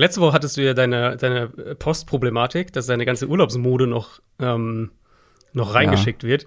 [0.00, 4.92] Letzte Woche hattest du ja deine, deine Postproblematik, dass deine ganze Urlaubsmode noch, ähm,
[5.52, 6.28] noch reingeschickt ja.
[6.28, 6.46] wird.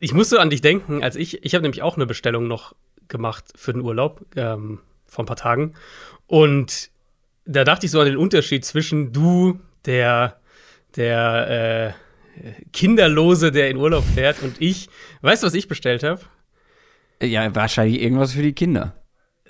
[0.00, 2.74] Ich musste an dich denken, als ich, ich habe nämlich auch eine Bestellung noch
[3.08, 5.72] gemacht für den Urlaub ähm, vor ein paar Tagen.
[6.26, 6.90] Und
[7.46, 10.38] da dachte ich so an den Unterschied zwischen du, der,
[10.94, 11.94] der
[12.36, 14.90] äh, Kinderlose, der in Urlaub fährt, und ich.
[15.22, 16.20] Weißt du, was ich bestellt habe?
[17.22, 18.94] Ja, wahrscheinlich irgendwas für die Kinder.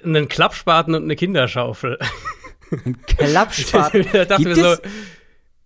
[0.05, 1.99] Einen Klappspaten und eine Kinderschaufel.
[2.71, 4.03] Ein Klappspaten.
[4.03, 4.77] gibt, es, so,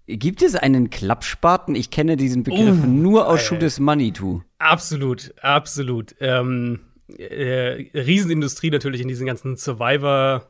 [0.06, 1.74] gibt es einen Klappspaten?
[1.74, 4.42] Ich kenne diesen Begriff uh, nur aus Schuh des Manitou.
[4.58, 6.14] Absolut, absolut.
[6.20, 6.80] Ähm,
[7.16, 10.46] äh, Riesenindustrie natürlich in diesen ganzen Survivor-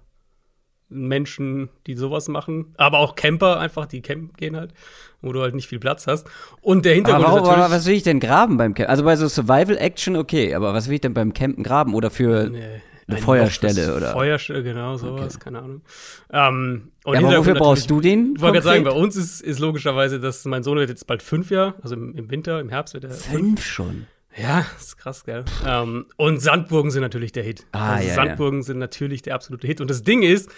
[0.90, 4.72] Menschen, die sowas machen, aber auch Camper einfach, die campen gehen halt,
[5.20, 6.26] wo du halt nicht viel Platz hast.
[6.62, 7.64] Und der Hintergrund aber, ist natürlich.
[7.64, 8.90] Aber was will ich denn graben beim Campen?
[8.90, 12.10] Also bei so Survival Action okay, aber was will ich denn beim Campen graben oder
[12.10, 12.80] für nee.
[13.08, 14.12] Eine Feuerstelle oder?
[14.12, 15.44] Feuerstelle, genau, sowas, okay.
[15.44, 15.82] keine Ahnung.
[16.30, 18.34] Ähm, und ja, aber wofür brauchst du den?
[18.36, 21.22] Ich wollte gerade sagen, bei uns ist, ist logischerweise, dass mein Sohn wird jetzt bald
[21.22, 23.10] fünf Jahre, also im, im Winter, im Herbst wird er.
[23.10, 24.06] Fünf schon?
[24.36, 25.44] Ja, ist krass, gell?
[25.66, 27.66] Ähm, und Sandburgen sind natürlich der Hit.
[27.72, 28.66] Ah, also ja, Sandburgen ja.
[28.66, 29.80] sind natürlich der absolute Hit.
[29.80, 30.50] Und das Ding ist,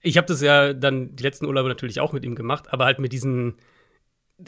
[0.00, 3.00] ich habe das ja dann die letzten Urlaube natürlich auch mit ihm gemacht, aber halt
[3.00, 3.56] mit diesen,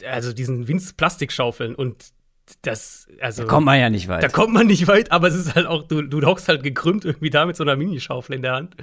[0.05, 2.13] also diesen Winz-Plastikschaufeln und
[2.61, 3.43] das, also.
[3.43, 4.23] Da kommt man ja nicht weit.
[4.23, 7.05] Da kommt man nicht weit, aber es ist halt auch, du, du hockst halt gekrümmt
[7.05, 8.75] irgendwie da mit so einer Minischaufel in der Hand.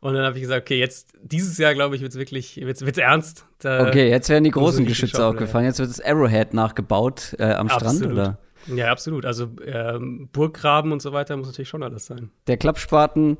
[0.00, 2.84] Und dann habe ich gesagt, okay, jetzt, dieses Jahr, glaube ich, wird es wirklich, wird's,
[2.84, 3.46] wird's ernst.
[3.60, 5.66] Da okay, jetzt werden die großen Geschütze auch gefallen.
[5.66, 7.96] Jetzt wird das Arrowhead nachgebaut äh, am absolut.
[7.96, 8.38] Strand, oder?
[8.74, 9.26] Ja, absolut.
[9.26, 12.30] Also ähm, Burggraben und so weiter muss natürlich schon alles sein.
[12.46, 13.38] Der Klappspaten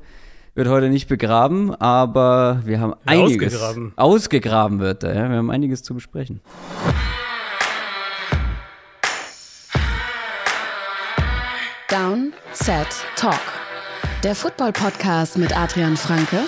[0.55, 3.55] wird heute nicht begraben, aber wir haben einiges.
[3.55, 3.93] Ausgegraben.
[3.95, 5.29] Ausgegraben wird er, ja.
[5.29, 6.41] Wir haben einiges zu besprechen.
[11.93, 13.39] Down, Set, Talk.
[14.23, 16.39] Der Football-Podcast mit Adrian Franke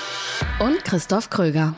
[0.58, 1.76] und Christoph Kröger.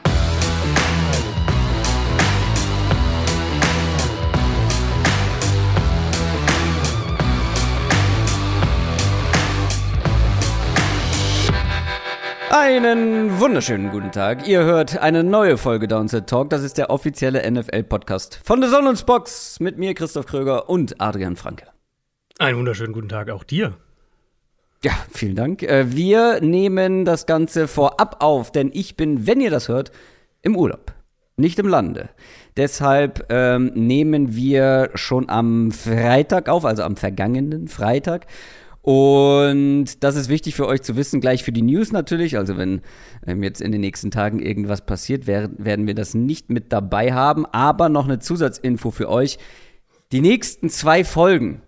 [12.50, 14.48] Einen wunderschönen guten Tag.
[14.48, 16.52] Ihr hört eine neue Folge Downset Talk.
[16.52, 21.36] Das ist der offizielle NFL-Podcast von The Sonne Box mit mir, Christoph Kröger und Adrian
[21.36, 21.66] Franke.
[22.40, 23.74] Einen wunderschönen guten Tag auch dir.
[24.84, 25.64] Ja, vielen Dank.
[25.64, 29.92] Äh, wir nehmen das Ganze vorab auf, denn ich bin, wenn ihr das hört,
[30.44, 30.94] im Urlaub,
[31.36, 32.10] nicht im Lande.
[32.56, 38.28] Deshalb ähm, nehmen wir schon am Freitag auf, also am vergangenen Freitag.
[38.84, 42.38] Und das ist wichtig für euch zu wissen, gleich für die News natürlich.
[42.38, 42.82] Also wenn
[43.26, 47.14] ähm, jetzt in den nächsten Tagen irgendwas passiert, werden, werden wir das nicht mit dabei
[47.14, 47.48] haben.
[47.48, 49.40] Aber noch eine Zusatzinfo für euch.
[50.12, 51.64] Die nächsten zwei Folgen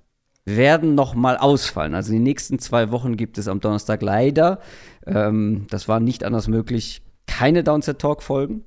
[0.56, 1.96] werden nochmal ausfallen.
[1.96, 4.60] Also die nächsten zwei Wochen gibt es am Donnerstag leider,
[5.06, 8.66] ähm, das war nicht anders möglich, keine Downset Talk Folgen.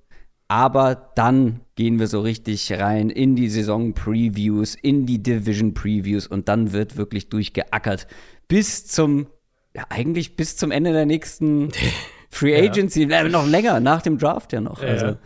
[0.48, 6.72] Aber dann gehen wir so richtig rein in die Saison-Previews, in die Division-Previews und dann
[6.72, 8.06] wird wirklich durchgeackert
[8.48, 9.28] bis zum,
[9.74, 11.70] ja, eigentlich bis zum Ende der nächsten
[12.28, 13.26] Free Agency, ja.
[13.28, 14.82] noch länger, nach dem Draft ja noch.
[14.82, 15.16] Also, ja,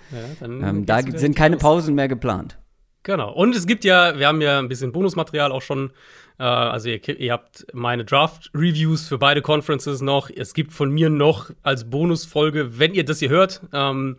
[0.43, 2.59] ähm, da sind keine Pausen mehr geplant.
[3.06, 3.33] Genau.
[3.33, 5.93] Und es gibt ja, wir haben ja ein bisschen Bonusmaterial auch schon
[6.41, 10.28] äh, also ihr, ihr, habt meine Draft-Reviews für beide Conferences noch.
[10.28, 14.16] Es gibt von mir noch als Bonusfolge, wenn ihr das hier hört, ähm,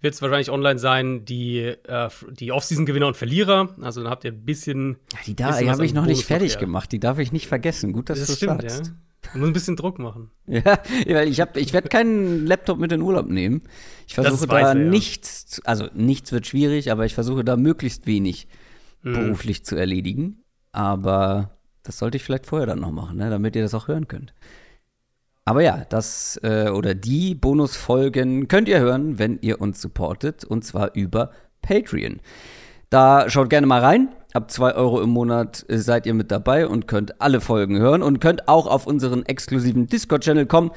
[0.00, 3.68] wird es wahrscheinlich online sein, die, äh, die Offseason-Gewinner und Verlierer.
[3.80, 4.96] Also dann habt ihr ein bisschen.
[5.12, 6.90] Ja, die da, die habe ich noch nicht fertig gemacht.
[6.90, 7.92] Die darf ich nicht vergessen.
[7.92, 8.86] Gut, dass das du stimmt, sagst.
[8.88, 8.92] Ja.
[9.34, 10.30] Musst ein bisschen Druck machen.
[10.46, 10.78] ja,
[11.22, 13.62] ich, ich werde keinen Laptop mit in Urlaub nehmen.
[14.06, 14.74] Ich versuche da er, ja.
[14.74, 18.48] nichts, also nichts wird schwierig, aber ich versuche da möglichst wenig
[19.02, 19.12] hm.
[19.12, 20.42] beruflich zu erledigen.
[20.72, 24.08] Aber das sollte ich vielleicht vorher dann noch machen, ne, damit ihr das auch hören
[24.08, 24.34] könnt.
[25.44, 30.64] Aber ja, das äh, oder die Bonusfolgen könnt ihr hören, wenn ihr uns supportet, und
[30.64, 31.30] zwar über
[31.62, 32.20] Patreon.
[32.90, 34.08] Da schaut gerne mal rein.
[34.36, 38.20] Ab 2 Euro im Monat seid ihr mit dabei und könnt alle Folgen hören und
[38.20, 40.72] könnt auch auf unseren exklusiven Discord-Channel kommen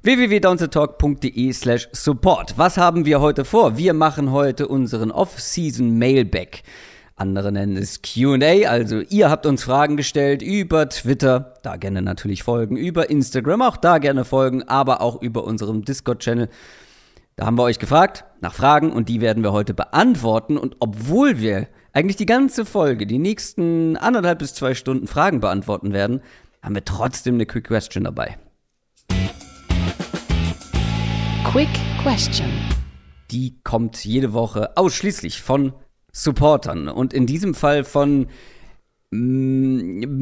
[0.00, 2.54] www.downsetalk.de slash support.
[2.56, 3.76] Was haben wir heute vor?
[3.76, 6.62] Wir machen heute unseren Off-Season Mailback.
[7.14, 12.42] Andere nennen es QA, also ihr habt uns Fragen gestellt über Twitter, da gerne natürlich
[12.42, 16.48] folgen, über Instagram, auch da gerne folgen, aber auch über unserem Discord-Channel.
[17.36, 20.56] Da haben wir euch gefragt nach Fragen und die werden wir heute beantworten.
[20.56, 25.92] Und obwohl wir eigentlich die ganze Folge, die nächsten anderthalb bis zwei Stunden Fragen beantworten
[25.92, 26.22] werden,
[26.62, 28.38] haben wir trotzdem eine Quick Question dabei.
[31.44, 31.68] Quick
[32.02, 32.48] Question.
[33.30, 35.74] Die kommt jede Woche ausschließlich von
[36.12, 38.28] Supportern und in diesem Fall von
[39.10, 40.12] Mxbrng.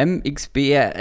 [0.00, 1.00] M-X-B-R-N-D-N-G.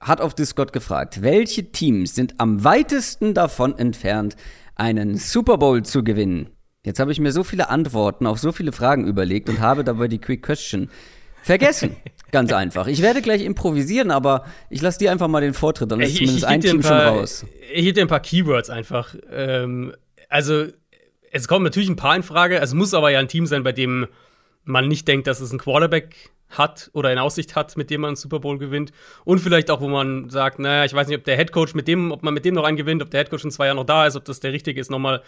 [0.00, 4.36] hat auf Discord gefragt, welche Teams sind am weitesten davon entfernt,
[4.76, 6.48] einen Super Bowl zu gewinnen?
[6.84, 10.06] Jetzt habe ich mir so viele Antworten auf so viele Fragen überlegt und habe dabei
[10.08, 10.90] die Quick Question
[11.42, 11.96] vergessen.
[12.30, 12.86] Ganz einfach.
[12.88, 16.16] Ich werde gleich improvisieren, aber ich lasse dir einfach mal den Vortritt, dann ist Ich-
[16.16, 17.46] zumindest ich ein geb dir Team ein paar, schon raus.
[17.72, 19.14] Ich dir ein paar Keywords einfach.
[19.30, 19.94] Ähm,
[20.28, 20.66] also,
[21.30, 22.58] es kommen natürlich ein paar in Frage.
[22.58, 24.08] Es muss aber ja ein Team sein, bei dem
[24.64, 28.08] man nicht denkt, dass es einen Quarterback hat oder in Aussicht hat, mit dem man
[28.08, 28.92] einen Super Bowl gewinnt.
[29.24, 32.12] Und vielleicht auch, wo man sagt, naja, ich weiß nicht, ob der Headcoach mit dem,
[32.12, 34.06] ob man mit dem noch einen gewinnt, ob der Headcoach in zwei Jahren noch da
[34.06, 35.22] ist, ob das der richtige ist, nochmal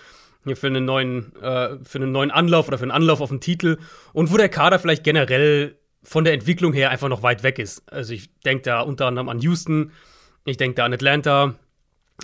[0.45, 3.41] hier für einen neuen, äh, für einen neuen Anlauf oder für einen Anlauf auf den
[3.41, 3.79] Titel.
[4.13, 7.83] Und wo der Kader vielleicht generell von der Entwicklung her einfach noch weit weg ist.
[7.93, 9.91] Also ich denke da unter anderem an Houston,
[10.45, 11.57] ich denke da an Atlanta,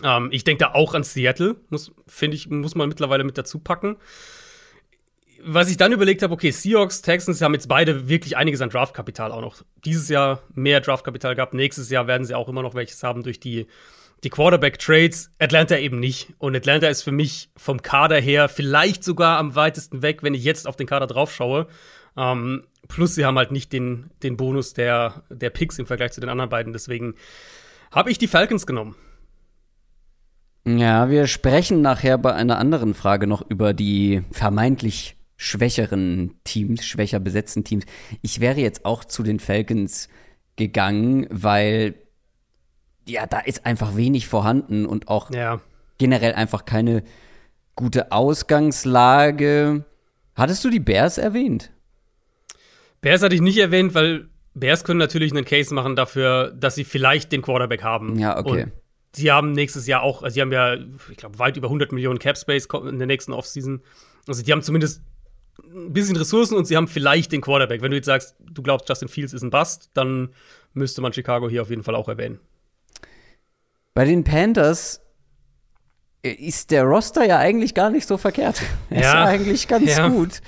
[0.04, 3.58] ähm, ich denke da auch an Seattle, muss, finde ich, muss man mittlerweile mit dazu
[3.58, 3.96] packen.
[5.44, 9.32] Was ich dann überlegt habe, okay, Seahawks, Texans haben jetzt beide wirklich einiges an Draftkapital
[9.32, 9.56] auch noch.
[9.84, 13.40] Dieses Jahr mehr Draftkapital gehabt, nächstes Jahr werden sie auch immer noch welches haben durch
[13.40, 13.66] die,
[14.22, 15.32] die Quarterback-Trades.
[15.40, 16.32] Atlanta eben nicht.
[16.38, 20.44] Und Atlanta ist für mich vom Kader her vielleicht sogar am weitesten weg, wenn ich
[20.44, 21.66] jetzt auf den Kader drauf schaue.
[22.16, 26.20] Ähm, plus sie haben halt nicht den, den Bonus der, der Picks im Vergleich zu
[26.20, 26.72] den anderen beiden.
[26.72, 27.14] Deswegen
[27.90, 28.94] habe ich die Falcons genommen.
[30.64, 37.20] Ja, wir sprechen nachher bei einer anderen Frage noch über die vermeintlich schwächeren Teams, schwächer
[37.20, 37.84] besetzten Teams.
[38.22, 40.08] Ich wäre jetzt auch zu den Falcons
[40.56, 41.94] gegangen, weil
[43.08, 45.60] ja, da ist einfach wenig vorhanden und auch Ja.
[45.98, 47.02] generell einfach keine
[47.74, 49.84] gute Ausgangslage.
[50.34, 51.72] Hattest du die Bears erwähnt?
[53.00, 56.84] Bears hatte ich nicht erwähnt, weil Bears können natürlich einen Case machen dafür, dass sie
[56.84, 58.18] vielleicht den Quarterback haben.
[58.18, 58.64] Ja, okay.
[58.64, 58.72] Und
[59.12, 60.74] sie haben nächstes Jahr auch, also sie haben ja,
[61.10, 63.82] ich glaube, weit über 100 Millionen Cap Space in der nächsten Offseason.
[64.28, 65.02] Also die haben zumindest
[65.58, 67.82] ein bisschen Ressourcen und sie haben vielleicht den Quarterback.
[67.82, 70.30] Wenn du jetzt sagst, du glaubst, Justin Fields ist ein Bust, dann
[70.74, 72.38] müsste man Chicago hier auf jeden Fall auch erwähnen.
[73.94, 75.00] Bei den Panthers
[76.22, 78.62] äh, ist der Roster ja eigentlich gar nicht so verkehrt.
[78.90, 79.14] Er ist Ja.
[79.14, 80.08] ja eigentlich ganz Ja.
[80.08, 80.40] gut.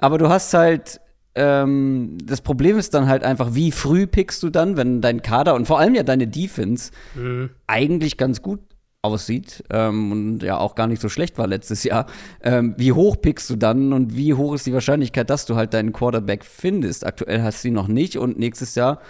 [0.00, 1.00] Aber du hast halt,
[1.34, 5.54] ähm, das Problem ist dann halt einfach, wie früh pickst du dann, wenn dein Kader
[5.54, 7.50] und vor allem ja deine Defense Mhm.
[7.66, 8.60] eigentlich ganz gut
[9.02, 12.06] aussieht ähm, und ja auch gar nicht so schlecht war letztes Jahr.
[12.42, 15.72] Ähm, wie hoch pickst du dann und wie hoch ist die Wahrscheinlichkeit, dass du halt
[15.74, 17.06] deinen Quarterback findest?
[17.06, 19.00] Aktuell hast du ihn noch nicht und nächstes Jahr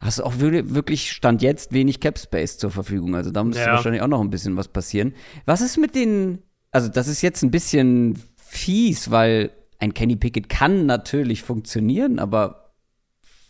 [0.00, 3.14] hast du auch wir- wirklich Stand jetzt wenig Cap Space zur Verfügung.
[3.14, 3.72] Also da müsste Ja.
[3.72, 5.14] wahrscheinlich auch noch ein bisschen was passieren.
[5.44, 6.38] Was ist mit den,
[6.70, 12.72] also das ist jetzt ein bisschen fies, weil ein Kenny Pickett kann natürlich funktionieren, aber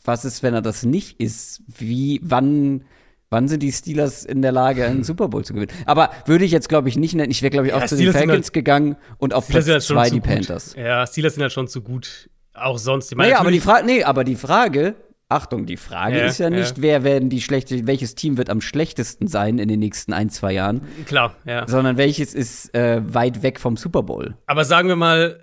[0.04, 1.62] was ist, wenn er das nicht ist?
[1.68, 2.84] Wie, wann,
[3.32, 5.73] wann sind die Steelers in der Lage, einen Super Bowl zu gewinnen?
[5.87, 7.31] Aber würde ich jetzt, glaube ich, nicht nennen.
[7.31, 9.64] Ich wäre, glaube ich, auch Ja, zu Steelers den Falcons halt- gegangen und auf Steelers
[9.67, 10.29] halt Platz schon zwei zu die gut.
[10.29, 10.75] Panthers.
[10.76, 12.29] Ja, Steelers sind halt schon zu gut.
[12.55, 13.11] Auch sonst.
[13.11, 14.94] Ich meine, Naja, aber die Frage, nee, aber die Frage,
[15.31, 16.56] Achtung, die Frage Ja, ist ja ja.
[16.58, 20.29] nicht, wer werden die schlechte, welches Team wird am schlechtesten sein in den nächsten ein,
[20.29, 21.67] zwei Jahren, Klar, ja.
[21.67, 24.37] sondern welches ist äh, weit weg vom Super Bowl.
[24.46, 25.40] Aber sagen wir mal,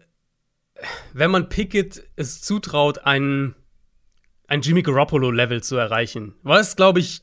[1.14, 3.56] wenn man Pickett es zutraut, ein,
[4.48, 7.22] ein Jimmy Garoppolo-Level zu erreichen, was, glaube ich,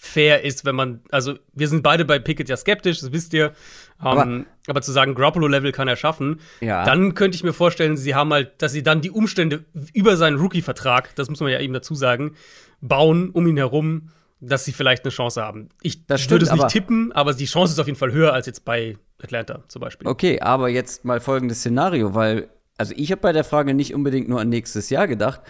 [0.00, 3.52] fair ist, wenn man, also wir sind beide bei Pickett ja skeptisch, das wisst ihr,
[3.98, 6.84] Aber- aber, aber zu sagen, Garoppolo-Level kann er schaffen, Ja.
[6.84, 10.38] dann könnte ich mir vorstellen, sie haben halt, dass sie dann die Umstände über seinen
[10.38, 12.34] Rookie-Vertrag, das muss man ja eben dazu sagen,
[12.80, 14.10] bauen um ihn herum,
[14.40, 15.68] dass sie vielleicht eine Chance haben.
[15.82, 18.12] Ich Das stimmt, würde es nicht aber- tippen, aber die Chance ist auf jeden Fall
[18.12, 20.06] höher als jetzt bei Atlanta zum Beispiel.
[20.06, 24.28] Okay, aber jetzt mal folgendes Szenario, weil, also ich habe bei der Frage nicht unbedingt
[24.28, 25.40] nur an nächstes Jahr gedacht,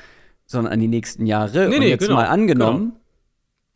[0.46, 1.68] sondern an die nächsten Jahre.
[1.68, 2.96] Nee, Und nee, jetzt genau, mal angenommen,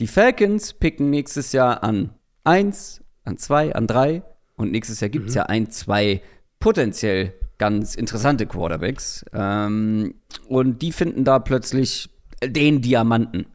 [0.01, 2.11] die Falcons picken nächstes Jahr an
[2.45, 4.23] eins, an zwei, an drei
[4.57, 5.13] und nächstes Jahr Mhm.
[5.13, 6.23] gibt es ja ein, zwei
[6.59, 9.25] potenziell ganz interessante Quarterbacks.
[9.33, 10.15] Ähm,
[10.49, 12.11] und die finden da plötzlich
[12.45, 13.47] den Diamanten.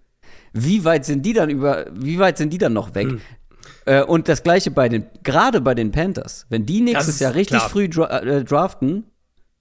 [0.53, 2.95] Wie weit sind die dann über, wie weit sind die dann noch Hm.
[2.95, 3.07] weg?
[3.85, 6.45] Äh, und das gleiche bei den, gerade bei den Panthers.
[6.49, 7.69] Wenn die nächstes Jahr richtig klar.
[7.69, 9.03] früh dra äh, draften,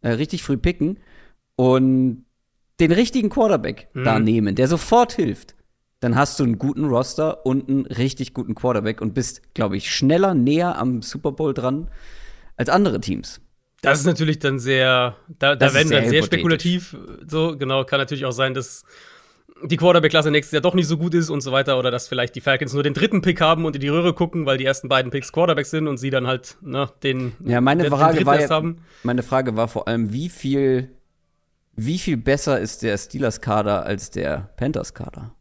[0.03, 0.99] äh, richtig früh picken
[1.57, 2.25] und
[2.79, 4.05] den richtigen Quarterback Mhm.
[4.05, 5.56] da nehmen, der sofort hilft,
[6.01, 9.91] dann hast du einen guten Roster und einen richtig guten Quarterback und bist, glaube ich,
[9.91, 11.89] schneller näher am Super Bowl dran
[12.57, 13.41] als andere Teams.
[13.83, 16.97] Das ist natürlich dann sehr, da, da werden sehr dann sehr spekulativ.
[17.27, 18.85] So, genau, kann natürlich auch sein, dass
[19.65, 21.79] die Quarterback-Klasse nächstes Jahr doch nicht so gut ist und so weiter.
[21.79, 24.45] Oder dass vielleicht die Falcons nur den dritten Pick haben und in die Röhre gucken,
[24.45, 27.85] weil die ersten beiden Picks Quarterbacks sind und sie dann halt ne, den, Ja, meine
[27.85, 28.83] den- den Frage dritten war ja, haben.
[29.03, 30.91] meine Frage war vor allem, wie viel,
[31.75, 35.33] wie viel besser ist der Steelers-Kader als der Panthers-Kader?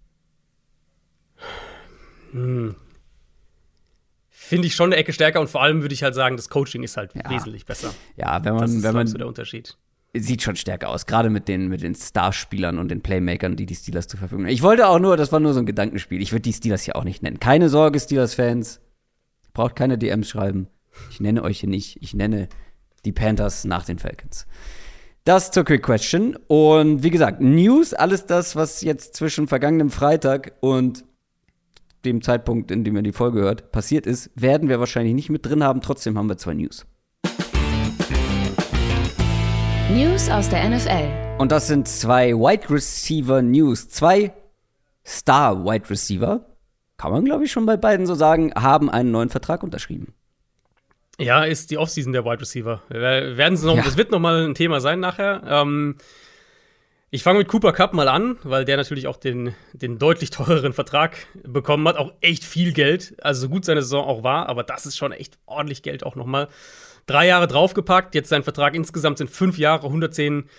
[4.29, 6.83] Finde ich schon eine Ecke stärker und vor allem würde ich halt sagen, das Coaching
[6.83, 7.29] ist halt Ja.
[7.29, 7.93] wesentlich besser.
[8.17, 9.77] Ja, wenn Das man, ist wenn man so der Unterschied.
[10.13, 13.75] sieht schon stärker aus, gerade mit den, mit den Starspielern und den Playmakern, die die
[13.75, 14.51] Steelers zur Verfügung haben.
[14.51, 16.21] Ich wollte auch nur, das war nur so ein Gedankenspiel.
[16.21, 17.39] Ich würde die Steelers hier auch nicht nennen.
[17.39, 18.81] Keine Sorge, Steelers-Fans.
[19.53, 20.67] Braucht keine DMs schreiben.
[21.11, 21.97] Ich nenne euch hier nicht.
[22.01, 22.47] Ich nenne
[23.05, 24.45] die Panthers nach den Falcons.
[25.23, 26.37] Das zur Quick Question.
[26.47, 31.03] Und wie gesagt, News, alles das, was jetzt zwischen vergangenem Freitag und
[32.05, 35.45] dem Zeitpunkt, in dem ihr die Folge hört, passiert ist, werden wir wahrscheinlich nicht mit
[35.45, 35.81] drin haben.
[35.81, 36.85] Trotzdem haben wir zwei News.
[39.91, 41.37] News aus der NFL.
[41.37, 43.89] Und das sind zwei Wide Receiver News.
[43.89, 44.33] Zwei
[45.05, 46.45] Star Wide Receiver,
[46.97, 50.13] kann man glaube ich schon bei beiden so sagen, haben einen neuen Vertrag unterschrieben.
[51.19, 52.81] Ja, ist die Offseason der Wide Receiver.
[52.89, 53.83] Werden noch, ja.
[53.83, 55.43] Das wird noch mal ein Thema sein nachher.
[55.47, 55.95] Ähm,
[57.15, 60.73] ich fange mit Cooper Cup mal an, weil der natürlich auch den, den deutlich teureren
[60.73, 61.95] Vertrag bekommen hat.
[61.95, 63.15] Auch echt viel Geld.
[63.21, 66.15] Also so gut seine Saison auch war, aber das ist schon echt ordentlich Geld auch
[66.15, 66.49] noch mal
[67.05, 68.15] drei Jahre draufgepackt.
[68.15, 70.49] Jetzt sein Vertrag insgesamt sind fünf Jahre, 110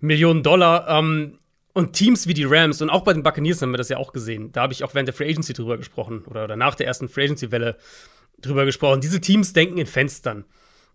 [0.00, 0.88] Millionen Dollar.
[0.88, 1.40] Ähm,
[1.72, 4.12] und Teams wie die Rams und auch bei den Buccaneers haben wir das ja auch
[4.12, 4.52] gesehen.
[4.52, 7.08] Da habe ich auch während der Free Agency drüber gesprochen oder, oder nach der ersten
[7.08, 7.76] Free Agency-Welle
[8.38, 9.00] drüber gesprochen.
[9.00, 10.44] Diese Teams denken in Fenstern.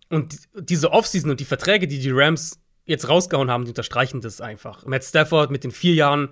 [0.08, 2.58] Und diese Offseason und die Verträge, die die Rams
[2.90, 4.84] jetzt rausgehauen haben, die unterstreichen das einfach.
[4.84, 6.30] Matt Stafford mit den vier Jahren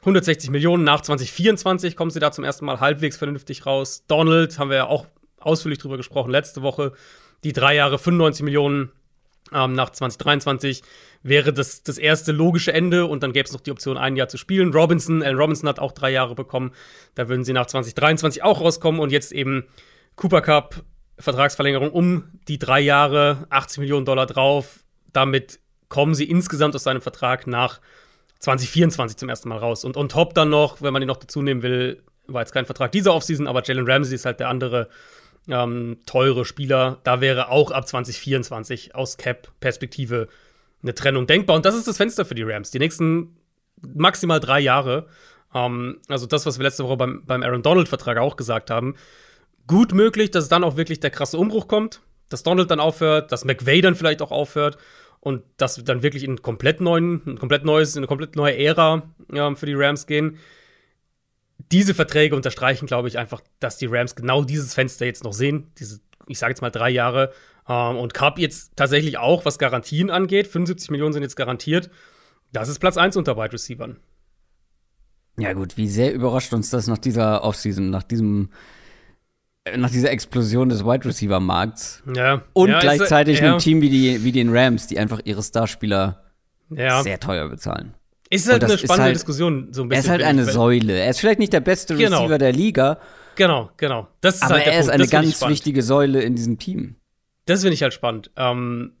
[0.00, 4.04] 160 Millionen nach 2024 kommen sie da zum ersten Mal halbwegs vernünftig raus.
[4.08, 5.06] Donald haben wir ja auch
[5.38, 6.92] ausführlich drüber gesprochen letzte Woche
[7.44, 8.90] die drei Jahre 95 Millionen
[9.52, 10.82] ähm, nach 2023
[11.22, 14.28] wäre das das erste logische Ende und dann gäbe es noch die Option, ein Jahr
[14.28, 14.72] zu spielen.
[14.72, 16.72] Robinson, Alan Robinson hat auch drei Jahre bekommen.
[17.14, 19.64] Da würden sie nach 2023 auch rauskommen und jetzt eben
[20.16, 20.82] Cooper Cup,
[21.18, 24.84] Vertragsverlängerung um die drei Jahre, 80 Millionen Dollar drauf.
[25.12, 27.80] Damit kommen sie insgesamt aus seinem Vertrag nach
[28.40, 29.84] 2024 zum ersten Mal raus.
[29.84, 32.66] Und on top dann noch, wenn man ihn noch dazu nehmen will, war jetzt kein
[32.66, 34.88] Vertrag dieser Offseason, aber Jalen Ramsey ist halt der andere
[35.48, 36.98] ähm, teure Spieler.
[37.04, 40.28] Da wäre auch ab 2024 aus Cap-Perspektive
[40.82, 41.56] eine Trennung denkbar.
[41.56, 42.70] Und das ist das Fenster für die Rams.
[42.70, 43.36] Die nächsten
[43.82, 45.06] maximal drei Jahre.
[45.54, 48.94] Ähm, also das, was wir letzte Woche beim, beim Aaron Donald-Vertrag auch gesagt haben.
[49.66, 53.44] Gut möglich, dass dann auch wirklich der krasse Umbruch kommt, dass Donald dann aufhört, dass
[53.44, 54.78] McVay dann vielleicht auch aufhört
[55.20, 58.56] und dass wir dann wirklich in komplett neuen, ein komplett neues, in eine komplett neue
[58.56, 60.38] Ära ja, für die Rams gehen
[61.70, 65.72] diese Verträge unterstreichen, glaube ich, einfach, dass die Rams genau dieses Fenster jetzt noch sehen.
[65.78, 67.32] Diese, ich sage jetzt mal drei Jahre.
[67.68, 70.46] Ähm, und Cup jetzt tatsächlich auch, was Garantien angeht.
[70.46, 71.90] 75 Millionen sind jetzt garantiert.
[72.52, 73.98] Das ist Platz 1 unter Wide Receivern.
[75.36, 78.50] Ja, gut, wie sehr überrascht uns das nach dieser Offseason, nach diesem
[79.76, 82.02] nach dieser Explosion des Wide Receiver Markts.
[82.14, 82.42] Ja.
[82.52, 83.50] Und ja, gleichzeitig ist, ja.
[83.50, 86.22] einem Team wie, die, wie den Rams, die einfach ihre Starspieler
[86.70, 87.02] ja.
[87.02, 87.94] sehr teuer bezahlen.
[88.30, 90.04] Ist halt eine spannende halt, Diskussion, so ein bisschen.
[90.04, 90.98] Er ist halt eine Säule.
[90.98, 92.18] Er ist vielleicht nicht der beste genau.
[92.18, 92.98] Receiver der Liga.
[93.36, 94.08] Genau, genau.
[94.20, 96.96] Das ist aber halt er ist eine ganz wichtige Säule in diesem Team.
[97.46, 98.30] Das finde ich halt spannend.
[98.36, 98.92] Ähm,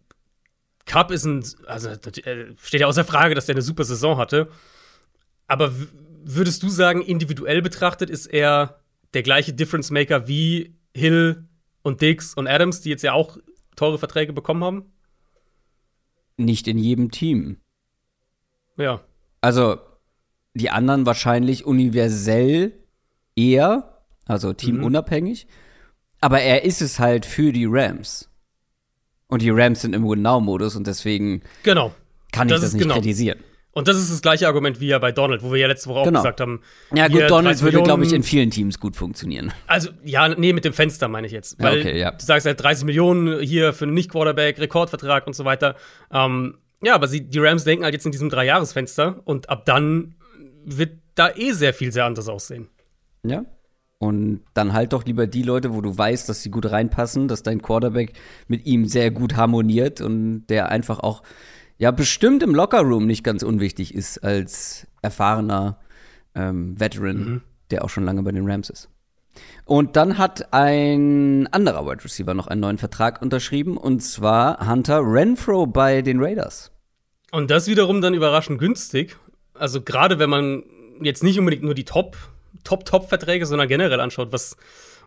[0.86, 4.48] Cup ist ein, also äh, steht ja außer Frage, dass der eine super Saison hatte.
[5.46, 5.72] Aber
[6.24, 8.77] würdest du sagen, individuell betrachtet ist er
[9.14, 11.48] der gleiche Difference Maker wie Hill
[11.82, 13.38] und Dix und Adams, die jetzt ja auch
[13.76, 14.92] teure Verträge bekommen haben?
[16.36, 17.58] Nicht in jedem Team.
[18.76, 19.00] Ja.
[19.40, 19.78] Also
[20.54, 22.72] die anderen wahrscheinlich universell
[23.36, 25.46] eher, also teamunabhängig.
[25.46, 25.50] Mhm.
[26.20, 28.28] Aber er ist es halt für die Rams.
[29.28, 31.94] Und die Rams sind im Win-Now-Modus und deswegen genau.
[32.32, 32.94] kann ich das, das nicht genau.
[32.94, 33.38] kritisieren.
[33.72, 36.00] Und das ist das gleiche Argument wie ja bei Donald, wo wir ja letzte Woche
[36.00, 36.20] auch genau.
[36.20, 36.62] gesagt haben.
[36.92, 39.52] Ja, gut, Donald würde, glaube ich, in vielen Teams gut funktionieren.
[39.66, 41.62] Also, ja, nee, mit dem Fenster meine ich jetzt.
[41.62, 42.10] Weil ja, okay, ja.
[42.10, 45.76] du sagst halt 30 Millionen hier für einen Nicht-Quarterback, Rekordvertrag und so weiter.
[46.12, 50.14] Ähm, ja, aber sie, die Rams denken halt jetzt in diesem Dreijahresfenster und ab dann
[50.64, 52.68] wird da eh sehr viel sehr anders aussehen.
[53.24, 53.44] Ja.
[53.98, 57.42] Und dann halt doch lieber die Leute, wo du weißt, dass sie gut reinpassen, dass
[57.42, 58.12] dein Quarterback
[58.46, 61.22] mit ihm sehr gut harmoniert und der einfach auch,
[61.78, 65.78] ja, bestimmt im Lockerroom nicht ganz unwichtig ist als erfahrener
[66.34, 67.40] ähm, Veteran, mhm.
[67.70, 68.88] der auch schon lange bei den Rams ist.
[69.64, 75.00] Und dann hat ein anderer Wide Receiver noch einen neuen Vertrag unterschrieben, und zwar Hunter
[75.04, 76.72] Renfro bei den Raiders.
[77.30, 79.16] Und das wiederum dann überraschend günstig.
[79.54, 80.62] Also gerade wenn man
[81.02, 82.16] jetzt nicht unbedingt nur die Top,
[82.64, 84.56] Top, Top-Verträge, sondern generell anschaut, was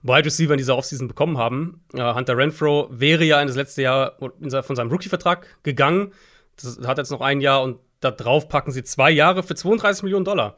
[0.04, 1.84] Wide Receiver in dieser Offseason bekommen haben.
[1.94, 6.14] Uh, Hunter Renfro wäre ja in das letzte Jahr von seinem Rookie-Vertrag gegangen.
[6.62, 10.04] Das hat jetzt noch ein Jahr und da drauf packen sie zwei Jahre für 32
[10.04, 10.58] Millionen Dollar.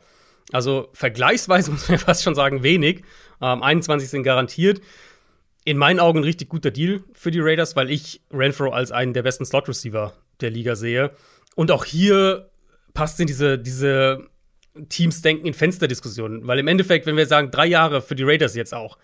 [0.51, 3.03] Also vergleichsweise muss man fast schon sagen, wenig.
[3.41, 4.81] Ähm, 21 sind garantiert.
[5.65, 9.13] In meinen Augen ein richtig guter Deal für die Raiders, weil ich Renfro als einen
[9.13, 11.11] der besten Slot-Receiver der Liga sehe.
[11.55, 12.49] Und auch hier
[12.93, 14.27] passt in diese, diese
[14.89, 16.47] Teams denken in Fensterdiskussionen.
[16.47, 18.97] Weil im Endeffekt, wenn wir sagen, drei Jahre für die Raiders jetzt auch,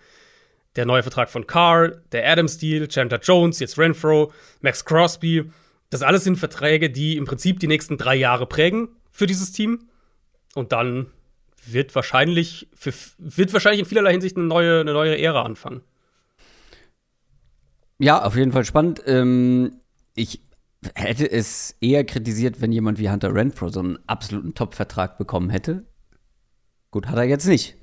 [0.76, 5.50] der neue Vertrag von Carr, der Adams-Deal, Chandler Jones, jetzt Renfro, Max Crosby,
[5.90, 9.88] Das alles sind Verträge, die im Prinzip die nächsten drei Jahre prägen für dieses Team.
[10.54, 11.06] Und dann
[11.66, 15.82] wird wahrscheinlich, für, wird wahrscheinlich in vielerlei Hinsicht eine neue, eine neue Ära anfangen.
[17.98, 19.02] Ja, auf jeden Fall spannend.
[19.04, 19.80] Ähm,
[20.14, 20.40] ich
[20.94, 25.84] hätte es eher kritisiert, wenn jemand wie Hunter Renfro so einen absoluten Top-Vertrag bekommen hätte.
[26.90, 27.76] Gut, hat er jetzt nicht.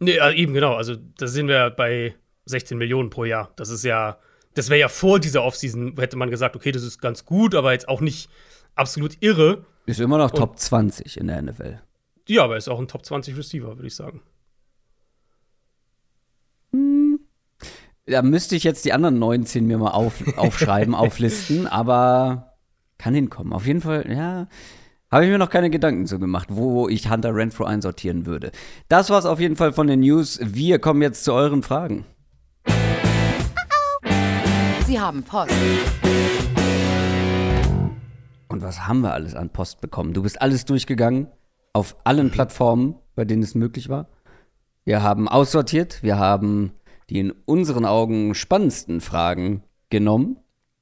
[0.00, 0.74] Nee, eben genau.
[0.74, 3.52] Also, da sind wir bei 16 Millionen pro Jahr.
[3.56, 4.18] Das ist ja,
[4.54, 7.72] das wäre ja vor dieser Offseason, hätte man gesagt, okay, das ist ganz gut, aber
[7.72, 8.30] jetzt auch nicht
[8.74, 9.64] absolut irre.
[9.86, 11.80] Ist immer noch Und, Top 20 in der NFL.
[12.28, 14.22] Ja, aber ist auch ein Top 20 Receiver, würde ich sagen.
[16.72, 17.20] Hm.
[18.06, 22.54] Da müsste ich jetzt die anderen 19 mir mal auf, aufschreiben, auflisten, aber
[22.98, 23.52] kann hinkommen.
[23.52, 24.48] Auf jeden Fall, ja.
[25.10, 28.50] Habe ich mir noch keine Gedanken zu gemacht, wo ich Hunter Renfro einsortieren würde.
[28.88, 30.40] Das war's auf jeden Fall von den News.
[30.42, 32.04] Wir kommen jetzt zu euren Fragen.
[34.86, 35.50] Sie haben Post.
[38.48, 40.12] Und was haben wir alles an Post bekommen?
[40.12, 41.28] Du bist alles durchgegangen
[41.72, 44.08] auf allen Plattformen, bei denen es möglich war.
[44.84, 46.72] Wir haben aussortiert, wir haben
[47.08, 50.38] die in unseren Augen spannendsten Fragen genommen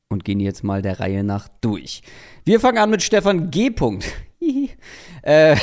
[0.09, 2.03] und gehen jetzt mal der Reihe nach durch.
[2.45, 3.73] Wir fangen an mit Stefan G.
[5.23, 5.57] äh,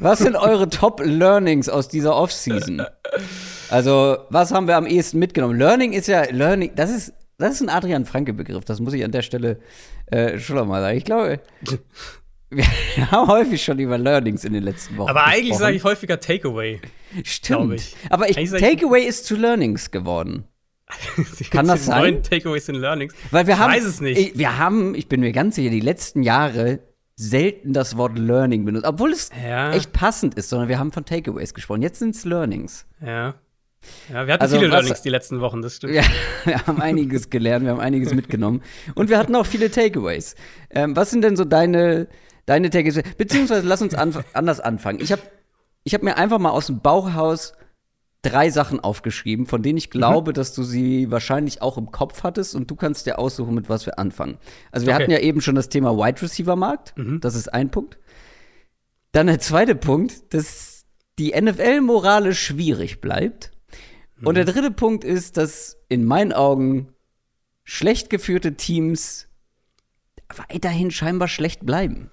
[0.00, 2.82] was sind eure Top-Learnings aus dieser Offseason?
[3.68, 5.58] Also, was haben wir am ehesten mitgenommen?
[5.58, 9.12] Learning ist ja, Learning, das ist, das ist ein Adrian Franke-Begriff, das muss ich an
[9.12, 9.60] der Stelle
[10.06, 10.96] äh, schon mal sagen.
[10.96, 11.40] Ich glaube,
[12.50, 12.64] wir
[13.10, 15.10] haben häufig schon über Learnings in den letzten Wochen.
[15.10, 16.80] Aber eigentlich sage ich häufiger Takeaway.
[17.24, 17.74] Stimmt.
[17.74, 17.96] Ich.
[18.10, 20.44] Aber ich, Takeaway ist zu Learnings geworden.
[21.50, 22.00] Kann das sein?
[22.00, 23.14] Neuen Takeaways sind Learnings.
[23.30, 24.38] Weil wir ich haben, weiß es nicht.
[24.38, 26.80] Wir haben, ich bin mir ganz sicher, die letzten Jahre
[27.16, 29.72] selten das Wort Learning benutzt, obwohl es ja.
[29.72, 31.82] echt passend ist, sondern wir haben von Takeaways gesprochen.
[31.82, 32.86] Jetzt sind es Learnings.
[33.04, 33.34] Ja.
[34.12, 35.94] Ja, wir hatten also, viele was, Learnings die letzten Wochen, das stimmt.
[35.94, 36.02] Ja,
[36.44, 38.62] wir haben einiges gelernt, wir haben einiges mitgenommen.
[38.94, 40.34] Und wir hatten auch viele Takeaways.
[40.70, 42.08] Ähm, was sind denn so deine,
[42.46, 43.02] deine Takeaways?
[43.16, 45.00] Beziehungsweise lass uns anf anders anfangen.
[45.00, 45.22] Ich habe
[45.84, 47.54] ich hab mir einfach mal aus dem Bauchhaus
[48.22, 50.34] drei Sachen aufgeschrieben, von denen ich glaube, mhm.
[50.34, 53.86] dass du sie wahrscheinlich auch im Kopf hattest und du kannst dir aussuchen, mit was
[53.86, 54.38] wir anfangen.
[54.72, 55.02] Also wir okay.
[55.02, 57.20] hatten ja eben schon das Thema Wide Receiver Markt, mhm.
[57.20, 57.98] das ist ein Punkt.
[59.12, 60.84] Dann der zweite Punkt, dass
[61.18, 63.52] die NFL moralisch schwierig bleibt.
[64.18, 64.26] Mhm.
[64.26, 66.92] Und der dritte Punkt ist, dass in meinen Augen
[67.64, 69.28] schlecht geführte Teams
[70.48, 72.10] weiterhin scheinbar schlecht bleiben.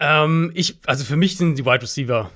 [0.00, 2.30] Ähm, ich, also für mich sind die Wide Receiver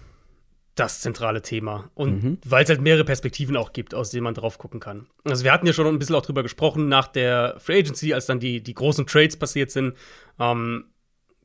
[0.74, 1.90] das zentrale Thema.
[1.94, 2.38] Und mhm.
[2.44, 5.06] weil es halt mehrere Perspektiven auch gibt, aus denen man drauf gucken kann.
[5.24, 8.26] Also wir hatten ja schon ein bisschen auch drüber gesprochen nach der Free Agency, als
[8.26, 9.94] dann die, die großen Trades passiert sind.
[10.38, 10.86] Ähm,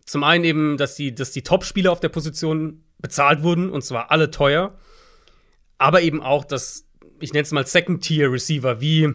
[0.05, 4.11] zum einen eben, dass die, dass die Top-Spieler auf der Position bezahlt wurden, und zwar
[4.11, 4.77] alle teuer.
[5.77, 6.85] Aber eben auch, dass,
[7.19, 9.13] ich nenne es mal Second-Tier-Receiver wie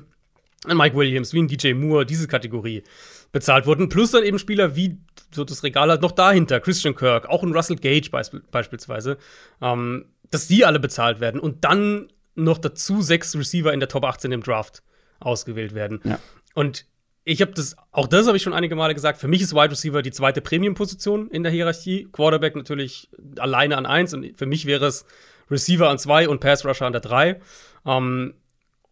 [0.66, 2.85] Mike Williams, wie ein DJ Moore, diese Kategorie
[3.33, 3.88] bezahlt wurden.
[3.88, 4.98] Plus dann eben Spieler wie
[5.35, 9.18] so das Regal halt noch dahinter, Christian Kirk, auch ein Russell Gage beisp beispielsweise,
[9.61, 14.05] ähm, dass die alle bezahlt werden und dann noch dazu sechs Receiver in der Top
[14.05, 14.83] 18 im Draft
[15.20, 16.01] ausgewählt werden.
[16.05, 16.18] Ja.
[16.55, 16.87] Und
[17.25, 19.70] ich habe das, auch das habe ich schon einige Male gesagt, für mich ist Wide
[19.70, 22.09] Receiver die zweite Premium-Position in der Hierarchie.
[22.11, 25.05] Quarterback natürlich alleine an eins und für mich wäre es
[25.52, 27.40] Receiver an zwei und Pass Rusher an der drei.
[27.86, 28.34] Ähm,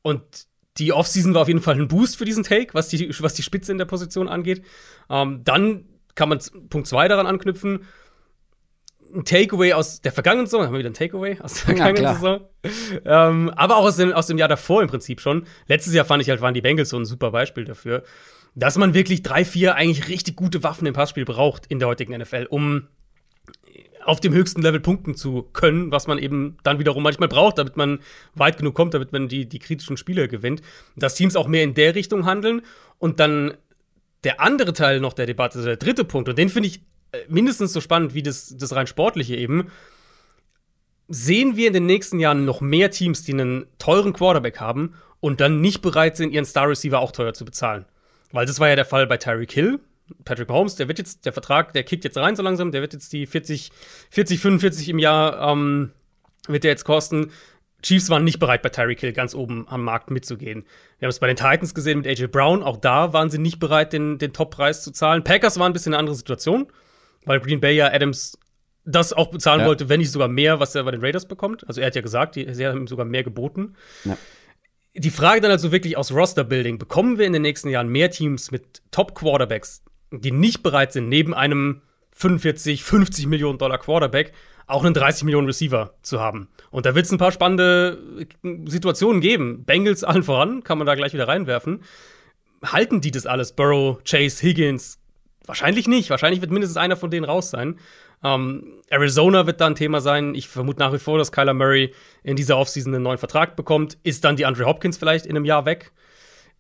[0.02, 0.22] und
[0.78, 3.42] die Offseason war auf jeden Fall ein Boost für diesen Take, was die, was die
[3.42, 4.62] Spitze in der Position angeht.
[5.08, 7.84] Ähm, dann kann man Punkt 2 daran anknüpfen.
[9.12, 12.14] Ein Takeaway aus der vergangenen Saison, haben wir wieder ein Takeaway aus der vergangenen ja,
[12.14, 12.40] Saison.
[13.04, 15.46] Ähm, aber auch aus dem, aus dem Jahr davor im Prinzip schon.
[15.66, 18.04] Letztes Jahr fand ich halt, waren die Bengals so ein super Beispiel dafür,
[18.54, 22.16] dass man wirklich drei, vier eigentlich richtig gute Waffen im Passspiel braucht in der heutigen
[22.16, 22.86] NFL, um
[24.04, 27.76] auf dem höchsten Level punkten zu können, was man eben dann wiederum manchmal braucht, damit
[27.76, 28.00] man
[28.34, 30.62] weit genug kommt, damit man die, die kritischen Spiele gewinnt.
[30.96, 32.62] Dass Teams auch mehr in der Richtung handeln
[32.98, 33.54] und dann
[34.24, 36.80] der andere Teil noch der Debatte, also der dritte Punkt, und den finde ich
[37.12, 39.70] äh, mindestens so spannend wie das, das rein sportliche eben.
[41.08, 45.40] Sehen wir in den nächsten Jahren noch mehr Teams, die einen teuren Quarterback haben und
[45.40, 47.84] dann nicht bereit sind, ihren Star Receiver auch teuer zu bezahlen?
[48.32, 49.80] Weil das war ja der Fall bei Tyreek Hill,
[50.24, 52.92] Patrick Mahomes, der wird jetzt, der Vertrag, der kickt jetzt rein so langsam, der wird
[52.92, 53.70] jetzt die 40,
[54.10, 55.92] 40 45 im Jahr, ähm,
[56.48, 57.30] wird der jetzt kosten.
[57.82, 60.64] Chiefs waren nicht bereit, bei Tyreek Hill ganz oben am Markt mitzugehen.
[60.98, 62.62] Wir haben es bei den Titans gesehen mit AJ Brown.
[62.62, 65.24] Auch da waren sie nicht bereit, den, den Top-Preis zu zahlen.
[65.24, 66.66] Packers waren ein bisschen eine andere Situation,
[67.24, 68.38] weil Green Bay ja Adams
[68.84, 69.66] das auch bezahlen ja.
[69.66, 71.66] wollte, wenn nicht sogar mehr, was er bei den Raiders bekommt.
[71.68, 73.76] Also er hat ja gesagt, die, sie haben ihm sogar mehr geboten.
[74.04, 74.16] Ja.
[74.94, 78.50] Die Frage dann also wirklich aus Roster-Building, bekommen wir in den nächsten Jahren mehr Teams
[78.50, 84.32] mit Top-Quarterbacks, die nicht bereit sind, neben einem 45, 50 Millionen Dollar Quarterback
[84.66, 86.48] auch einen 30 Millionen Receiver zu haben.
[86.70, 88.26] Und da wird es ein paar spannende
[88.66, 89.64] Situationen geben.
[89.64, 91.82] Bengals allen voran, kann man da gleich wieder reinwerfen.
[92.62, 93.52] halten die das alles?
[93.52, 94.98] Burrow, Chase, Higgins?
[95.46, 96.10] Wahrscheinlich nicht.
[96.10, 97.80] Wahrscheinlich wird mindestens einer von denen raus sein.
[98.22, 100.34] Ähm, Arizona wird da ein Thema sein.
[100.34, 101.92] Ich vermute nach wie vor, dass Kyler Murray
[102.22, 103.98] in dieser Offseason einen neuen Vertrag bekommt.
[104.02, 105.92] Ist dann die Andre Hopkins vielleicht in einem Jahr weg?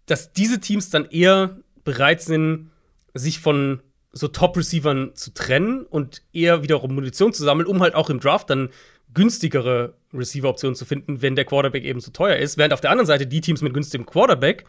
[0.06, 2.70] Dass diese Teams dann eher bereit sind,
[3.14, 8.10] sich von so Top-Receivern zu trennen und eher wiederum Munition zu sammeln, um halt auch
[8.10, 8.70] im Draft dann
[9.14, 12.58] günstigere Receiver-Optionen zu finden, wenn der Quarterback eben so teuer ist.
[12.58, 14.64] Während auf der anderen Seite die Teams mit günstigem Quarterback,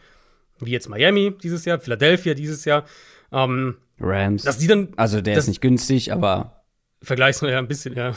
[0.60, 2.84] wie jetzt Miami dieses Jahr, Philadelphia dieses Jahr,
[3.32, 4.42] ähm, Rams.
[4.44, 4.88] dass die dann.
[4.96, 6.62] Also der ist nicht günstig, aber.
[7.02, 8.10] Vergleichsweise ja ein bisschen, ja.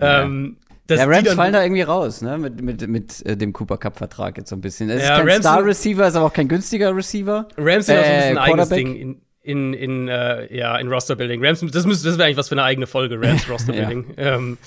[0.00, 0.22] ja.
[0.22, 0.56] ähm,
[0.88, 2.36] ja, Rams fallen da irgendwie raus, ne?
[2.36, 4.90] Mit, mit, mit äh, dem Cooper Cup-Vertrag jetzt so ein bisschen.
[4.90, 7.46] Es ja, ist kein Star-Receiver, ist aber auch kein günstiger Receiver.
[7.56, 8.86] Rams sind äh, auch so ein bisschen ein eigenes Quarterback.
[8.86, 11.44] Ding in, in, in, äh, ja, in Roster-Building.
[11.44, 14.14] Rams, das, müsste, das wäre eigentlich was für eine eigene Folge, Rams Roster-Building.
[14.16, 14.36] ja.
[14.36, 14.58] Ähm,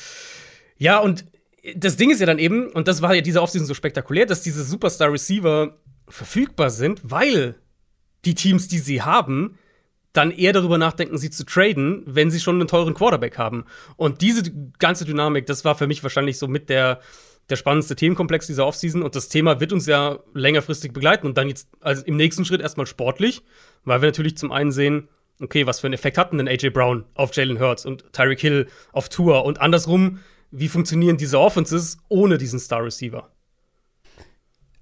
[0.78, 1.26] ja, und
[1.76, 4.42] das Ding ist ja dann eben, und das war ja diese Offseason so spektakulär, dass
[4.42, 5.78] diese Superstar-Receiver
[6.10, 7.56] verfügbar sind, weil
[8.26, 9.58] die Teams, die sie haben,
[10.12, 13.66] dann eher darüber nachdenken, sie zu traden, wenn sie schon einen teuren Quarterback haben.
[13.96, 14.44] Und diese
[14.78, 17.00] ganze Dynamik, das war für mich wahrscheinlich so mit der,
[17.50, 19.04] der spannendste Themenkomplex dieser Offseason.
[19.04, 21.28] Und das Thema wird uns ja längerfristig begleiten.
[21.28, 23.42] Und dann jetzt also im nächsten Schritt erstmal sportlich,
[23.84, 27.06] weil wir natürlich zum einen sehen, okay, was für einen Effekt hatten denn AJ Brown
[27.16, 30.20] auf Jalen Hurts und Tyreek Hill auf Tour und andersrum,
[30.52, 33.30] wie funktionieren diese Offenses ohne diesen Star Receiver?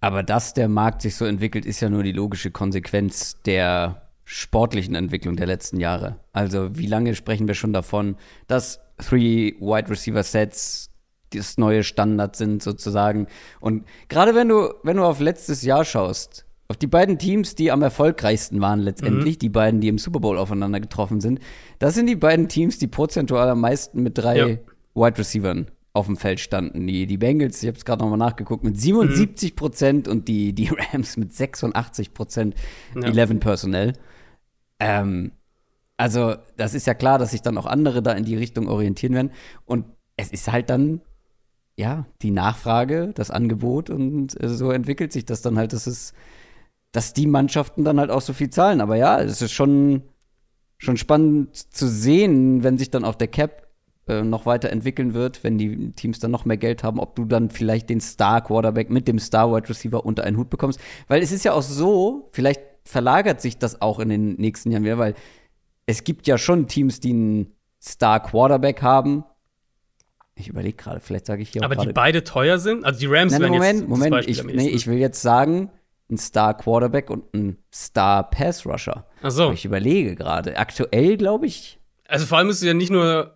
[0.02, 4.96] Aber dass der Markt sich so entwickelt, ist ja nur die logische Konsequenz der sportlichen
[4.96, 6.20] Entwicklung der letzten Jahre.
[6.34, 10.91] Also wie lange sprechen wir schon davon, dass Three Wide Receiver Sets
[11.34, 13.28] das neue Standard sind sozusagen.
[13.60, 17.70] Und gerade wenn du, wenn du auf letztes Jahr schaust, auf die beiden Teams, die
[17.70, 19.40] am erfolgreichsten waren letztendlich, mhm.
[19.40, 21.40] die beiden, die im Super Bowl aufeinander getroffen sind,
[21.80, 24.58] das sind die beiden Teams, die prozentual am meisten mit drei ja.
[24.96, 26.88] Wide Receivern auf dem Feld standen.
[26.88, 30.14] Die, die Bengals, ich habe es gerade nochmal nachgeguckt, mit 77 Prozent mhm.
[30.14, 32.56] und die, die Rams mit 86 Prozent
[32.96, 33.10] ja.
[33.10, 33.94] 11 Personnel.
[34.80, 35.34] Ähm,
[35.98, 39.14] also, das ist ja klar, dass sich dann auch andere da in die Richtung orientieren
[39.14, 39.32] werden.
[39.66, 41.02] Und es ist halt dann,
[41.82, 46.14] ja, die Nachfrage, das Angebot und äh, so entwickelt sich das dann halt, dass es,
[46.92, 48.82] dass die Mannschaften dann halt auch so viel zahlen.
[48.82, 50.04] Aber ja, es ist schon,
[50.78, 53.68] schon spannend zu sehen, wenn sich dann auch der Cap
[54.08, 57.26] äh, noch weiter entwickeln wird, wenn die Teams dann noch mehr Geld haben, ob du
[57.26, 60.80] dann vielleicht den Star Quarterback mit dem Star Wide Receiver unter einen Hut bekommst.
[61.08, 64.84] Weil es ist ja auch so, vielleicht verlagert sich das auch in den nächsten Jahren
[64.84, 65.16] wieder, weil
[65.88, 69.24] es gibt ja schon Teams, die einen Star Quarterback haben.
[70.42, 72.84] Ich überlege gerade, vielleicht sage ich hier Aber die beide teuer sind?
[72.84, 75.72] Also die Rams Nein, werden Moment, jetzt Moment, ich, nee, ich will jetzt sagen,
[76.10, 79.06] ein Star Quarterback und ein Star Pass Rusher.
[79.22, 79.46] Ach so.
[79.46, 80.58] Aber ich überlege gerade.
[80.58, 81.80] Aktuell glaube ich.
[82.08, 83.36] Also vor allem müsste ja nicht nur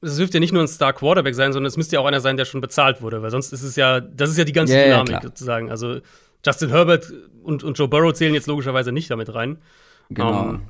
[0.00, 2.20] es dürfte ja nicht nur ein Star Quarterback sein, sondern es müsste ja auch einer
[2.20, 4.74] sein, der schon bezahlt wurde, weil sonst ist es ja, das ist ja die ganze
[4.74, 5.22] Ja, ja, Dynamik klar.
[5.22, 5.70] sozusagen.
[5.70, 6.00] Also
[6.44, 9.58] Justin Herbert und, und Joe Burrow zählen jetzt logischerweise nicht damit rein.
[10.10, 10.50] Genau.
[10.50, 10.62] Ähm,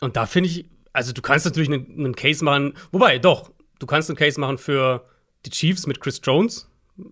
[0.00, 3.86] und da finde ich, also du kannst natürlich einen, einen Case machen, wobei, doch, du
[3.86, 5.04] kannst einen Case machen für
[5.46, 6.70] die Chiefs mit Chris Jones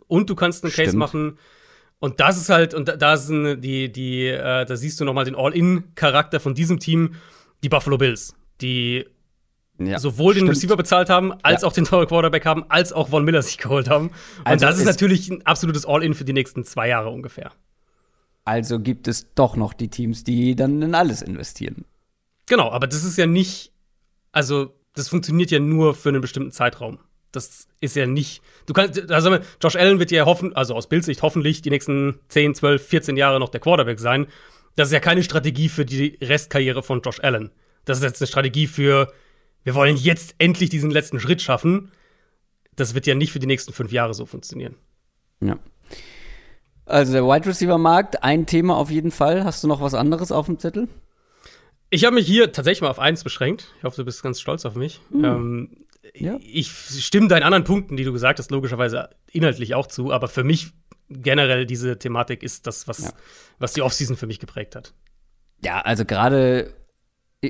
[0.09, 0.99] und du kannst einen Case Stimmt.
[0.99, 1.39] machen
[1.99, 5.13] und das ist halt, und da, da sind die, die, äh, da siehst du noch
[5.15, 7.15] mal den All-In-Charakter von diesem Team,
[7.63, 9.07] die Buffalo Bills, die
[9.79, 10.51] ja, sowohl den stimmt.
[10.57, 11.69] Receiver bezahlt haben, als Ja.
[11.69, 14.09] auch den teuren Quarterback haben, als auch Von Miller sich geholt haben.
[14.09, 17.53] Und Also das ist natürlich ein absolutes All-In für die nächsten zwei Jahre ungefähr.
[18.45, 21.85] Also gibt es doch noch die Teams, die dann in alles investieren.
[22.47, 23.73] Genau, aber das ist ja nicht,
[24.33, 26.99] also das funktioniert ja nur für einen bestimmten Zeitraum.
[27.33, 31.23] Das ist ja nicht, du kannst, also Josh Allen wird ja hoffen, also aus Bildsicht
[31.23, 34.27] hoffentlich die nächsten 10, 12, 14 Jahre noch der Quarterback sein.
[34.77, 37.51] Das ist ja keine Strategie für die Restkarriere von Josh Allen.
[37.85, 39.13] Das ist jetzt eine Strategie für,
[39.65, 41.91] wir wollen jetzt endlich diesen letzten Schritt schaffen.
[42.77, 44.77] Das wird ja nicht für die nächsten fünf Jahre so funktionieren.
[45.41, 45.59] Ja.
[46.85, 49.45] Also der Wide Receiver Markt, ein Thema auf jeden Fall.
[49.45, 50.89] Hast du noch was anderes auf dem Zettel?
[51.95, 53.75] Ich habe mich hier tatsächlich mal auf eins beschränkt.
[53.77, 55.01] Ich hoffe, du bist ganz stolz auf mich.
[55.13, 55.77] Ähm,
[56.15, 56.39] Ja.
[56.43, 60.43] Ich stimme deinen anderen Punkten, die du gesagt hast, logischerweise inhaltlich auch zu, aber für
[60.43, 60.73] mich
[61.11, 63.13] generell diese Thematik ist das, was, Ja.
[63.59, 64.95] was die Offseason für mich geprägt hat.
[65.63, 66.73] Ja, also gerade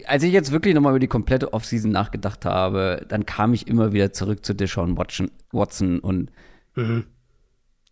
[0.07, 3.93] als ich jetzt wirklich nochmal über die komplette Offseason nachgedacht habe, dann kam ich immer
[3.93, 6.31] wieder zurück zu Deshaun Watson, Watson und
[6.75, 7.07] Mhm.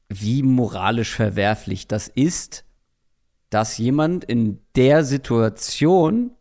[0.08, 2.64] wie moralisch verwerflich das ist,
[3.50, 6.32] dass jemand in der Situation,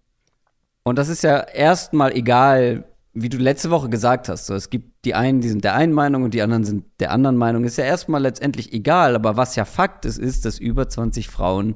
[0.89, 5.05] und das ist ja erstmal egal, wie du letzte Woche gesagt hast, so, es gibt
[5.05, 7.77] die einen, die sind der einen Meinung und die anderen sind der anderen Meinung, ist
[7.77, 11.75] ja erstmal letztendlich egal, aber was ja Fakt ist, ist, dass über 20 Frauen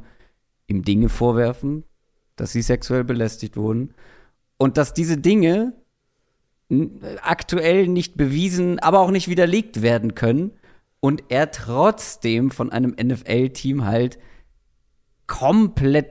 [0.68, 1.84] ihm Dinge vorwerfen,
[2.36, 3.94] dass sie sexuell belästigt wurden
[4.58, 5.74] und dass diese Dinge
[7.22, 10.52] aktuell nicht bewiesen, aber auch nicht widerlegt werden können
[11.00, 14.18] und er trotzdem von einem NFL-Team halt
[15.28, 16.08] komplett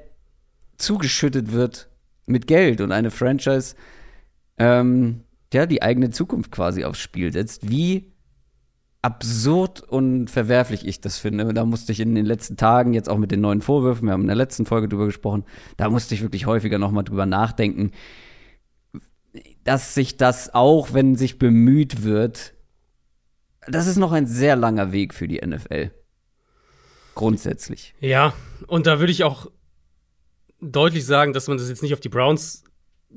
[0.77, 1.89] zugeschüttet wird
[2.27, 3.75] mit Geld und eine Franchise,
[4.59, 8.13] ähm, ja, die eigene Zukunft quasi aufs Spiel setzt, wie
[9.03, 11.53] absurd und verwerflich ich das finde.
[11.53, 14.23] Da musste ich in den letzten Tagen, jetzt auch mit den neuen Vorwürfen, wir haben
[14.23, 15.45] in der letzten Folge drüber gesprochen,
[15.77, 17.91] da musste ich wirklich häufiger nochmal drüber nachdenken,
[19.65, 22.55] dass sich das auch, wenn sich bemüht wird,
[23.67, 25.91] das ist noch ein sehr langer Weg für die NFL.
[27.15, 27.95] Grundsätzlich.
[28.01, 28.33] Ja,
[28.67, 29.51] und da würde ich auch
[30.63, 32.65] deutlich sagen, dass man das jetzt nicht auf die Browns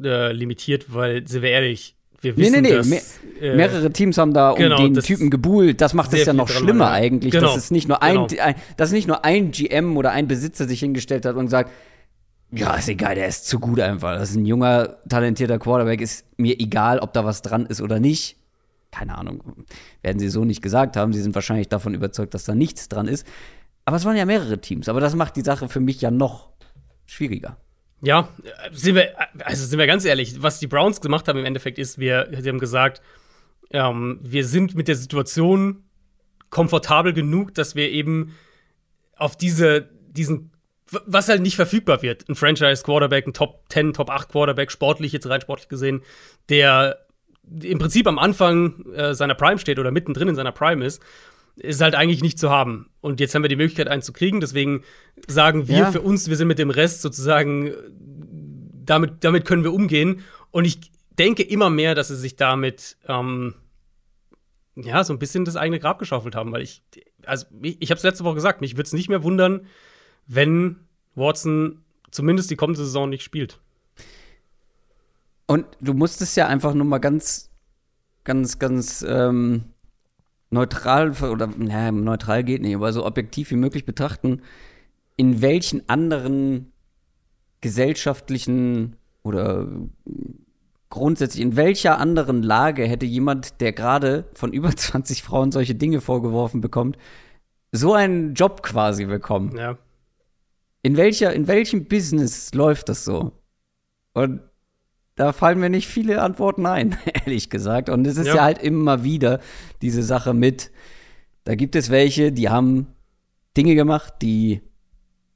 [0.04, 2.96] äh, limitiert, weil, sind wir ehrlich, wir wissen, nee, nee, nee.
[2.96, 5.80] Dass, äh, mehrere Teams haben da um genau, den Typen gebuhlt.
[5.80, 7.48] Das macht es ja noch schlimmer machen, eigentlich, genau.
[7.48, 8.44] dass es nicht nur ein, genau.
[8.44, 11.72] ein, dass nicht nur ein GM oder ein Besitzer sich hingestellt hat und sagt,
[12.52, 14.18] ja, ist egal, der ist zu gut einfach.
[14.18, 16.02] Das ist ein junger, talentierter Quarterback.
[16.02, 18.38] Ist mir egal, ob da was dran ist oder nicht.
[18.92, 19.66] Keine Ahnung.
[20.02, 21.12] Werden sie so nicht gesagt haben.
[21.12, 23.28] Sie sind wahrscheinlich davon überzeugt, dass da nichts dran ist.
[23.84, 24.88] Aber es waren ja mehrere Teams.
[24.88, 26.50] Aber das macht die Sache für mich ja noch
[27.06, 27.58] schwieriger.
[28.02, 28.30] Ja,
[28.72, 29.14] sind wir,
[29.46, 32.50] also sind wir ganz ehrlich, was die Browns gemacht haben im Endeffekt ist, wir, sie
[32.50, 33.02] haben gesagt,
[33.72, 35.84] ähm, wir sind mit der Situation
[36.50, 38.36] komfortabel genug, dass wir eben
[39.16, 40.52] auf diese, diesen,
[41.06, 45.28] was halt nicht verfügbar wird, ein Franchise-Quarterback, ein Top 10, Top 8 Quarterback, sportlich, jetzt
[45.28, 46.02] rein sportlich gesehen,
[46.50, 47.06] der
[47.62, 51.02] im Prinzip am Anfang äh, seiner Prime steht oder mittendrin in seiner Prime ist,
[51.56, 52.90] ist halt eigentlich nicht zu haben.
[53.02, 54.42] Und jetzt haben wir die Möglichkeit, einen zu kriegen.
[54.42, 54.84] Deswegen
[55.28, 55.92] sagen wir ja.
[55.92, 57.72] für uns, wir sind mit dem Rest sozusagen,
[58.86, 60.22] damit, damit können wir umgehen.
[60.52, 63.56] Und ich denke immer mehr, dass sie sich damit ähm,
[64.76, 66.82] ja so ein bisschen das eigene Grab geschaufelt haben, weil ich,
[67.26, 69.66] also ich, ich habe es letzte Woche gesagt, mich würde es nicht mehr wundern,
[70.28, 70.78] wenn
[71.16, 73.60] Watson zumindest die kommende Saison nicht spielt.
[75.48, 77.52] Und du musstest ja einfach nur mal ganz,
[78.24, 79.75] ganz, ganz ähm,
[80.56, 84.42] neutral oder naja, neutral geht nicht, aber so objektiv wie möglich betrachten,
[85.18, 86.72] in welchen anderen
[87.62, 89.68] gesellschaftlichen oder
[90.90, 96.02] grundsätzlich in welcher anderen Lage hätte jemand, der gerade von über 20 Frauen solche Dinge
[96.02, 96.98] vorgeworfen bekommt,
[97.72, 99.56] so einen Job quasi bekommen?
[99.58, 99.78] Ja.
[100.82, 103.32] In welcher, in welchem Business läuft das so?
[104.14, 104.42] Und
[105.16, 107.90] da fallen mir nicht viele Antworten ein, ehrlich gesagt.
[107.90, 108.36] Und es ist ja.
[108.36, 109.40] ja halt immer wieder
[109.82, 110.72] diese Sache mit,
[111.46, 112.88] da gibt es welche, die haben
[113.56, 114.62] Dinge gemacht, die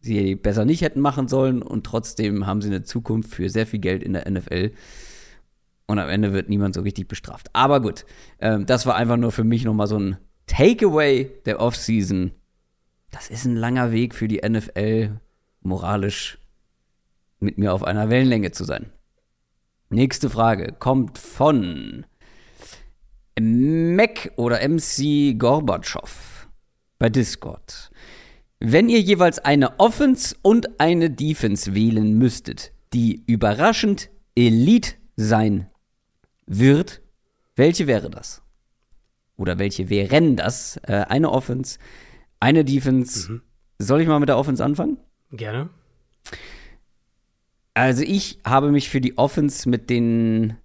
[0.01, 3.79] sie besser nicht hätten machen sollen und trotzdem haben sie eine Zukunft für sehr viel
[3.79, 4.71] Geld in der NFL.
[5.87, 7.49] Und am Ende wird niemand so richtig bestraft.
[7.53, 8.05] Aber gut,
[8.39, 12.31] ähm, das war einfach nur für mich nochmal so ein Takeaway der Offseason.
[13.11, 15.19] Das ist ein langer Weg für die NFL,
[15.61, 16.37] moralisch
[17.39, 18.91] mit mir auf einer Wellenlänge zu sein.
[19.91, 22.05] Nächste Frage kommt von
[23.39, 26.47] Mac oder MC Gorbatschow
[26.99, 27.89] bei Discord.
[28.59, 35.71] Wenn ihr jeweils eine Offense und eine Defense wählen müsstet, die überraschend Elite sein
[36.45, 37.01] wird,
[37.55, 38.43] welche wäre das?
[39.37, 40.77] Oder welche wären das?
[40.83, 41.79] Äh, eine Offense,
[42.39, 43.31] eine Defense.
[43.31, 43.41] Mhm.
[43.79, 44.97] Soll ich mal mit der Offense anfangen?
[45.31, 45.69] Gerne.
[47.79, 50.57] Also ich habe mich für die Offense mit den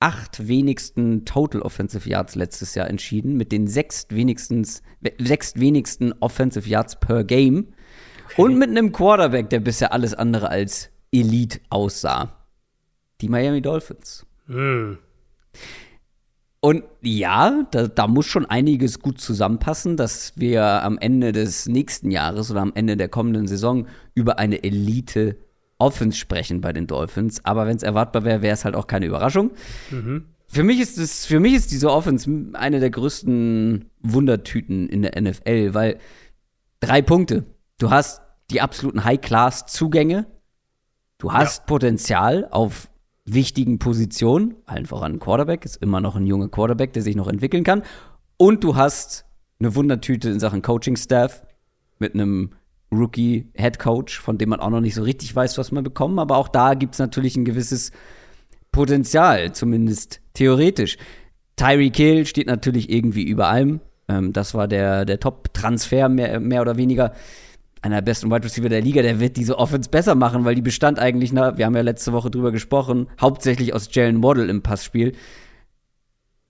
[0.00, 4.82] acht wenigsten Total Offensive Yards letztes Jahr entschieden, mit den sechs wenigstens,
[5.20, 7.68] sechs wenigsten Offensive Yards per Game
[8.24, 8.42] okay.
[8.42, 12.32] und mit einem Quarterback, der bisher alles andere als Elite aussah.
[13.20, 14.26] Die Miami Dolphins.
[14.48, 14.94] Mm.
[16.58, 22.10] Und ja, da, da, muss schon einiges gut zusammenpassen, dass wir am Ende des nächsten
[22.10, 25.36] Jahres oder am Ende der kommenden Saison über eine Elite
[25.78, 29.06] Offense sprechen bei den Dolphins, aber wenn es erwartbar wäre, wäre es halt auch keine
[29.06, 29.50] Überraschung.
[29.90, 30.26] Mhm.
[30.46, 35.20] Für mich ist es, für mich ist diese Offense eine der größten Wundertüten in der
[35.20, 35.98] NFL, weil
[36.80, 37.44] drei Punkte.
[37.78, 40.26] Du hast die absoluten High-Class-Zugänge.
[41.18, 41.64] Du hast ja.
[41.66, 42.88] Potenzial auf
[43.24, 47.28] wichtigen Positionen, allen voran ein Quarterback, ist immer noch ein junger Quarterback, der sich noch
[47.28, 47.82] entwickeln kann.
[48.36, 49.24] Und du hast
[49.58, 51.44] eine Wundertüte in Sachen Coaching-Staff
[51.98, 52.52] mit einem
[52.92, 56.18] Rookie-Head Coach, von dem man auch noch nicht so richtig weiß, was man bekommt.
[56.18, 57.92] Aber auch da gibt es natürlich ein gewisses
[58.72, 60.96] Potenzial, zumindest theoretisch.
[61.56, 63.80] Tyreek Hill steht natürlich irgendwie über allem.
[64.08, 67.12] Ähm, das war der, der Top-Transfer, mehr, mehr oder weniger.
[67.82, 70.62] Einer der besten Wide Receiver der Liga, der wird diese Offense besser machen, weil die
[70.62, 74.62] bestand eigentlich, na, wir haben ja letzte Woche drüber gesprochen, hauptsächlich aus Jalen Waddle im
[74.62, 75.12] Passspiel.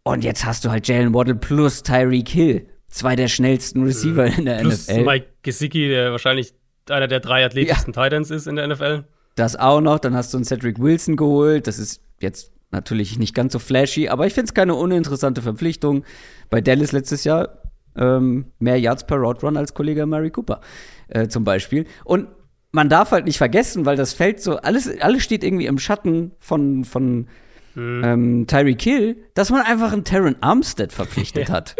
[0.02, 4.44] Und jetzt hast du halt Jalen Waddle plus Tyreek Hill zwei der schnellsten Receiver in
[4.44, 5.04] der Plus NFL.
[5.04, 6.54] Mike Gesicki, der wahrscheinlich
[6.88, 8.04] einer der drei athletischsten ja.
[8.04, 9.04] Titans ist in der NFL.
[9.34, 9.98] Das auch noch.
[9.98, 11.66] Dann hast du einen Cedric Wilson geholt.
[11.66, 16.04] Das ist jetzt natürlich nicht ganz so flashy, aber ich finde es keine uninteressante Verpflichtung.
[16.50, 17.62] Bei Dallas letztes Jahr
[17.96, 20.60] ähm, mehr Yards per Route Run als Kollege Mary Cooper
[21.08, 21.86] äh, zum Beispiel.
[22.04, 22.28] Und
[22.72, 26.32] man darf halt nicht vergessen, weil das Feld so, alles, alles steht irgendwie im Schatten
[26.38, 27.28] von, von
[27.74, 28.04] hm.
[28.04, 31.54] ähm, Tyreek Hill, dass man einfach einen Terran Armstead verpflichtet ja.
[31.54, 31.76] hat.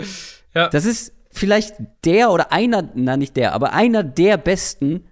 [0.56, 0.68] Ja.
[0.68, 5.04] Das ist vielleicht der oder einer, na nicht der, aber einer der besten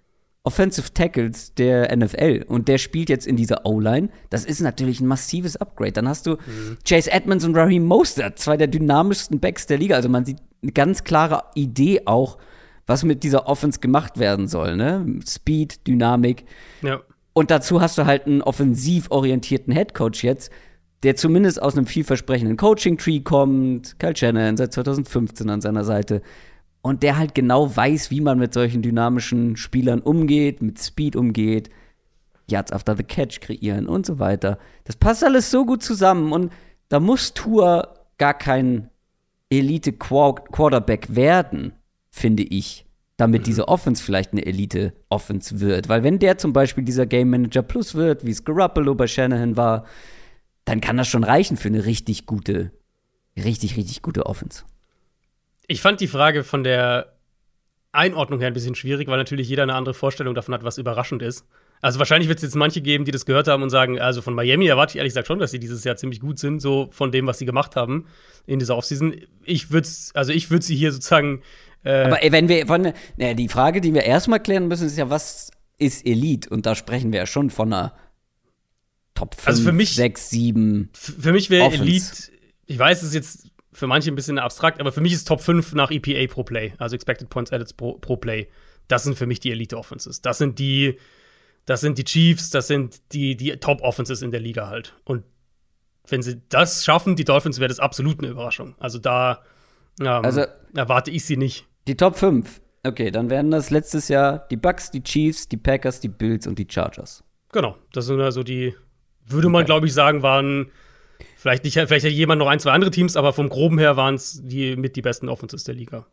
[0.42, 4.08] Offensive Tackles der NFL und der spielt jetzt in dieser O-Line.
[4.30, 5.92] Das ist natürlich ein massives Upgrade.
[5.92, 6.78] Dann hast du mhm.
[6.86, 9.96] Chase Edmonds und Raheem Mostert, zwei der dynamischsten Backs der Liga.
[9.96, 12.38] Also man sieht eine ganz klare Idee auch,
[12.86, 14.76] was mit dieser Offense gemacht werden soll.
[14.76, 15.20] Ne?
[15.26, 16.44] Speed, Dynamik.
[16.82, 17.00] Ja.
[17.34, 20.50] Und dazu hast du halt einen offensiv orientierten Headcoach jetzt,
[21.04, 23.98] der zumindest aus einem vielversprechenden Coaching-Tree kommt.
[23.98, 26.22] Kyle Shannon seit 2015 an seiner Seite
[26.82, 31.70] und der halt genau weiß, wie man mit solchen dynamischen Spielern umgeht, mit Speed umgeht,
[32.50, 34.58] Yards after the Catch kreieren und so weiter.
[34.84, 36.52] Das passt alles so gut zusammen und
[36.88, 38.90] da muss Tour gar kein
[39.50, 41.72] Elite-Quarterback werden,
[42.10, 42.84] finde ich,
[43.16, 43.44] damit mhm.
[43.44, 45.88] diese Offense vielleicht eine Elite-Offense wird.
[45.88, 49.56] Weil wenn der zum Beispiel dieser Game Manager Plus wird, wie es Garoppolo bei Shanahan
[49.56, 49.84] war,
[50.64, 52.70] dann kann das schon reichen für eine richtig gute,
[53.36, 54.64] richtig, richtig gute Offense.
[55.66, 57.14] Ich fand die Frage von der
[57.92, 61.22] Einordnung her ein bisschen schwierig, weil natürlich jeder eine andere Vorstellung davon hat, was überraschend
[61.22, 61.46] ist.
[61.80, 64.34] Also wahrscheinlich wird es jetzt manche geben, die das gehört haben und sagen, also von
[64.34, 67.12] Miami erwarte ich ehrlich gesagt schon, dass sie dieses Jahr ziemlich gut sind, so von
[67.12, 68.06] dem, was sie gemacht haben
[68.46, 69.14] in dieser Offseason.
[69.44, 71.42] Ich würde also ich würde sie hier sozusagen
[71.84, 75.10] äh Aber wenn wir von ne, die Frage, die wir erstmal klären müssen, ist ja,
[75.10, 76.48] was ist Elite?
[76.48, 77.92] Und da sprechen wir ja schon von einer
[79.14, 80.90] Top 5, also für mich, 6, 7.
[80.92, 82.32] Für mich wäre Elite,
[82.66, 85.40] ich weiß, es ist jetzt für manche ein bisschen abstrakt, aber für mich ist Top
[85.40, 88.48] 5 nach EPA pro Play, also Expected Points Added pro, pro Play.
[88.88, 90.20] Das sind für mich die Elite Offenses.
[90.20, 90.98] Das sind die,
[91.64, 94.94] das sind die Chiefs, das sind die, die Top Offenses in der Liga halt.
[95.04, 95.24] Und
[96.06, 98.74] wenn sie das schaffen, die Dolphins, wäre das absolut eine Überraschung.
[98.78, 99.42] Also da
[100.00, 101.66] ähm, also, erwarte ich sie nicht.
[101.88, 102.60] Die Top 5.
[102.86, 106.58] Okay, dann wären das letztes Jahr die Bucks, die Chiefs, die Packers, die Bills und
[106.58, 107.24] die Chargers.
[107.50, 108.74] Genau, das sind also die,
[109.26, 110.70] würde man, glaube ich, sagen, waren
[111.44, 114.14] Vielleicht, nicht, vielleicht hat jemand noch ein, zwei andere Teams, aber vom Groben her waren
[114.14, 116.06] es die mit die besten Offenses der Liga.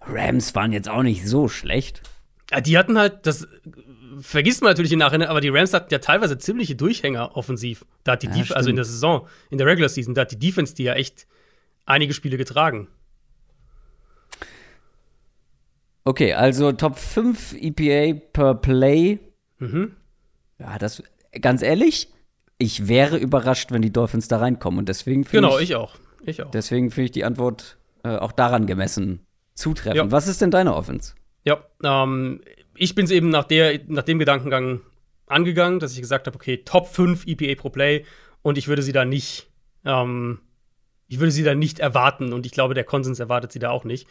[0.00, 2.02] Rams waren jetzt auch nicht so schlecht.
[2.50, 3.46] Ja, die hatten halt, das
[4.20, 7.86] vergisst man natürlich im Nachhinein, aber die Rams hatten ja teilweise ziemliche Durchhänger offensiv.
[8.02, 10.40] Da hat die ja, also in der Saison, in der Regular Season, da hat die
[10.40, 11.28] Defense die ja echt
[11.86, 12.88] einige Spiele getragen.
[16.02, 19.20] Okay, also Top 5 EPA per Play.
[19.60, 19.92] Mhm.
[20.58, 21.00] Ja, das
[21.40, 22.08] ganz ehrlich,
[22.64, 24.78] ich wäre überrascht, wenn die Dolphins da reinkommen.
[24.80, 25.96] Und deswegen Genau, ich, ich, auch.
[26.24, 26.50] Ich auch.
[26.50, 29.20] Deswegen finde ich die Antwort äh, auch daran gemessen
[29.54, 29.96] zutreffend.
[29.96, 30.10] Ja.
[30.10, 31.14] Was ist denn deine Offense?
[31.44, 32.40] Ja, ähm,
[32.74, 34.80] ich bin es eben nach, der, nach dem Gedankengang
[35.26, 38.04] angegangen, dass ich gesagt habe, okay, Top 5 EPA pro Play
[38.42, 39.46] und ich würde sie da nicht,
[39.84, 40.40] ähm,
[41.06, 43.84] ich würde sie da nicht erwarten und ich glaube, der Konsens erwartet sie da auch
[43.84, 44.08] nicht.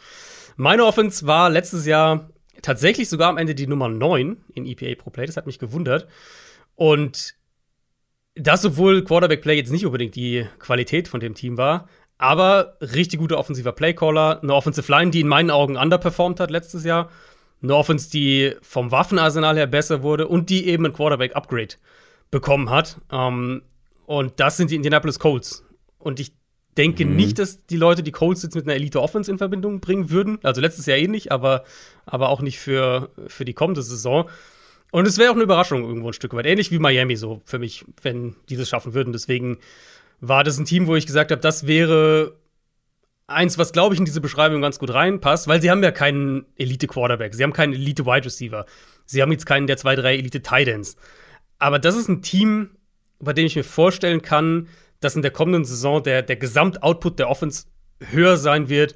[0.56, 2.30] Meine Offense war letztes Jahr
[2.62, 6.08] tatsächlich sogar am Ende die Nummer 9 in EPA pro Play, das hat mich gewundert.
[6.76, 7.34] Und
[8.34, 13.38] das, obwohl Quarterback-Play jetzt nicht unbedingt die Qualität von dem Team war, aber richtig guter
[13.38, 17.10] offensiver Playcaller, eine Offensive Line, die in meinen Augen underperformed hat letztes Jahr,
[17.62, 21.76] eine Offense, die vom Waffenarsenal her besser wurde und die eben ein Quarterback-Upgrade
[22.30, 22.98] bekommen hat.
[23.10, 23.62] Ähm,
[24.06, 25.64] und das sind die Indianapolis Colts.
[25.98, 26.32] Und ich
[26.76, 27.16] denke mhm.
[27.16, 30.38] nicht, dass die Leute die Colts jetzt mit einer Elite-Offense in Verbindung bringen würden.
[30.42, 31.64] Also letztes Jahr ähnlich, eh aber,
[32.04, 34.28] aber auch nicht für, für die kommende Saison.
[34.94, 36.46] Und es wäre auch eine Überraschung irgendwo ein Stück weit.
[36.46, 39.12] Ähnlich wie Miami so für mich, wenn die das schaffen würden.
[39.12, 39.58] Deswegen
[40.20, 42.36] war das ein Team, wo ich gesagt habe, das wäre
[43.26, 46.46] eins, was, glaube ich, in diese Beschreibung ganz gut reinpasst, weil sie haben ja keinen
[46.54, 48.66] Elite-Quarterback, sie haben keinen Elite-Wide Receiver,
[49.04, 50.94] sie haben jetzt keinen der zwei, drei Elite-Titans.
[51.58, 52.76] Aber das ist ein Team,
[53.18, 54.68] bei dem ich mir vorstellen kann,
[55.00, 57.64] dass in der kommenden Saison der, der Gesamtoutput der Offense
[57.98, 58.94] höher sein wird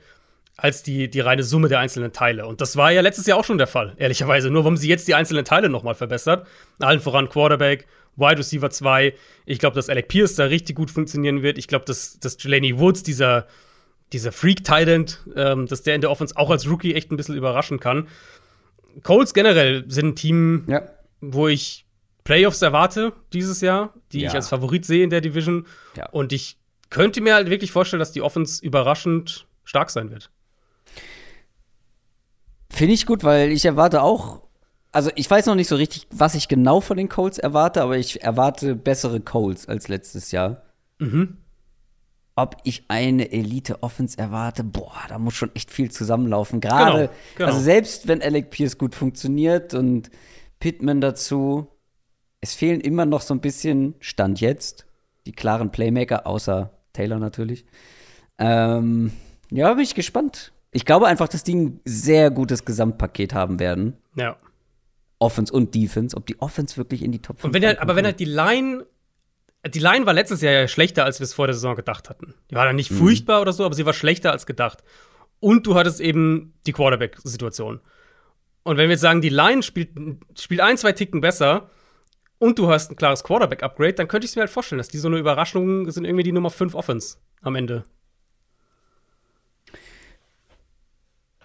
[0.59, 2.45] als die, die reine Summe der einzelnen Teile.
[2.45, 4.51] Und das war ja letztes Jahr auch schon der Fall, ehrlicherweise.
[4.51, 6.47] Nur warum sie jetzt die einzelnen Teile nochmal verbessert.
[6.81, 9.15] Allen voran Quarterback, Wide Receiver 2.
[9.47, 11.59] Ich glaube, dass Alec Pierce da richtig gut funktionieren wird.
[11.59, 13.47] Ich glaube, dass, dass Jelani Woods, dieser,
[14.13, 17.79] dieser Freak-Tident, ähm, dass der in der Offense auch als Rookie echt ein bisschen überraschen
[17.79, 18.09] kann.
[19.05, 20.83] Colts generell sind ein Team, ja.
[21.21, 21.87] wo ich
[22.25, 24.29] Playoffs erwarte dieses Jahr, die ja.
[24.29, 25.69] ich als Favorit sehe in der Division.
[25.97, 26.09] Ja.
[26.09, 26.57] Und ich
[26.91, 30.33] könnte mir halt wirklich vorstellen, dass die Offense überraschend stark sein wird.
[32.71, 34.43] Finde ich gut, weil ich erwarte auch,
[34.93, 37.97] also ich weiß noch nicht so richtig, was ich genau von den Colts erwarte, aber
[37.97, 40.63] ich erwarte bessere Colts als letztes Jahr.
[40.99, 41.39] Mhm.
[42.37, 46.61] Ob ich eine Elite-Offense erwarte, boah, da muss schon echt viel zusammenlaufen.
[46.61, 47.49] Gerade, genau, genau.
[47.49, 50.11] also selbst wenn Alec Pierce gut funktioniert und
[50.61, 51.67] Pittman dazu,
[52.41, 54.87] es fehlen immer noch so ein bisschen, Stand jetzt,
[55.27, 57.65] die klaren Playmaker, außer Taylor natürlich.
[58.39, 59.13] Ähm,
[59.51, 60.53] ja, bin ich gespannt.
[60.71, 63.97] Ich glaube einfach, dass die ein sehr gutes Gesamtpaket haben werden.
[64.15, 64.37] Ja.
[65.19, 67.97] Offense und Defense, ob die Offense wirklich in die Top 5 Und wenn halt, aber
[67.97, 68.85] wenn halt die Line
[69.67, 72.35] die Line war letztes Jahr ja schlechter, als wir es vor der Saison gedacht hatten.
[72.51, 72.97] Die war dann nicht mhm.
[72.97, 74.85] furchtbar oder so, aber sie war schlechter als gedacht.
[75.41, 77.81] Und du hattest eben die Quarterback-Situation.
[78.63, 79.91] Und wenn wir jetzt sagen, die Line spielt,
[80.39, 81.71] spielt ein, zwei Ticken besser
[82.39, 85.09] und du hast ein klares Quarterback-Upgrade, dann könnte ich mir halt vorstellen, dass die so
[85.09, 87.85] eine Überraschung sind, irgendwie die Nummer 5 Offense am Ende.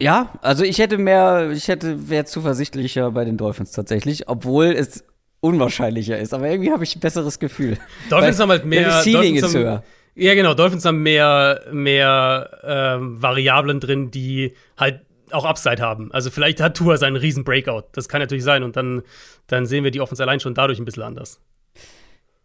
[0.04, 5.06] Ja, also ich hätte mehr, ich hätte, wäre zuversichtlicher bei den Dolphins tatsächlich, obwohl es
[5.40, 6.34] unwahrscheinlicher ist.
[6.34, 7.78] Aber irgendwie habe ich ein besseres Gefühl.
[8.10, 9.02] Dolphins haben halt mehr.
[9.02, 9.82] Ceiling ist höher.
[10.16, 10.56] Ja, genau.
[10.56, 15.00] Dolphins haben mehr, mehr ähm, Variablen drin, die halt
[15.32, 16.12] auch Upside haben.
[16.12, 17.84] Also vielleicht hat Tour seinen riesen Breakout.
[17.94, 18.64] Das kann natürlich sein.
[18.64, 19.04] Und dann,
[19.48, 21.40] dann sehen wir die Offense allein schon dadurch ein bisschen anders.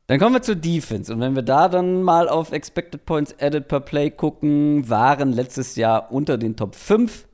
[0.06, 1.12] Dann kommen wir zur Defense.
[1.12, 5.74] Und wenn wir da dann mal auf Expected Points Added per Play gucken, waren letztes
[5.74, 7.28] Jahr unter den Top 5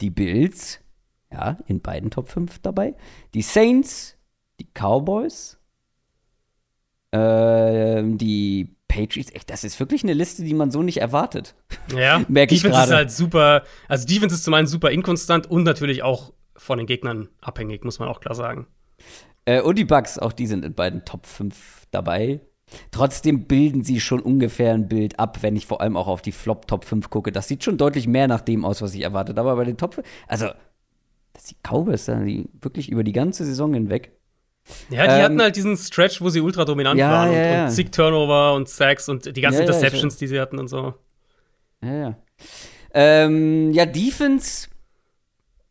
[0.00, 0.80] die Bills,
[1.32, 2.94] ja, in beiden Top 5 dabei,
[3.34, 4.16] die Saints,
[4.60, 5.58] die Cowboys,
[7.10, 9.32] äh, die Patriots.
[9.32, 11.54] Echt, das ist wirklich eine Liste, die man so nicht erwartet.
[11.94, 13.62] Ja, merke ich Defense ist halt super.
[13.86, 17.98] Also Defense ist zum einen super inkonstant und natürlich auch von den Gegnern abhängig, muss
[17.98, 18.66] man auch klar sagen.
[19.44, 22.40] Äh, und die Bugs, auch die sind in beiden Top 5 dabei.
[22.90, 26.32] Trotzdem bilden sie schon ungefähr ein Bild ab, wenn ich vor allem auch auf die
[26.32, 27.32] Flop Top 5 gucke.
[27.32, 29.50] Das sieht schon deutlich mehr nach dem aus, was ich erwartet habe.
[29.50, 30.48] Aber bei den Top 5, also,
[31.32, 34.12] das die Cowboys, die wirklich über die ganze Saison hinweg
[34.90, 37.52] ja, die ähm, hatten halt diesen Stretch, wo sie ultra dominant ja, waren ja, und,
[37.52, 37.64] ja.
[37.64, 40.94] und zig Turnover und Sacks und die ganzen Interceptions, die sie hatten und so.
[41.82, 42.16] Ja, ja.
[42.92, 44.68] Ähm, ja, Defense,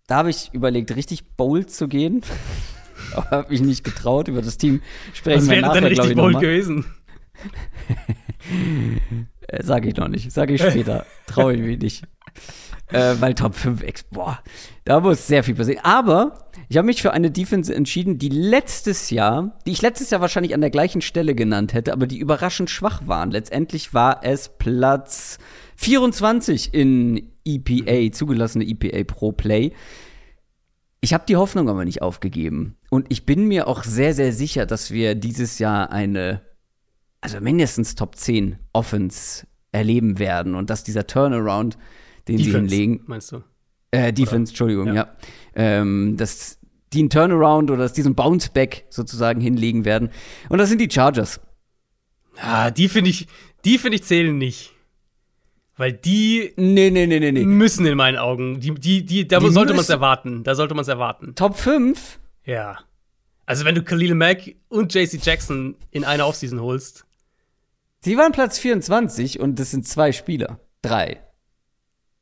[0.07, 2.21] da habe ich überlegt, richtig bold zu gehen.
[3.15, 4.81] Aber habe mich nicht getraut, über das Team
[5.13, 6.85] sprechen Was wäre nachher, denn richtig bold gewesen?
[9.47, 11.05] Äh, sag ich noch nicht, sag ich später.
[11.27, 12.03] Traue ich mich nicht.
[12.91, 14.39] äh, weil Top 5 Ex, boah,
[14.83, 15.83] da muss sehr viel passieren.
[15.83, 20.21] Aber ich habe mich für eine Defense entschieden, die letztes Jahr, die ich letztes Jahr
[20.21, 23.31] wahrscheinlich an der gleichen Stelle genannt hätte, aber die überraschend schwach waren.
[23.31, 25.37] Letztendlich war es Platz
[25.77, 29.71] 24 in EPA, zugelassene EPA Pro Play.
[31.01, 32.75] Ich habe die Hoffnung aber nicht aufgegeben.
[32.89, 36.41] Und ich bin mir auch sehr, sehr sicher, dass wir dieses Jahr eine,
[37.21, 41.77] also mindestens Top 10 Offense erleben werden und dass dieser Turnaround
[42.27, 43.03] den Defense, sie hinlegen.
[43.05, 43.43] Meinst du?
[43.91, 44.49] Äh, Defense, oder?
[44.49, 44.93] Entschuldigung, ja.
[44.93, 45.17] ja.
[45.55, 46.59] Ähm, dass
[46.93, 50.09] die einen Turnaround oder dass die so einen Bounceback sozusagen hinlegen werden.
[50.49, 51.39] Und das sind die Chargers.
[52.37, 53.27] Ah, die finde ich,
[53.65, 54.73] die finde ich zählen nicht.
[55.77, 57.45] Weil die nee, nee, nee, nee, nee.
[57.45, 58.59] müssen in meinen Augen.
[58.59, 60.43] Die, die, die, da die sollte man es erwarten.
[60.43, 61.35] Da sollte man es erwarten.
[61.35, 62.19] Top 5?
[62.43, 62.79] Ja.
[63.45, 67.05] Also, wenn du Khalil Mack und JC Jackson in einer Offseason holst.
[67.99, 70.59] Sie waren Platz 24 und das sind zwei Spieler.
[70.81, 71.21] Drei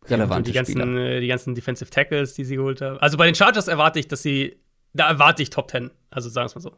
[0.10, 0.98] relevante die ganzen, Spieler.
[0.98, 2.98] Äh, die ganzen Defensive Tackles, die sie geholt haben.
[3.00, 4.58] Also bei den Chargers erwarte ich, dass sie,
[4.94, 5.92] da erwarte ich Top 10.
[6.10, 6.72] Also sagen wir es mal so.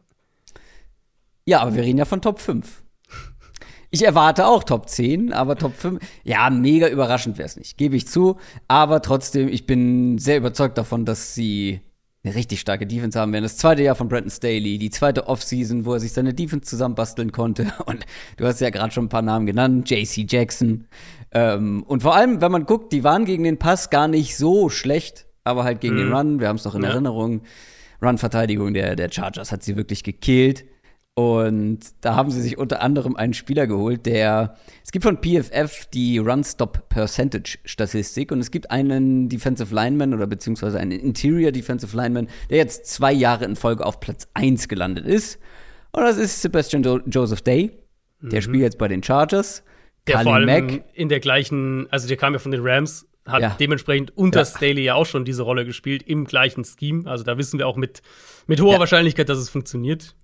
[1.44, 2.82] Ja, aber wir reden ja von Top 5.
[3.90, 7.96] Ich erwarte auch Top 10, aber Top 5, ja, mega überraschend wäre es nicht, gebe
[7.96, 8.36] ich zu.
[8.66, 11.80] Aber trotzdem, ich bin sehr überzeugt davon, dass sie
[12.24, 13.44] eine richtig starke Defense haben werden.
[13.44, 17.32] Das zweite Jahr von Brandon Staley, die zweite Offseason, wo er sich seine Defense zusammenbasteln
[17.32, 17.72] konnte.
[17.86, 18.04] Und
[18.36, 20.86] du hast ja gerade schon ein paar Namen genannt, JC Jackson,
[21.32, 24.68] ähm, und vor allem, wenn man guckt, die waren gegen den Pass gar nicht so
[24.68, 25.98] schlecht, aber halt gegen mhm.
[25.98, 26.90] den Run, wir haben es doch in ja.
[26.90, 27.42] Erinnerung,
[28.00, 30.64] Run-Verteidigung der, der Chargers hat sie wirklich gekillt.
[31.18, 34.54] Und da haben sie sich unter anderem einen Spieler geholt, der,
[34.84, 40.92] es gibt von PFF die Run-Stop-Percentage-Statistik und es gibt einen Defensive Lineman oder beziehungsweise einen
[40.92, 45.40] Interior Defensive Lineman, der jetzt zwei Jahre in Folge auf Platz 1 gelandet ist.
[45.90, 47.72] Und das ist Sebastian jo Joseph Day.
[48.20, 48.42] Der mhm.
[48.42, 49.64] spielt jetzt bei den Chargers.
[50.06, 50.84] Der vor allem Mack.
[50.94, 53.56] in der gleichen, also der kam ja von den Rams, hat ja.
[53.58, 54.44] dementsprechend unter ja.
[54.44, 57.10] Staley ja auch schon diese Rolle gespielt, im gleichen Scheme.
[57.10, 58.02] Also da wissen wir auch mit,
[58.46, 58.78] mit hoher ja.
[58.78, 60.14] Wahrscheinlichkeit, dass es funktioniert.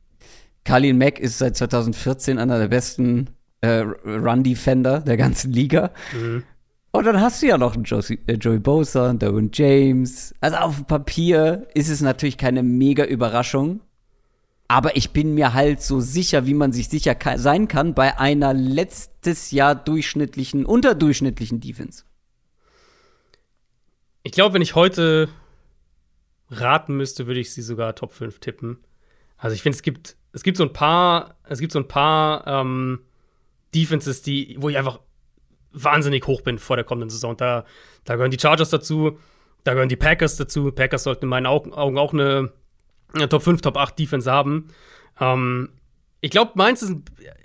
[0.65, 5.93] Kalin Mack ist seit 2014 einer der besten äh, Run-Defender der ganzen Liga.
[6.13, 6.45] Mhm.
[6.91, 10.35] Und dann hast du ja noch einen Josie, äh, Joey Bosa, einen Derwin James.
[10.41, 13.81] Also auf dem Papier ist es natürlich keine mega Überraschung.
[14.69, 18.55] Aber ich bin mir halt so sicher, wie man sich sicher sein kann bei einer
[18.55, 22.05] letztes Jahr durchschnittlichen, unterdurchschnittlichen Defense.
[24.23, 25.29] Ich glaube, wenn ich heute
[26.49, 28.79] raten müsste, würde ich sie sogar Top 5 tippen.
[29.37, 32.47] Also ich finde, es gibt, es gibt so ein paar, es gibt so ein paar
[32.47, 33.01] ähm,
[33.75, 34.99] Defenses, die, wo ich einfach
[35.73, 37.37] wahnsinnig hoch bin vor der kommenden Saison.
[37.37, 37.65] Da,
[38.05, 39.19] da gehören die Chargers dazu,
[39.63, 40.73] da gehören die Packers dazu.
[40.73, 42.51] Packers sollten in meinen Augen auch eine
[43.29, 44.69] Top 5, Top 8 Defense haben.
[45.21, 45.71] Ähm,
[46.21, 46.97] ich glaube, meins ist,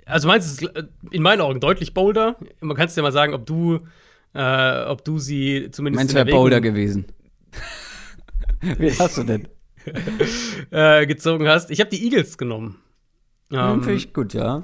[0.06, 2.36] also meins ist äh, in meinen Augen deutlich bolder.
[2.60, 3.78] Man kann es dir mal sagen, ob du,
[4.34, 6.06] äh, ob du sie zumindest.
[6.06, 7.06] Meins wäre bolder gewesen.
[8.60, 9.48] Wie hast du denn?
[10.70, 11.70] äh, gezogen hast.
[11.70, 12.78] Ich habe die Eagles genommen.
[13.52, 14.62] Ähm, Finde ich gut, ja.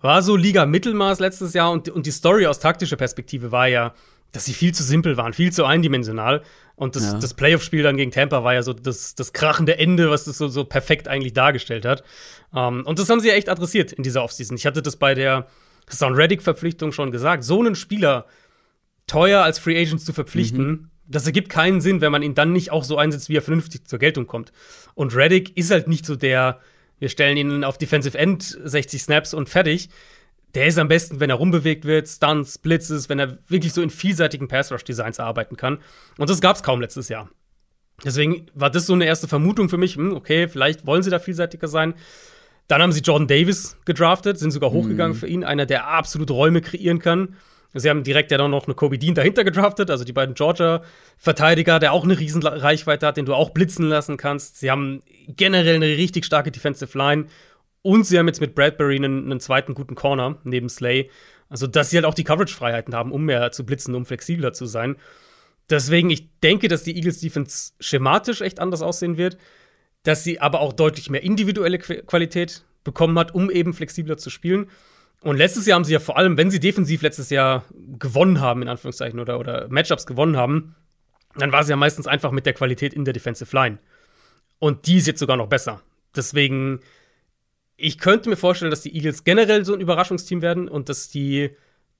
[0.00, 3.94] War so Liga Mittelmaß letztes Jahr und, und die Story aus taktischer Perspektive war ja,
[4.32, 6.42] dass sie viel zu simpel waren, viel zu eindimensional.
[6.74, 7.18] Und das, ja.
[7.18, 10.48] das Playoff-Spiel dann gegen Tampa war ja so das, das krachende Ende, was das so,
[10.48, 12.04] so perfekt eigentlich dargestellt hat.
[12.52, 14.56] Um, und das haben sie ja echt adressiert in dieser Offseason.
[14.56, 15.46] Ich hatte das bei der
[15.88, 17.44] Sound Reddick-Verpflichtung schon gesagt.
[17.44, 18.26] So einen Spieler
[19.06, 20.90] teuer als Free Agents zu verpflichten, mhm.
[21.08, 23.86] Das ergibt keinen Sinn, wenn man ihn dann nicht auch so einsetzt, wie er vernünftig
[23.86, 24.52] zur Geltung kommt.
[24.94, 26.60] Und Reddick ist halt nicht so der,
[26.98, 29.88] wir stellen ihn auf Defensive End 60 Snaps und fertig.
[30.54, 33.90] Der ist am besten, wenn er rumbewegt wird, Stunts, Blitzes, wenn er wirklich so in
[33.90, 35.78] vielseitigen Pass-Rush-Designs arbeiten kann.
[36.16, 37.28] Und das gab es kaum letztes Jahr.
[38.04, 41.18] Deswegen war das so eine erste Vermutung für mich, hm, okay, vielleicht wollen sie da
[41.18, 41.94] vielseitiger sein.
[42.68, 45.20] Dann haben sie Jordan Davis gedraftet, sind sogar hochgegangen mhm.
[45.20, 47.36] für ihn, einer, der absolut Räume kreieren kann.
[47.80, 51.78] Sie haben direkt ja dann noch eine Kobe Dean dahinter gedraftet, also die beiden Georgia-Verteidiger,
[51.78, 54.58] der auch eine riesen Reichweite hat, den du auch blitzen lassen kannst.
[54.58, 57.26] Sie haben generell eine richtig starke Defensive Line
[57.82, 61.10] und sie haben jetzt mit Bradbury einen, einen zweiten guten Corner neben Slay.
[61.48, 64.66] Also, dass sie halt auch die Coverage-Freiheiten haben, um mehr zu blitzen, um flexibler zu
[64.66, 64.96] sein.
[65.70, 69.36] Deswegen, ich denke, dass die Eagles Defense schematisch echt anders aussehen wird,
[70.02, 74.68] dass sie aber auch deutlich mehr individuelle Qualität bekommen hat, um eben flexibler zu spielen.
[75.22, 77.64] Und letztes Jahr haben sie ja vor allem, wenn sie defensiv letztes Jahr
[77.98, 80.76] gewonnen haben, in Anführungszeichen, oder, oder Matchups gewonnen haben,
[81.34, 83.78] dann war sie ja meistens einfach mit der Qualität in der Defensive Line.
[84.58, 85.82] Und die ist jetzt sogar noch besser.
[86.14, 86.80] Deswegen,
[87.76, 91.50] ich könnte mir vorstellen, dass die Eagles generell so ein Überraschungsteam werden und dass die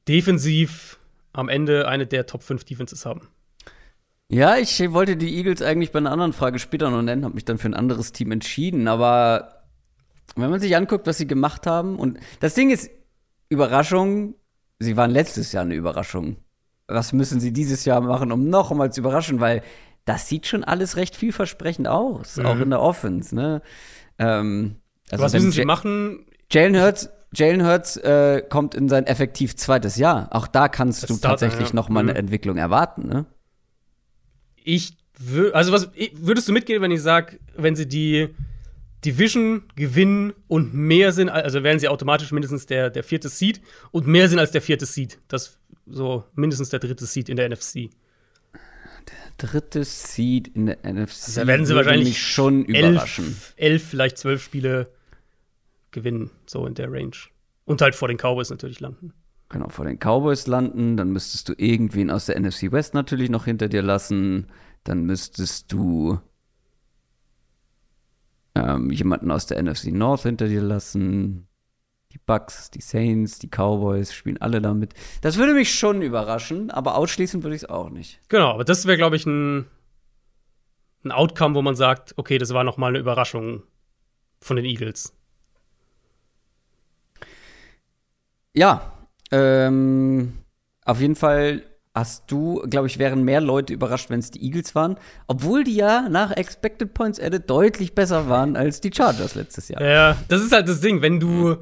[0.09, 0.99] defensiv
[1.33, 3.29] am Ende eine der Top 5 Defenses haben.
[4.29, 7.45] Ja, ich wollte die Eagles eigentlich bei einer anderen Frage später noch nennen, habe mich
[7.45, 8.89] dann für ein anderes Team entschieden.
[8.89, 9.65] Aber
[10.35, 12.91] wenn man sich anguckt, was sie gemacht haben, und das Ding ist,
[13.49, 14.35] Überraschung,
[14.79, 16.37] sie waren letztes Jahr eine Überraschung.
[16.89, 19.41] Was müssen sie dieses Jahr machen, um noch einmal zu überraschen?
[19.41, 19.63] Weil
[20.05, 22.47] das sieht schon alles recht vielversprechend aus, mhm.
[22.47, 23.35] auch in der Offense.
[23.35, 23.63] Ne?
[24.19, 24.77] Ähm,
[25.11, 26.27] also Was müssen sie machen?
[26.51, 30.29] Jalen Hurts, Jalen Hurts äh, kommt in sein effektiv zweites Jahr.
[30.31, 31.75] Auch da kannst das du Starter, tatsächlich ja.
[31.75, 32.19] noch mal eine mhm.
[32.19, 33.09] Entwicklung erwarten.
[33.09, 33.27] Ne?
[34.63, 38.29] Ich würde, also was würdest du mitgehen, wenn ich sage, wenn sie die
[39.07, 43.61] Division gewinnen und mehr sind, also werden sie automatisch mindestens der, der vierte Seed
[43.93, 45.19] und mehr sind als der vierte Seed.
[45.29, 47.91] Das so mindestens der dritte Seed in der NFC.
[49.09, 51.27] Der dritte Seed in der NFC.
[51.27, 53.27] Also da werden sie wahrscheinlich schon überraschen.
[53.27, 54.91] Elf, elf, vielleicht zwölf Spiele
[55.93, 57.17] gewinnen, so in der Range.
[57.65, 59.13] Und halt vor den Cowboys natürlich landen.
[59.49, 60.97] Genau, vor den Cowboys landen.
[60.97, 64.49] Dann müsstest du irgendwen aus der NFC West natürlich noch hinter dir lassen.
[64.83, 66.19] Dann müsstest du
[68.57, 71.49] ähm, jemanden aus der NFC North hinter dir lassen.
[72.13, 74.95] Die Bucks, die Saints, die Cowboys spielen alle damit.
[75.21, 78.21] Das würde mich schon überraschen, aber ausschließen würde ich es auch nicht.
[78.29, 79.67] Genau, aber das wäre, glaube ich, ein,
[81.05, 83.65] ein Outcome, wo man sagt, okay, das war noch mal eine Überraschung
[84.41, 85.13] von den Eagles.
[88.55, 88.93] Ja,
[89.31, 90.39] ähm,
[90.87, 91.65] auf jeden Fall
[91.97, 95.77] hast du, glaube ich, wären mehr Leute überrascht, wenn es die Eagles waren, obwohl die
[95.77, 99.83] ja nach Expected Points Added deutlich besser waren als die Chargers letztes Jahr.
[99.83, 101.57] Ja, das ist halt das Ding, wenn du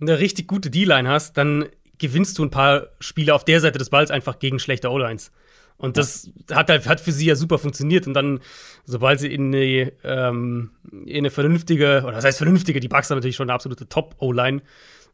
[0.00, 1.66] eine richtig gute D-Line hast, dann
[1.98, 5.32] gewinnst du ein paar Spiele auf der Seite des Balls einfach gegen schlechte O-Lines.
[5.76, 8.06] Und das hat halt hat für sie ja super funktioniert.
[8.06, 8.40] Und dann,
[8.84, 10.70] sobald sie in eine, ähm,
[11.04, 14.62] in eine vernünftige, oder das heißt vernünftige, die Bucks haben natürlich schon eine absolute Top-O-Line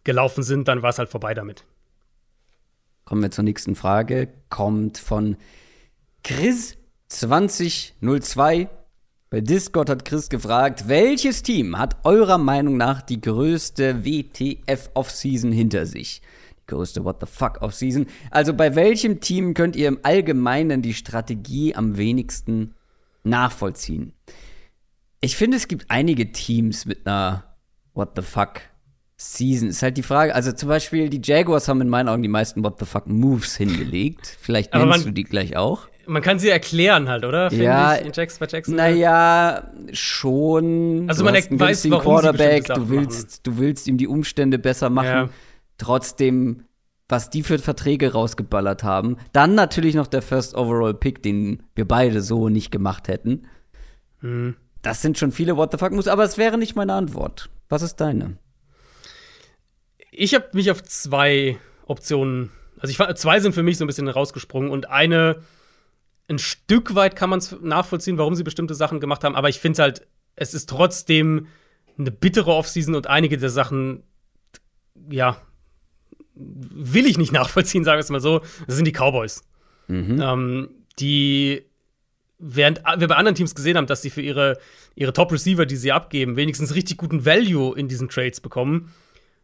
[0.04, 1.64] gelaufen sind, dann war es halt vorbei damit.
[3.10, 4.28] Kommen wir zur nächsten Frage.
[4.50, 5.36] Kommt von
[6.24, 8.68] Chris2002.
[9.30, 15.86] Bei Discord hat Chris gefragt, welches Team hat eurer Meinung nach die größte WTF-Offseason hinter
[15.86, 16.22] sich?
[16.60, 18.06] Die größte What the fuck Offseason.
[18.30, 22.76] Also bei welchem Team könnt ihr im Allgemeinen die Strategie am wenigsten
[23.24, 24.12] nachvollziehen?
[25.20, 27.56] Ich finde, es gibt einige Teams mit einer
[27.92, 28.60] What the fuck
[29.22, 29.68] Season.
[29.68, 32.64] Ist halt die Frage, also zum Beispiel die Jaguars haben in meinen Augen die meisten
[32.64, 34.38] What the fuck Moves hingelegt.
[34.40, 35.88] Vielleicht nennst man, du die gleich auch.
[36.06, 37.50] Man kann sie erklären halt, oder?
[37.50, 38.76] Find ja, ich, in Jackson, bei Jackson.
[38.76, 41.04] Naja, schon.
[41.06, 45.06] Also man weiß, warum Quarterback, du willst, du willst ihm die Umstände besser machen.
[45.06, 45.28] Ja.
[45.76, 46.64] Trotzdem,
[47.06, 49.18] was die für Verträge rausgeballert haben.
[49.34, 53.42] Dann natürlich noch der First Overall Pick, den wir beide so nicht gemacht hätten.
[54.22, 54.56] Mhm.
[54.80, 57.50] Das sind schon viele What the fuck Moves, aber es wäre nicht meine Antwort.
[57.68, 58.38] Was ist deine?
[60.20, 64.06] Ich habe mich auf zwei Optionen, also ich, zwei sind für mich so ein bisschen
[64.06, 65.40] rausgesprungen und eine,
[66.28, 69.58] ein Stück weit kann man es nachvollziehen, warum sie bestimmte Sachen gemacht haben, aber ich
[69.58, 70.06] finde halt,
[70.36, 71.46] es ist trotzdem
[71.96, 74.02] eine bittere Offseason und einige der Sachen,
[75.10, 75.40] ja,
[76.34, 78.42] will ich nicht nachvollziehen, sagen wir es mal so.
[78.66, 79.42] Das sind die Cowboys.
[79.88, 80.20] Mhm.
[80.20, 80.68] Ähm,
[80.98, 81.62] die
[82.38, 84.58] während wir bei anderen Teams gesehen haben, dass sie für ihre,
[84.94, 88.92] ihre Top-Receiver, die sie abgeben, wenigstens richtig guten Value in diesen Trades bekommen,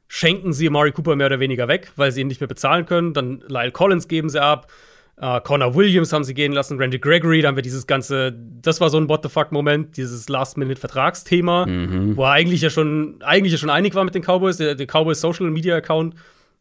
[0.08, 3.12] schenken sie Amari Cooper mehr oder weniger weg, weil sie ihn nicht mehr bezahlen können.
[3.12, 4.70] Dann Lyle Collins geben sie ab.
[5.18, 8.82] Uh, Connor Williams haben sie gehen lassen, Randy Gregory, da haben wir dieses ganze, das
[8.82, 12.18] war so ein What the fuck-Moment, dieses Last-Minute-Vertragsthema, mhm.
[12.18, 14.58] wo er eigentlich ja schon, eigentlich ja schon einig war mit den Cowboys.
[14.58, 16.16] Der, der Cowboys Social Media Account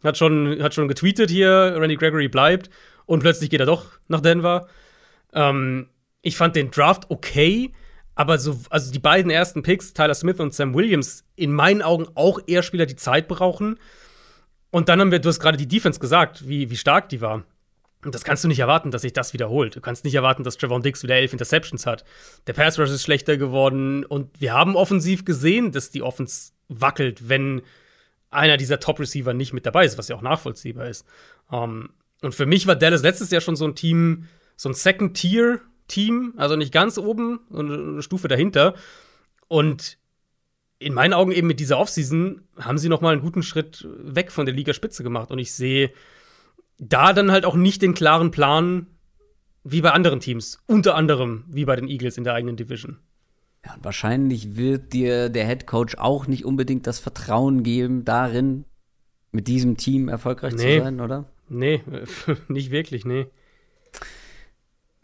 [0.06, 2.70] hat schon, hat schon getweetet hier, Randy Gregory bleibt
[3.06, 4.70] und plötzlich geht er doch nach Denver.
[5.34, 5.88] Ähm,
[6.22, 7.74] ich fand den Draft okay,
[8.16, 12.08] aber so, also die beiden ersten Picks, Tyler Smith und Sam Williams, in meinen Augen
[12.16, 13.78] auch eher Spieler, die Zeit brauchen.
[14.72, 17.44] Und dann haben wir, du hast gerade die Defense gesagt, wie, wie stark die war.
[18.04, 19.76] Und das kannst du nicht erwarten, dass sich das wiederholt.
[19.76, 22.06] Du kannst nicht erwarten, dass Trevon Dix wieder elf Interceptions hat.
[22.46, 27.30] Der Pass Rush ist schlechter geworden und wir haben offensiv gesehen, dass die Offense wackelt,
[27.30, 27.64] wenn
[28.30, 31.06] einer dieser Top-Receiver nicht mit dabei ist, was ja auch nachvollziehbar ist.
[31.50, 31.90] Um, ähm,
[32.22, 34.74] und für mich war Dallas letztes Jahr schon so ein Team, so ein
[35.86, 38.76] Second-Tier-Team, also nicht ganz oben, sondern eine Stufe dahinter.
[39.48, 39.98] Und
[40.80, 44.32] in meinen Augen eben mit dieser Offseason haben sie noch mal einen guten Schritt weg
[44.32, 45.32] von der Ligaspitze gemacht.
[45.32, 45.92] Und ich sehe
[46.78, 48.88] da dann halt auch nicht den klaren Plan
[49.64, 50.60] wie bei anderen Teams.
[50.68, 52.98] Unter anderem wie bei den Eagles in der eigenen Division.
[53.66, 58.66] Ja, und wahrscheinlich wird dir der Head Coach auch nicht unbedingt das Vertrauen geben, darin
[59.32, 60.78] mit diesem Team erfolgreich nee.
[60.78, 61.26] zu sein, oder?
[61.50, 61.82] Nee,
[62.48, 63.28] nicht wirklich, nee.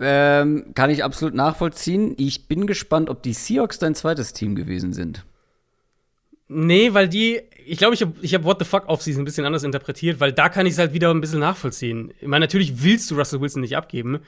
[0.01, 2.15] Ähm, kann ich absolut nachvollziehen.
[2.17, 5.25] Ich bin gespannt, ob die Seahawks dein zweites Team gewesen sind.
[6.47, 9.45] Nee, weil die, ich glaube, ich habe ich hab What the Fuck Offseason ein bisschen
[9.45, 12.13] anders interpretiert, weil da kann ich es halt wieder ein bisschen nachvollziehen.
[12.19, 14.19] Ich meine, natürlich willst du Russell Wilson nicht abgeben,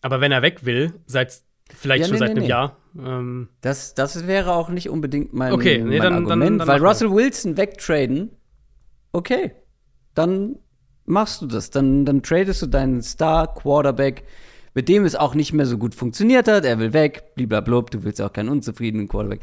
[0.00, 1.40] aber wenn er weg will, seit
[1.74, 2.48] vielleicht ja, schon nee, seit nee, einem nee.
[2.48, 2.76] Jahr.
[2.96, 6.68] Ähm das, das wäre auch nicht unbedingt mein, okay, nee, mein dann, Argument, dann, dann
[6.68, 8.30] weil Russell Wilson wegtraden,
[9.12, 9.52] okay,
[10.14, 10.56] dann
[11.04, 11.70] machst du das.
[11.70, 14.24] Dann, dann tradest du deinen Star-Quarterback,
[14.74, 16.64] mit dem es auch nicht mehr so gut funktioniert hat.
[16.64, 19.40] Er will weg, blablabla, du willst auch keinen unzufriedenen Quarterback.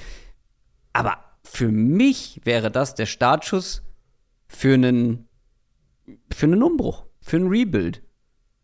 [0.93, 3.83] Aber für mich wäre das der Startschuss
[4.47, 5.27] für einen,
[6.33, 8.01] für einen Umbruch, für einen Rebuild.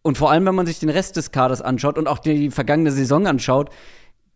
[0.01, 2.91] Und vor allem, wenn man sich den Rest des Kaders anschaut und auch die vergangene
[2.91, 3.70] Saison anschaut,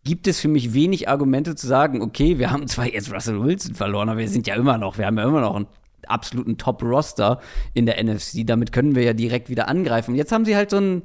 [0.04, 3.74] gibt es für mich wenig Argumente zu sagen, okay, wir haben zwar jetzt Russell Wilson
[3.74, 5.66] verloren, aber wir sind ja immer noch, wir haben ja immer noch einen
[6.06, 7.40] absoluten Top-Roster
[7.74, 8.46] in der NFC.
[8.46, 10.14] Damit können wir ja direkt wieder angreifen.
[10.14, 11.02] Jetzt haben sie halt so ein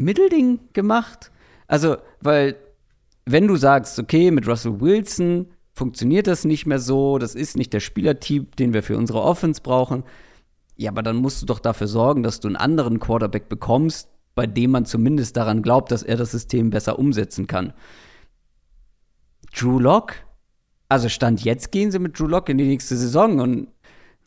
[0.00, 1.30] Mittelding gemacht.
[1.66, 2.56] Also, weil,
[3.26, 7.72] wenn du sagst, okay, mit Russell Wilson funktioniert das nicht mehr so, das ist nicht
[7.72, 10.04] der Spielertyp, den wir für unsere Offense brauchen.
[10.76, 14.46] Ja, aber dann musst du doch dafür sorgen, dass du einen anderen Quarterback bekommst, bei
[14.46, 17.72] dem man zumindest daran glaubt, dass er das System besser umsetzen kann.
[19.54, 20.14] Drew Lock?
[20.88, 23.68] Also Stand jetzt gehen sie mit Drew Lock in die nächste Saison und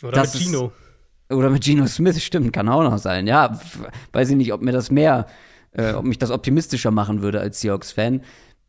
[0.02, 0.72] oder mit Gino.
[1.30, 3.28] Ist, oder mit Gino Smith, stimmt, kann auch noch sein.
[3.28, 3.60] Ja,
[4.12, 5.28] weiß ich nicht, ob mir das mehr,
[5.74, 8.22] äh, ob mich das optimistischer machen würde als Seahawks-Fan.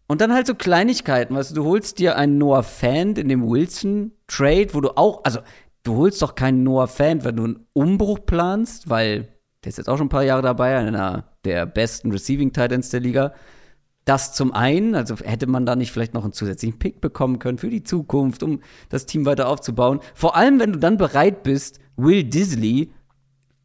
[0.07, 3.48] Und dann halt so Kleinigkeiten, weißt du, du holst dir einen Noah Fan in dem
[3.48, 5.40] Wilson-Trade, wo du auch, also
[5.82, 9.28] du holst doch keinen Noah Fan, wenn du einen Umbruch planst, weil
[9.64, 13.00] der ist jetzt auch schon ein paar Jahre dabei, einer der besten Receiving Titans der
[13.00, 13.32] Liga.
[14.05, 17.57] Das zum einen, also hätte man da nicht vielleicht noch einen zusätzlichen Pick bekommen können
[17.57, 20.00] für die Zukunft, um das Team weiter aufzubauen.
[20.12, 22.90] Vor allem, wenn du dann bereit bist, Will Disley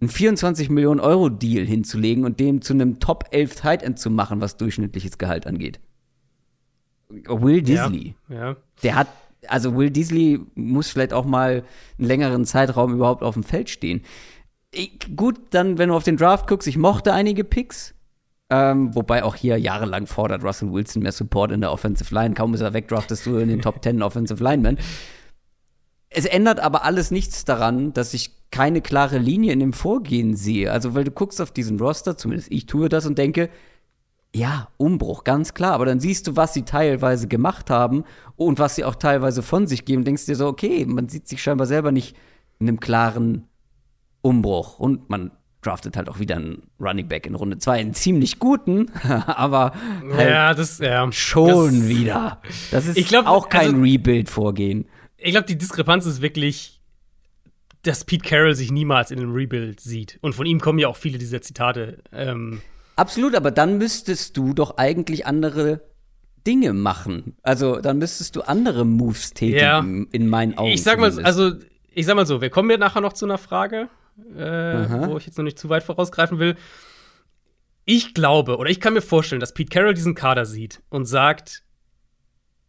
[0.02, 4.10] einen 24 Millionen Euro Deal hinzulegen und dem zu einem Top 11 Tight End zu
[4.10, 5.80] machen, was durchschnittliches Gehalt angeht.
[7.10, 8.16] Will Disley.
[8.30, 8.56] Ja, ja.
[8.84, 9.08] Der hat,
[9.48, 11.64] also Will Disley muss vielleicht auch mal
[11.98, 14.04] einen längeren Zeitraum überhaupt auf dem Feld stehen.
[14.72, 17.96] Ich, gut, dann, wenn du auf den Draft guckst, ich mochte einige Picks.
[18.52, 22.34] Ähm, wobei auch hier jahrelang fordert Russell Wilson mehr Support in der Offensive Line.
[22.34, 24.80] Kaum ist er weg, draftest du in den Top 10 Offensive Linemen.
[26.10, 30.72] Es ändert aber alles nichts daran, dass ich keine klare Linie in dem Vorgehen sehe.
[30.72, 33.50] Also, weil du guckst auf diesen Roster, zumindest ich tue das und denke,
[34.36, 35.74] ja, Umbruch, ganz klar.
[35.74, 38.04] Aber dann siehst du, was sie teilweise gemacht haben
[38.36, 40.04] und was sie auch teilweise von sich geben.
[40.04, 42.16] Denkst dir so, okay, man sieht sich scheinbar selber nicht
[42.60, 43.48] in einem klaren
[44.22, 44.80] Umbruch.
[44.80, 45.32] Und man
[45.62, 48.92] draftet halt auch wieder einen Running Back in Runde 2, einen ziemlich guten,
[49.28, 49.74] aber
[50.14, 52.42] halt ja, das, ja, schon das, wieder.
[52.72, 54.86] Das ist glaub, auch kein also, Rebuild-Vorgehen.
[55.18, 56.79] Ich glaube, die Diskrepanz ist wirklich,
[57.84, 60.20] dass Pete Carroll sich niemals in einem Rebuild sieht.
[60.22, 62.00] Und von ihm kommen ja auch viele dieser Zitate.
[62.12, 62.62] Ähm,
[62.96, 65.82] Absolut, aber dann müsstest du doch eigentlich andere
[66.46, 67.38] Dinge machen.
[67.44, 70.08] Also dann müsstest du andere Moves tätigen, ja.
[70.12, 70.72] in meinen Augen.
[70.72, 71.54] Ich sag mal, also
[71.94, 73.90] ich sag mal so, wir kommen ja nachher noch zu einer Frage
[74.36, 76.56] äh, wo ich jetzt noch nicht zu weit vorausgreifen will.
[77.86, 81.64] Ich glaube, oder ich kann mir vorstellen, dass Pete Carroll diesen Kader sieht und sagt,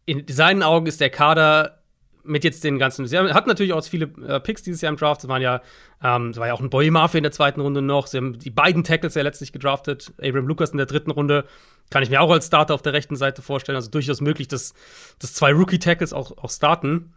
[0.05, 1.80] in seinen Augen ist der Kader
[2.23, 3.05] mit jetzt den ganzen.
[3.07, 5.23] Sie hatten natürlich auch viele äh, Picks dieses Jahr im Draft.
[5.23, 5.61] Es waren ja,
[6.03, 8.07] ähm, war ja auch ein Boy Mafia in der zweiten Runde noch.
[8.07, 10.13] Sie haben die beiden Tackles ja letztlich gedraftet.
[10.21, 11.45] Abraham Lucas in der dritten Runde.
[11.89, 13.75] Kann ich mir auch als Starter auf der rechten Seite vorstellen.
[13.75, 14.73] Also durchaus möglich, dass,
[15.19, 17.13] dass zwei Rookie-Tackles auch, auch starten.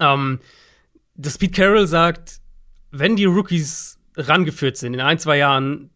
[0.00, 0.40] Ähm,
[1.14, 2.40] das Pete Carroll sagt,
[2.90, 5.90] wenn die Rookies rangeführt sind in ein, zwei Jahren,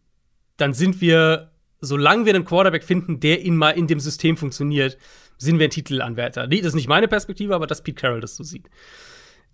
[0.57, 4.97] dann sind wir, solange wir einen Quarterback finden, der in mal in dem System funktioniert,
[5.43, 6.47] sind wir ein Titelanwärter.
[6.47, 8.69] Das ist nicht meine Perspektive, aber dass Pete Carroll das so sieht.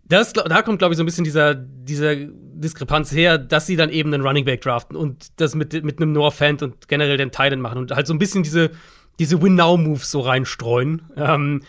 [0.05, 3.91] Das, da kommt, glaube ich, so ein bisschen dieser, dieser Diskrepanz her, dass sie dann
[3.91, 7.31] eben einen Running Back draften und das mit, mit einem Noah Fant und generell den
[7.31, 8.71] Titan machen und halt so ein bisschen diese,
[9.19, 11.03] diese Win-Now-Moves so reinstreuen.
[11.15, 11.61] Ähm,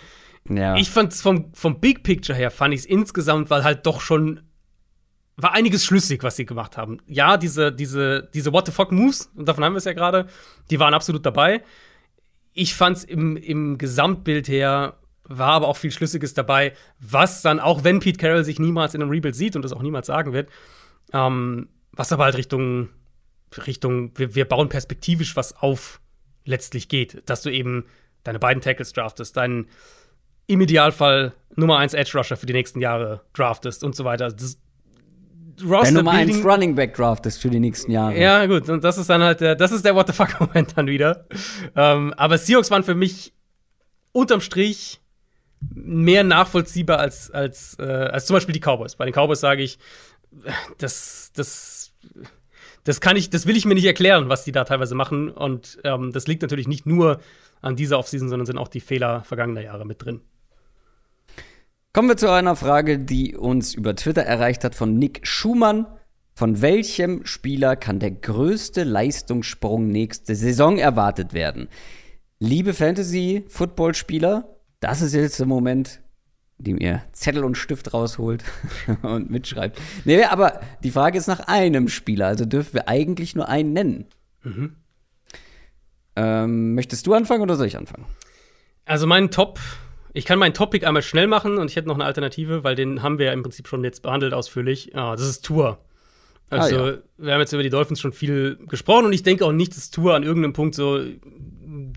[0.49, 0.75] ja.
[0.77, 4.01] Ich fand es vom, vom Big Picture her, fand ich es insgesamt, weil halt doch
[4.01, 4.41] schon
[5.43, 6.99] war einiges schlüssig, was sie gemacht haben.
[7.07, 10.27] Ja, diese, diese, diese What the fuck Moves, und davon haben wir es ja gerade,
[10.71, 11.63] die waren absolut dabei.
[12.53, 17.61] Ich fand es im, im Gesamtbild her, war aber auch viel Schlüssiges dabei, was dann,
[17.61, 20.33] auch wenn Pete Carroll sich niemals in einem Rebuild sieht und das auch niemals sagen
[20.33, 20.51] wird,
[21.13, 22.89] ähm, was aber halt Richtung,
[23.67, 26.01] Richtung, wir, wir bauen perspektivisch was auf,
[26.45, 27.23] letztlich geht.
[27.27, 27.85] Dass du eben
[28.25, 29.69] deine beiden Tackles draftest, deinen
[30.47, 34.31] im Idealfall Nummer 1 Edge Rusher für die nächsten Jahre draftest und so weiter.
[34.31, 34.59] Das,
[35.65, 38.19] Roster Nummer 1 Running Back draftest für die nächsten Jahre.
[38.19, 40.73] Ja, gut, und das ist dann halt der, das ist der What the fuck Moment
[40.77, 41.27] dann wieder.
[41.77, 43.33] Ähm, aber Seahawks waren für mich
[44.13, 45.01] unterm Strich
[45.61, 48.97] mehr nachvollziehbar als, als, äh, als zum Beispiel die Cowboys.
[48.97, 49.79] Bei den Cowboys sage ich,
[50.79, 51.93] das, das,
[52.85, 55.31] das kann ich, das will ich mir nicht erklären, was die da teilweise machen.
[55.31, 57.21] Und ähm, das liegt natürlich nicht nur
[57.61, 60.23] an dieser Offseason, sondern sind auch die Fehler vergangener Jahre mit drin.
[61.93, 65.87] Kommen wir zu einer Frage, die uns über Twitter erreicht hat von Nick Schumann.
[66.35, 71.69] Von welchem Spieler kann der größte Leistungssprung nächste Saison erwartet werden?
[72.39, 76.01] Liebe Fantasy-Football-Spieler, das ist jetzt der Moment,
[76.59, 78.45] in dem ihr Zettel und Stift rausholt
[79.03, 79.81] und mitschreibt.
[80.05, 84.05] Nee, aber die Frage ist nach einem Spieler, also dürfen wir eigentlich nur einen nennen.
[84.45, 84.77] Mhm.
[86.15, 88.07] Ähm, möchtest du anfangen oder soll ich anfangen?
[88.85, 89.59] Also mein Top
[90.13, 93.03] ich kann meinen Topic einmal schnell machen und ich hätte noch eine Alternative, weil den
[93.03, 94.95] haben wir ja im Prinzip schon jetzt behandelt ausführlich.
[94.95, 95.79] Ah, das ist Tour.
[96.51, 96.99] Also, ah, ja.
[97.19, 99.91] wir haben jetzt über die Dolphins schon viel gesprochen und ich denke auch nicht, dass
[99.91, 101.01] Tour an irgendeinem Punkt so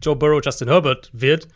[0.02, 1.48] Joe Burrow, Justin Herbert wird.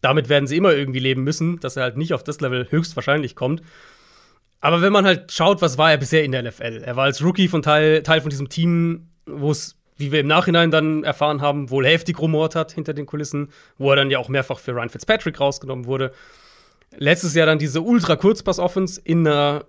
[0.00, 3.34] Damit werden sie immer irgendwie leben müssen, dass er halt nicht auf das Level höchstwahrscheinlich
[3.34, 3.62] kommt.
[4.60, 6.82] Aber wenn man halt schaut, was war er bisher in der NFL?
[6.84, 10.28] Er war als Rookie von Teil, Teil von diesem Team, wo es wie wir im
[10.28, 14.18] Nachhinein dann erfahren haben, wohl heftig rumort hat hinter den Kulissen, wo er dann ja
[14.18, 16.12] auch mehrfach für Ryan Fitzpatrick rausgenommen wurde.
[16.96, 19.64] Letztes Jahr dann diese ultra-Kurzpass-Offense in einer,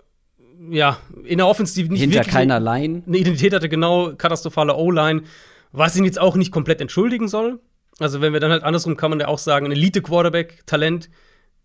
[0.69, 3.03] ja, in einer Offense, die nicht Hinter keiner Line.
[3.05, 5.23] eine Identität hatte, genau, katastrophale O-Line,
[5.71, 7.59] was ihn jetzt auch nicht komplett entschuldigen soll.
[7.97, 11.09] Also, wenn wir dann halt andersrum kann man ja auch sagen, ein Elite-Quarterback-Talent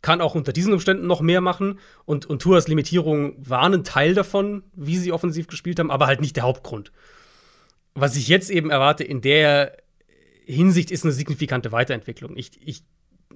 [0.03, 1.79] kann auch unter diesen Umständen noch mehr machen.
[2.05, 6.21] Und, und Tuas Limitierungen waren ein Teil davon, wie sie offensiv gespielt haben, aber halt
[6.21, 6.93] nicht der Hauptgrund
[7.95, 9.76] was ich jetzt eben erwarte in der
[10.47, 12.36] Hinsicht ist eine signifikante Weiterentwicklung.
[12.36, 12.82] Ich, ich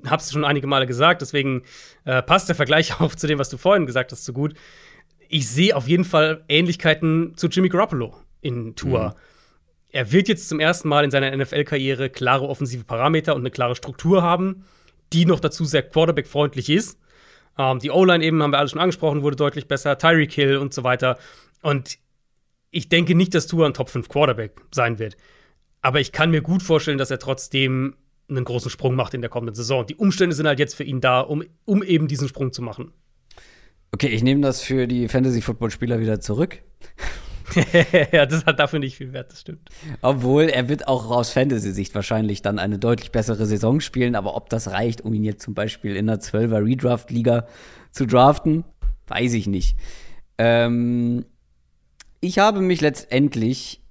[0.06, 1.62] habe es schon einige Male gesagt, deswegen
[2.04, 4.54] äh, passt der Vergleich auch zu dem, was du vorhin gesagt hast, so gut.
[5.28, 9.08] Ich sehe auf jeden Fall Ähnlichkeiten zu Jimmy Garoppolo in Tour.
[9.08, 9.14] Mhm.
[9.90, 13.74] Er wird jetzt zum ersten Mal in seiner NFL-Karriere klare offensive Parameter und eine klare
[13.74, 14.64] Struktur haben,
[15.12, 16.98] die noch dazu sehr Quarterback-freundlich ist.
[17.58, 19.96] Ähm, die O-Line eben, haben wir alles schon angesprochen, wurde deutlich besser.
[19.96, 21.18] Tyreek Hill und so weiter.
[21.62, 21.98] Und
[22.70, 25.16] ich denke nicht, dass Tua ein Top 5 Quarterback sein wird.
[25.80, 27.94] Aber ich kann mir gut vorstellen, dass er trotzdem
[28.28, 29.86] einen großen Sprung macht in der kommenden Saison.
[29.86, 32.92] Die Umstände sind halt jetzt für ihn da, um, um eben diesen Sprung zu machen.
[33.92, 36.58] Okay, ich nehme das für die Fantasy-Football-Spieler wieder zurück.
[38.12, 39.70] ja, das hat dafür nicht viel Wert, das stimmt.
[40.02, 44.50] Obwohl, er wird auch aus Fantasy-Sicht wahrscheinlich dann eine deutlich bessere Saison spielen, aber ob
[44.50, 47.46] das reicht, um ihn jetzt zum Beispiel in der 12er Redraft-Liga
[47.92, 48.64] zu draften,
[49.06, 49.76] weiß ich nicht.
[50.36, 51.24] Ähm,
[52.20, 53.82] ich habe mich letztendlich,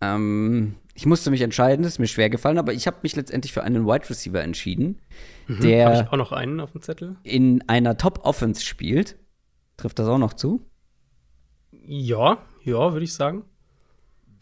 [0.00, 3.52] ähm, ich musste mich entscheiden, das ist mir schwer gefallen, aber ich habe mich letztendlich
[3.52, 5.00] für einen Wide Receiver entschieden,
[5.46, 9.16] mhm, der hab ich auch noch einen auf dem Zettel in einer Top Offense spielt.
[9.76, 10.66] Trifft das auch noch zu?
[11.86, 13.44] Ja, ja, würde ich sagen.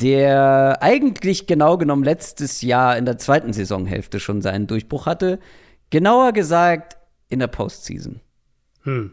[0.00, 5.38] Der eigentlich genau genommen letztes Jahr in der zweiten Saisonhälfte schon seinen Durchbruch hatte.
[5.90, 6.96] Genauer gesagt
[7.28, 8.20] in der Postseason.
[8.82, 9.12] Hm.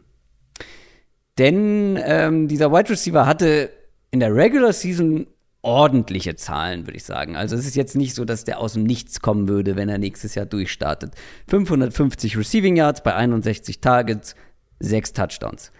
[1.38, 3.70] Denn ähm, dieser Wide Receiver hatte
[4.16, 5.28] in der Regular Season
[5.62, 7.36] ordentliche Zahlen, würde ich sagen.
[7.36, 9.98] Also es ist jetzt nicht so, dass der aus dem Nichts kommen würde, wenn er
[9.98, 11.14] nächstes Jahr durchstartet.
[11.50, 14.36] 550 Receiving Yards bei 61 Targets,
[14.80, 15.74] 6 Touchdowns.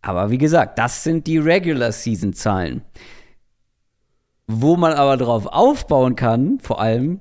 [0.00, 2.80] Aber wie gesagt, das sind die Regular Season Zahlen.
[4.46, 7.20] Wo man aber drauf aufbauen kann, vor allem,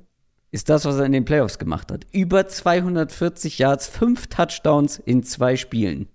[0.52, 2.08] ist das, was er in den Playoffs gemacht hat.
[2.14, 6.08] Über 240 Yards, 5 Touchdowns in zwei Spielen.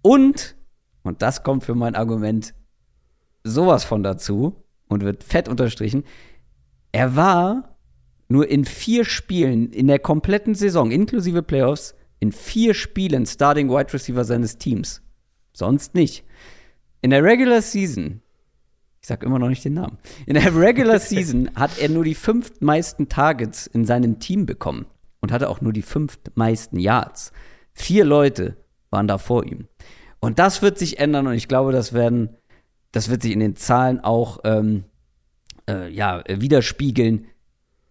[0.00, 0.56] Und,
[1.02, 2.54] und das kommt für mein Argument
[3.44, 4.54] sowas von dazu
[4.88, 6.04] und wird fett unterstrichen,
[6.92, 7.76] er war
[8.28, 13.92] nur in vier Spielen in der kompletten Saison, inklusive Playoffs, in vier Spielen Starting Wide
[13.92, 15.02] Receiver seines Teams.
[15.52, 16.24] Sonst nicht.
[17.02, 18.22] In der Regular Season,
[19.00, 22.14] ich sag immer noch nicht den Namen, in der Regular Season hat er nur die
[22.14, 24.86] fünf meisten Targets in seinem Team bekommen
[25.20, 27.32] und hatte auch nur die fünf meisten Yards.
[27.72, 28.56] Vier Leute
[28.90, 29.68] waren da vor ihm.
[30.20, 32.36] Und das wird sich ändern und ich glaube, das werden,
[32.92, 34.84] das wird sich in den Zahlen auch ähm,
[35.68, 37.26] äh, ja, widerspiegeln.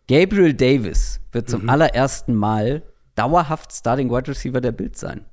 [0.08, 1.70] Gabriel Davis wird zum mhm.
[1.70, 2.84] allerersten Mal
[3.16, 5.26] dauerhaft Starting Wide Receiver der Bild sein.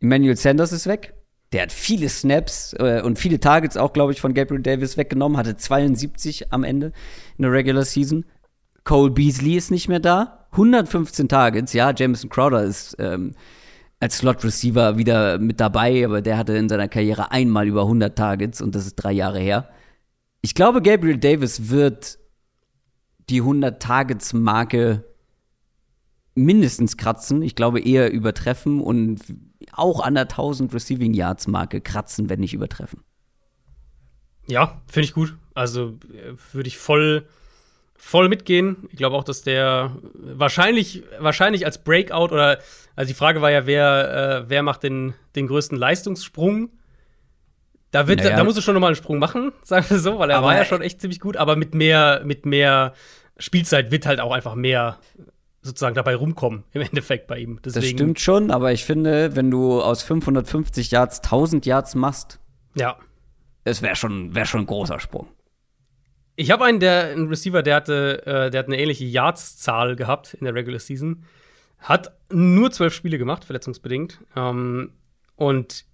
[0.00, 1.14] Emmanuel Sanders ist weg.
[1.52, 5.36] Der hat viele Snaps äh, und viele Targets auch, glaube ich, von Gabriel Davis weggenommen.
[5.36, 6.92] Hatte 72 am Ende
[7.36, 8.24] in der Regular Season.
[8.84, 10.46] Cole Beasley ist nicht mehr da.
[10.52, 11.72] 115 Targets.
[11.72, 13.34] Ja, Jameson Crowder ist ähm,
[14.02, 18.18] als Slot Receiver wieder mit dabei, aber der hatte in seiner Karriere einmal über 100
[18.18, 19.68] Targets und das ist drei Jahre her.
[20.40, 22.18] Ich glaube, Gabriel Davis wird
[23.30, 25.04] die 100 Targets Marke
[26.34, 27.42] mindestens kratzen.
[27.42, 29.20] Ich glaube eher übertreffen und
[29.70, 33.04] auch an der 1000 Receiving Yards Marke kratzen, wenn nicht übertreffen.
[34.48, 35.36] Ja, finde ich gut.
[35.54, 37.28] Also äh, würde ich voll
[38.02, 38.88] voll mitgehen.
[38.90, 42.58] Ich glaube auch, dass der wahrscheinlich, wahrscheinlich als Breakout oder
[42.96, 46.70] also die Frage war ja, wer, äh, wer macht den, den größten Leistungssprung?
[47.90, 48.30] Da, wird, naja.
[48.30, 50.48] da, da muss er schon nochmal einen Sprung machen, sagen wir so, weil er aber
[50.48, 52.94] war ja schon echt ziemlich gut, aber mit mehr, mit mehr
[53.38, 54.98] Spielzeit wird halt auch einfach mehr
[55.62, 57.60] sozusagen dabei rumkommen, im Endeffekt bei ihm.
[57.64, 62.40] Deswegen, das stimmt schon, aber ich finde, wenn du aus 550 Yards 1000 Yards machst,
[62.74, 62.96] ja.
[63.64, 65.28] es wäre schon, wär schon ein großer Sprung.
[66.34, 70.34] Ich habe einen, der einen Receiver, der hatte, äh, der hat eine ähnliche Yards-Zahl gehabt
[70.34, 71.24] in der Regular Season.
[71.78, 74.20] Hat nur zwölf Spiele gemacht, verletzungsbedingt.
[74.36, 74.92] Ähm,
[75.36, 75.84] und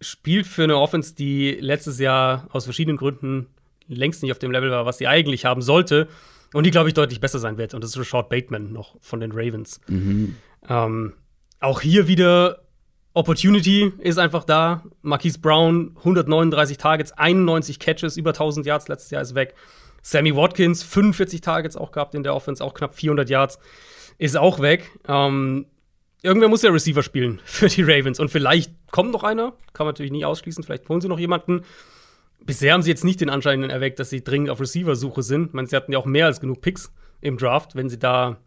[0.00, 3.46] spielt für eine Offense, die letztes Jahr aus verschiedenen Gründen
[3.86, 6.08] längst nicht auf dem Level war, was sie eigentlich haben sollte.
[6.52, 7.74] Und die, glaube ich, deutlich besser sein wird.
[7.74, 9.80] Und das ist Rashad Bateman noch von den Ravens.
[9.88, 10.36] Mhm.
[10.68, 11.14] Ähm,
[11.60, 12.64] auch hier wieder
[13.12, 14.84] Opportunity ist einfach da.
[15.02, 19.54] Marquise Brown, 139 Targets, 91 Catches, über 1000 Yards letztes Jahr ist weg.
[20.02, 23.58] Sammy Watkins, 45 Targets auch gehabt in der Offense, auch knapp 400 Yards,
[24.18, 24.90] ist auch weg.
[25.08, 25.66] Ähm,
[26.24, 28.18] irgendwer muss ja Receiver spielen für die Ravens.
[28.18, 30.64] Und vielleicht kommt noch einer, kann man natürlich nie ausschließen.
[30.64, 31.62] Vielleicht holen sie noch jemanden.
[32.40, 35.48] Bisher haben sie jetzt nicht den Anschein erweckt, dass sie dringend auf Receiver-Suche sind.
[35.48, 38.38] Ich meine, sie hatten ja auch mehr als genug Picks im Draft, wenn sie da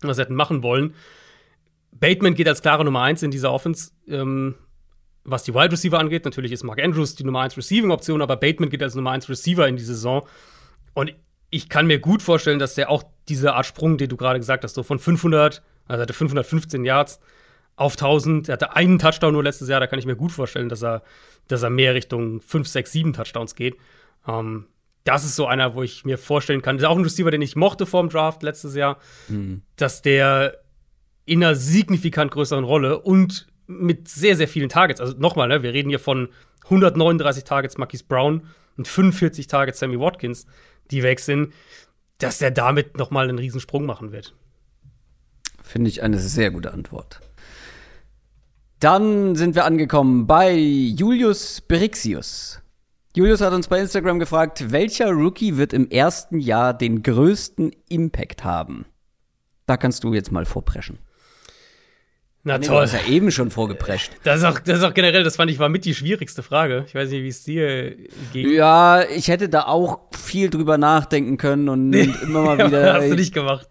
[0.00, 0.94] was hätten machen wollen.
[1.92, 3.92] Bateman geht als klare Nummer 1 in dieser Offense.
[4.08, 4.56] Ähm,
[5.24, 8.70] was die Wide Receiver angeht, natürlich ist Mark Andrews die Nummer 1 Receiving-Option, aber Bateman
[8.70, 10.26] geht als Nummer 1 Receiver in die Saison.
[10.94, 11.14] Und
[11.50, 14.64] ich kann mir gut vorstellen, dass der auch diese Art Sprung, den du gerade gesagt
[14.64, 17.20] hast, so von 500, also er hatte 515 Yards
[17.76, 20.68] auf 1000, er hatte einen Touchdown nur letztes Jahr, da kann ich mir gut vorstellen,
[20.68, 21.02] dass er,
[21.48, 23.76] dass er mehr Richtung 5, 6, 7 Touchdowns geht.
[24.26, 24.66] Ähm,
[25.04, 27.42] das ist so einer, wo ich mir vorstellen kann, das ist auch ein Receiver, den
[27.42, 29.62] ich mochte vor dem Draft letztes Jahr, mhm.
[29.76, 30.58] dass der
[31.24, 35.72] in einer signifikant größeren Rolle und mit sehr, sehr vielen Targets, also nochmal, ne, wir
[35.72, 36.28] reden hier von
[36.64, 38.42] 139 Targets Marquise Brown
[38.76, 40.46] und 45 Targets Sammy Watkins
[40.92, 41.52] die weg sind,
[42.18, 44.34] dass er damit noch mal einen Riesensprung machen wird.
[45.62, 47.20] Finde ich eine sehr gute Antwort.
[48.80, 52.60] Dann sind wir angekommen bei Julius Berixius.
[53.14, 58.42] Julius hat uns bei Instagram gefragt, welcher Rookie wird im ersten Jahr den größten Impact
[58.42, 58.86] haben?
[59.66, 60.98] Da kannst du jetzt mal vorpreschen.
[62.44, 62.76] Na nee, toll.
[62.76, 64.12] Du hast ja eben schon vorgeprescht.
[64.24, 66.84] Das ist, auch, das ist auch generell, das fand ich, war mit die schwierigste Frage.
[66.88, 67.94] Ich weiß nicht, wie es dir
[68.32, 68.50] ging.
[68.50, 72.94] Ja, ich hätte da auch viel drüber nachdenken können und immer mal wieder.
[72.94, 73.68] hast du nicht gemacht.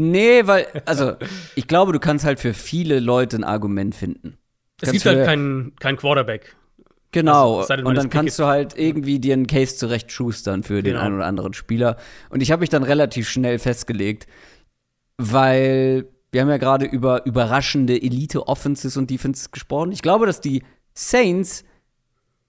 [0.00, 1.12] Nee, weil, also,
[1.54, 4.38] ich glaube, du kannst halt für viele Leute ein Argument finden.
[4.80, 6.56] Es gibt halt keinen kein Quarterback.
[7.12, 7.58] Genau.
[7.58, 11.04] Also, und dann kannst du halt irgendwie dir einen Case zurecht schustern für den genau.
[11.04, 11.96] einen oder anderen Spieler.
[12.30, 14.26] Und ich habe mich dann relativ schnell festgelegt,
[15.18, 19.92] weil wir haben ja gerade über überraschende Elite-Offenses und Defenses gesprochen.
[19.92, 20.62] Ich glaube, dass die
[20.94, 21.64] Saints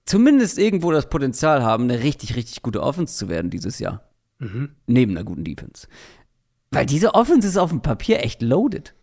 [0.06, 4.08] zumindest irgendwo das Potenzial haben, eine richtig, richtig gute Offense zu werden dieses Jahr.
[4.38, 4.70] Mhm.
[4.86, 5.86] Neben einer guten Defense.
[6.72, 8.94] Weil diese Offense ist auf dem Papier echt loaded.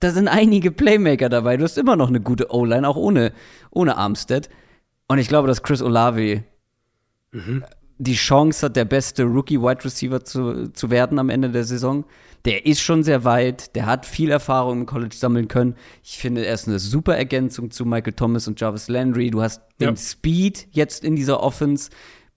[0.00, 1.56] Da sind einige Playmaker dabei.
[1.56, 3.32] Du hast immer noch eine gute O-Line, auch ohne,
[3.70, 4.48] ohne Armstead.
[5.08, 6.44] Und ich glaube, dass Chris Olave
[7.32, 7.64] mhm.
[7.98, 12.04] die Chance hat, der beste Rookie-Wide Receiver zu, zu werden am Ende der Saison
[12.44, 15.74] der ist schon sehr weit, der hat viel Erfahrung im College sammeln können.
[16.02, 19.30] Ich finde, er ist eine super Ergänzung zu Michael Thomas und Jarvis Landry.
[19.30, 19.90] Du hast ja.
[19.90, 21.90] den Speed jetzt in dieser Offense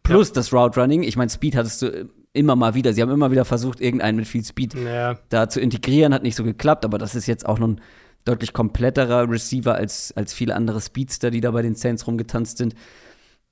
[0.04, 0.36] plus ja.
[0.36, 1.04] das Route Running.
[1.04, 2.94] Ich meine, Speed hattest du immer mal wieder.
[2.94, 5.18] Sie haben immer wieder versucht, irgendeinen mit viel Speed ja.
[5.30, 7.82] da zu integrieren, hat nicht so geklappt, aber das ist jetzt auch nun
[8.26, 12.76] deutlich kompletterer Receiver als, als viele andere Speedster, die da bei den Saints rumgetanzt sind.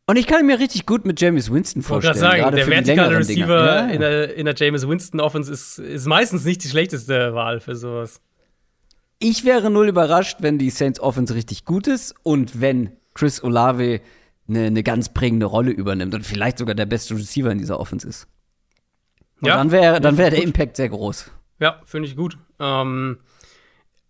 [0.05, 2.15] Und ich kann mir richtig gut mit James Winston vorstellen.
[2.15, 3.87] Ich sagen, der vertikale Receiver ja.
[3.89, 7.75] in, der, in der James Winston Offense ist, ist meistens nicht die schlechteste Wahl für
[7.75, 8.19] sowas.
[9.19, 14.01] Ich wäre null überrascht, wenn die Saints Offense richtig gut ist und wenn Chris Olave
[14.47, 18.07] eine, eine ganz prägende Rolle übernimmt und vielleicht sogar der beste Receiver in dieser Offense
[18.07, 18.27] ist.
[19.41, 21.31] Und ja, dann wäre dann wär der Impact sehr groß.
[21.59, 22.37] Ja, finde ich gut.
[22.59, 23.19] Ähm,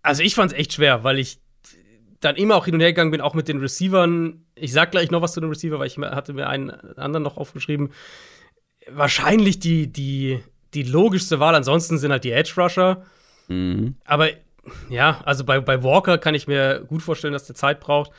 [0.01, 1.39] also ich fand es echt schwer, weil ich
[2.19, 4.45] dann immer auch hin und her gegangen bin, auch mit den Receivern.
[4.55, 7.37] Ich sag gleich noch was zu den Receiver, weil ich hatte mir einen anderen noch
[7.37, 7.91] aufgeschrieben.
[8.89, 13.03] Wahrscheinlich die, die, die logischste Wahl, ansonsten sind halt die Edge Rusher.
[13.47, 13.95] Mhm.
[14.03, 14.29] Aber
[14.89, 18.11] ja, also bei, bei Walker kann ich mir gut vorstellen, dass der Zeit braucht.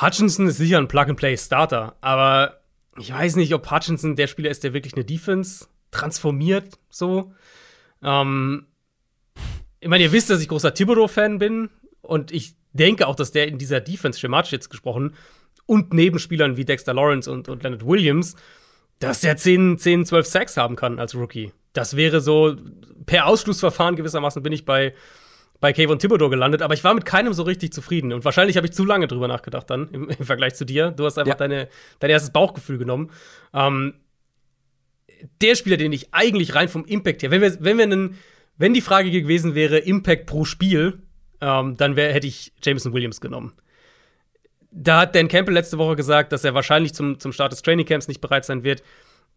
[0.00, 2.60] Hutchinson ist sicher ein Plug-and-Play-Starter, aber
[2.96, 7.32] ich weiß nicht, ob Hutchinson der Spieler ist, der wirklich eine Defense transformiert, so.
[8.02, 8.66] Ähm,
[9.78, 11.70] ich meine, ihr wisst, dass ich großer Thibodeau-Fan bin
[12.00, 15.14] und ich denke auch, dass der in dieser Defense, schematisch jetzt gesprochen,
[15.66, 18.34] und Nebenspielern wie Dexter Lawrence und, und Leonard Williams,
[18.98, 21.52] dass der 10, 10, 12 Sacks haben kann als Rookie.
[21.72, 22.56] Das wäre so,
[23.06, 24.94] per Ausschlussverfahren gewissermaßen bin ich bei,
[25.60, 28.12] bei Kayvon Thibodeau gelandet, aber ich war mit keinem so richtig zufrieden.
[28.12, 30.90] Und wahrscheinlich habe ich zu lange drüber nachgedacht dann, im, im, Vergleich zu dir.
[30.90, 31.38] Du hast einfach ja.
[31.38, 31.68] deine,
[32.00, 33.10] dein erstes Bauchgefühl genommen.
[33.54, 33.94] Ähm,
[35.40, 38.18] der Spieler, den ich eigentlich rein vom Impact her, wenn wir, wenn wir einen,
[38.56, 41.02] wenn die Frage gewesen wäre, Impact pro Spiel,
[41.40, 43.52] ähm, dann wär, hätte ich Jameson Williams genommen.
[44.70, 48.08] Da hat Dan Campbell letzte Woche gesagt, dass er wahrscheinlich zum, zum Start des Trainingcamps
[48.08, 48.82] nicht bereit sein wird.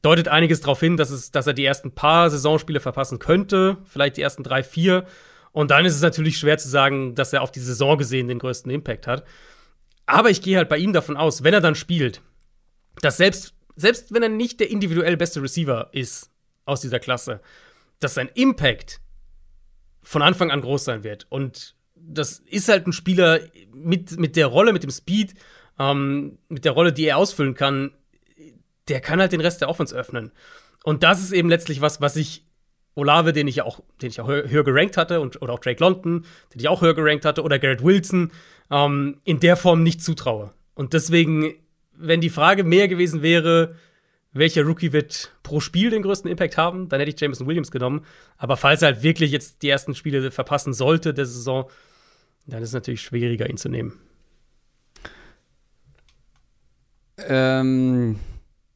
[0.02, 4.18] Deutet einiges darauf hin, dass, es, dass er die ersten paar Saisonspiele verpassen könnte, vielleicht
[4.18, 5.06] die ersten drei, vier.
[5.52, 8.40] Und dann ist es natürlich schwer zu sagen, dass er auf die Saison gesehen den
[8.40, 9.26] größten Impact hat.
[10.06, 12.22] Aber ich gehe halt bei ihm davon aus, wenn er dann spielt,
[13.02, 16.30] dass selbst, selbst wenn er nicht der individuell beste Receiver ist
[16.66, 17.42] aus dieser Klasse,
[18.00, 19.02] dass sein Impact
[20.02, 21.26] von Anfang an groß sein wird.
[21.30, 23.40] Und das ist halt ein Spieler
[23.74, 25.34] mit, mit der Rolle, mit dem Speed,
[25.80, 27.92] ähm, mit der Rolle, die er ausfüllen kann,
[28.88, 30.32] der kann halt den Rest der Offense öffnen.
[30.84, 32.46] Und das ist eben letztlich was, was ich
[32.94, 35.84] Olave, den ich ja auch, den ich auch höher, gerankt hatte, und, oder auch Drake
[35.84, 38.32] London, den ich auch höher gerankt hatte, oder Garrett Wilson,
[38.72, 40.54] ähm, in der Form nicht zutraue.
[40.76, 41.56] Und deswegen,
[41.98, 43.76] wenn die Frage mehr gewesen wäre,
[44.32, 48.06] welcher Rookie wird pro Spiel den größten Impact haben, dann hätte ich Jameson Williams genommen.
[48.38, 51.70] Aber falls er halt wirklich jetzt die ersten Spiele verpassen sollte der Saison,
[52.46, 53.94] dann ist es natürlich schwieriger, ihn zu nehmen.
[57.18, 58.20] Ähm,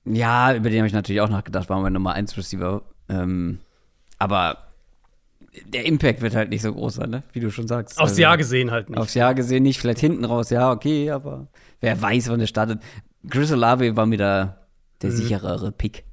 [0.06, 2.84] ja, über den habe ich natürlich auch nachgedacht, war mein Nummer 1 Receiver.
[3.10, 3.60] Ähm,
[4.18, 4.70] aber
[5.66, 7.24] der Impact wird halt nicht so groß sein, ne?
[7.34, 8.00] wie du schon sagst.
[8.00, 9.00] Aufs also, Jahr gesehen halt nicht.
[9.00, 11.48] Aufs Jahr gesehen nicht, vielleicht hinten raus, ja, okay, aber
[11.82, 12.82] wer weiß, wann der startet.
[13.28, 14.68] Chris Olave war mir da
[15.02, 15.16] der mhm.
[15.16, 16.04] sicherere Pick.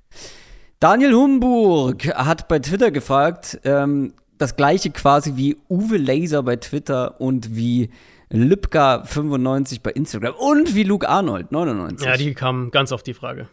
[0.81, 7.21] Daniel Humburg hat bei Twitter gefragt, ähm, das gleiche quasi wie Uwe Laser bei Twitter
[7.21, 7.91] und wie
[8.31, 12.07] Lübka95 bei Instagram und wie Luke Arnold 99.
[12.07, 13.49] Ja, die kamen ganz auf die Frage.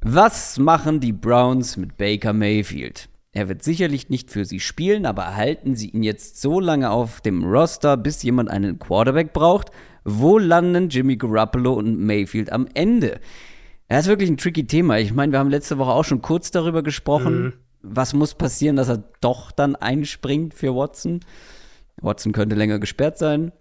[0.00, 3.08] Was machen die Browns mit Baker Mayfield?
[3.32, 7.20] Er wird sicherlich nicht für sie spielen, aber erhalten sie ihn jetzt so lange auf
[7.20, 9.70] dem Roster, bis jemand einen Quarterback braucht?
[10.04, 13.20] Wo landen Jimmy Garoppolo und Mayfield am Ende?
[13.88, 14.98] Er ist wirklich ein tricky Thema.
[14.98, 17.42] Ich meine, wir haben letzte Woche auch schon kurz darüber gesprochen.
[17.42, 17.52] Mhm
[17.84, 21.20] was muss passieren, dass er doch dann einspringt für Watson?
[22.00, 23.52] Watson könnte länger gesperrt sein.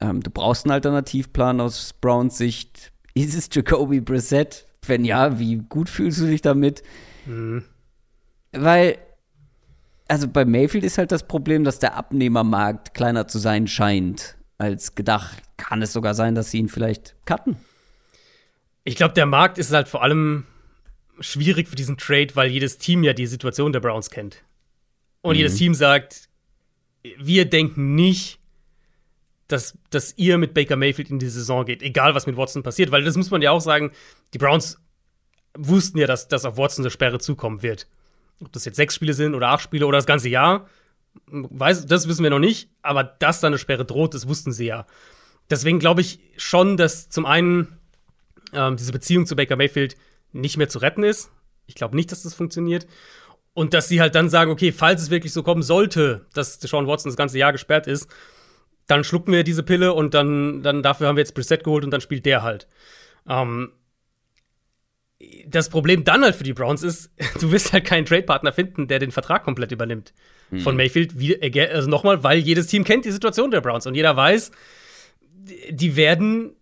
[0.00, 2.92] Ähm, du brauchst einen Alternativplan aus Browns Sicht.
[3.14, 4.66] Ist es Jacoby Brissett?
[4.86, 6.82] Wenn ja, wie gut fühlst du dich damit?
[7.26, 7.64] Mhm.
[8.52, 8.98] Weil,
[10.06, 14.94] also bei Mayfield ist halt das Problem, dass der Abnehmermarkt kleiner zu sein scheint als
[14.94, 15.42] gedacht.
[15.56, 17.56] Kann es sogar sein, dass sie ihn vielleicht cutten?
[18.84, 20.46] Ich glaube, der Markt ist halt vor allem
[21.20, 24.42] schwierig für diesen Trade, weil jedes Team ja die Situation der Browns kennt.
[25.20, 25.38] Und mhm.
[25.38, 26.28] jedes Team sagt,
[27.18, 28.38] wir denken nicht,
[29.48, 32.90] dass, dass ihr mit Baker Mayfield in die Saison geht, egal was mit Watson passiert,
[32.90, 33.92] weil das muss man ja auch sagen,
[34.32, 34.78] die Browns
[35.58, 37.86] wussten ja, dass, dass auf Watson eine Sperre zukommen wird.
[38.40, 40.68] Ob das jetzt sechs Spiele sind oder acht Spiele oder das ganze Jahr,
[41.26, 44.66] weiß, das wissen wir noch nicht, aber dass da eine Sperre droht, das wussten sie
[44.66, 44.86] ja.
[45.50, 47.78] Deswegen glaube ich schon, dass zum einen
[48.52, 49.96] ähm, diese Beziehung zu Baker Mayfield
[50.32, 51.30] nicht mehr zu retten ist.
[51.66, 52.86] Ich glaube nicht, dass das funktioniert.
[53.54, 56.86] Und dass sie halt dann sagen, okay, falls es wirklich so kommen sollte, dass Deshaun
[56.86, 58.08] Watson das ganze Jahr gesperrt ist,
[58.86, 61.90] dann schlucken wir diese Pille und dann, dann dafür haben wir jetzt Preset geholt und
[61.90, 62.66] dann spielt der halt.
[63.28, 63.72] Ähm,
[65.46, 68.98] das Problem dann halt für die Browns ist, du wirst halt keinen Trade-Partner finden, der
[68.98, 70.14] den Vertrag komplett übernimmt
[70.60, 71.18] von Mayfield.
[71.18, 74.50] Wie, also nochmal, weil jedes Team kennt die Situation der Browns und jeder weiß,
[75.70, 76.54] die werden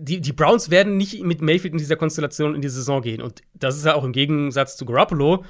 [0.00, 3.20] die, die Browns werden nicht mit Mayfield in dieser Konstellation in die Saison gehen.
[3.20, 5.44] Und das ist ja auch im Gegensatz zu Garoppolo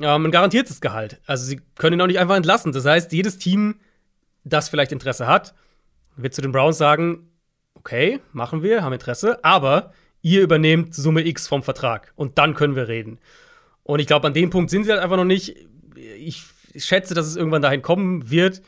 [0.00, 1.20] ähm, ein garantiertes Gehalt.
[1.26, 2.72] Also sie können ihn auch nicht einfach entlassen.
[2.72, 3.76] Das heißt, jedes Team
[4.44, 5.54] das vielleicht Interesse hat,
[6.16, 7.28] wird zu den Browns sagen,
[7.74, 9.92] okay, machen wir, haben Interesse, aber
[10.22, 13.18] ihr übernehmt Summe X vom Vertrag und dann können wir reden.
[13.82, 15.56] Und ich glaube, an dem Punkt sind sie halt einfach noch nicht.
[15.96, 16.44] Ich
[16.76, 18.62] schätze, dass es irgendwann dahin kommen wird.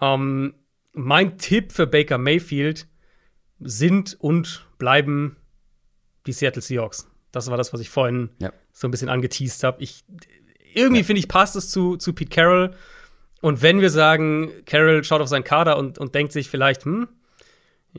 [0.00, 0.54] Ähm,
[0.92, 2.86] mein Tipp für Baker Mayfield
[3.60, 5.36] sind und bleiben
[6.26, 7.08] die Seattle Seahawks.
[7.32, 8.52] Das war das, was ich vorhin ja.
[8.72, 9.84] so ein bisschen angeteased habe.
[10.74, 11.06] irgendwie ja.
[11.06, 12.74] finde ich, passt es zu, zu Pete Carroll.
[13.40, 17.08] Und wenn wir sagen, Carroll schaut auf seinen Kader und, und denkt sich vielleicht, hm,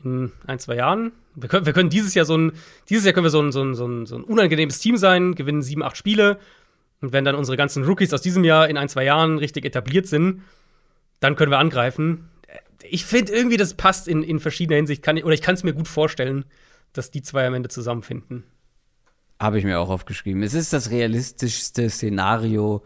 [0.02, 2.52] in ein, zwei Jahren, wir können, wir können dieses Jahr so ein,
[2.88, 5.34] dieses Jahr können wir so ein, so ein, so ein, so ein unangenehmes Team sein,
[5.34, 6.38] gewinnen sieben, acht Spiele.
[7.00, 10.06] Und wenn dann unsere ganzen Rookies aus diesem Jahr in ein, zwei Jahren richtig etabliert
[10.06, 10.42] sind,
[11.20, 12.30] dann können wir angreifen.
[12.82, 15.02] Ich finde irgendwie, das passt in, in verschiedener Hinsicht.
[15.02, 16.44] Kann, oder ich kann es mir gut vorstellen,
[16.92, 18.44] dass die zwei am Ende zusammenfinden.
[19.38, 20.42] Habe ich mir auch aufgeschrieben.
[20.42, 22.82] Es ist das realistischste Szenario.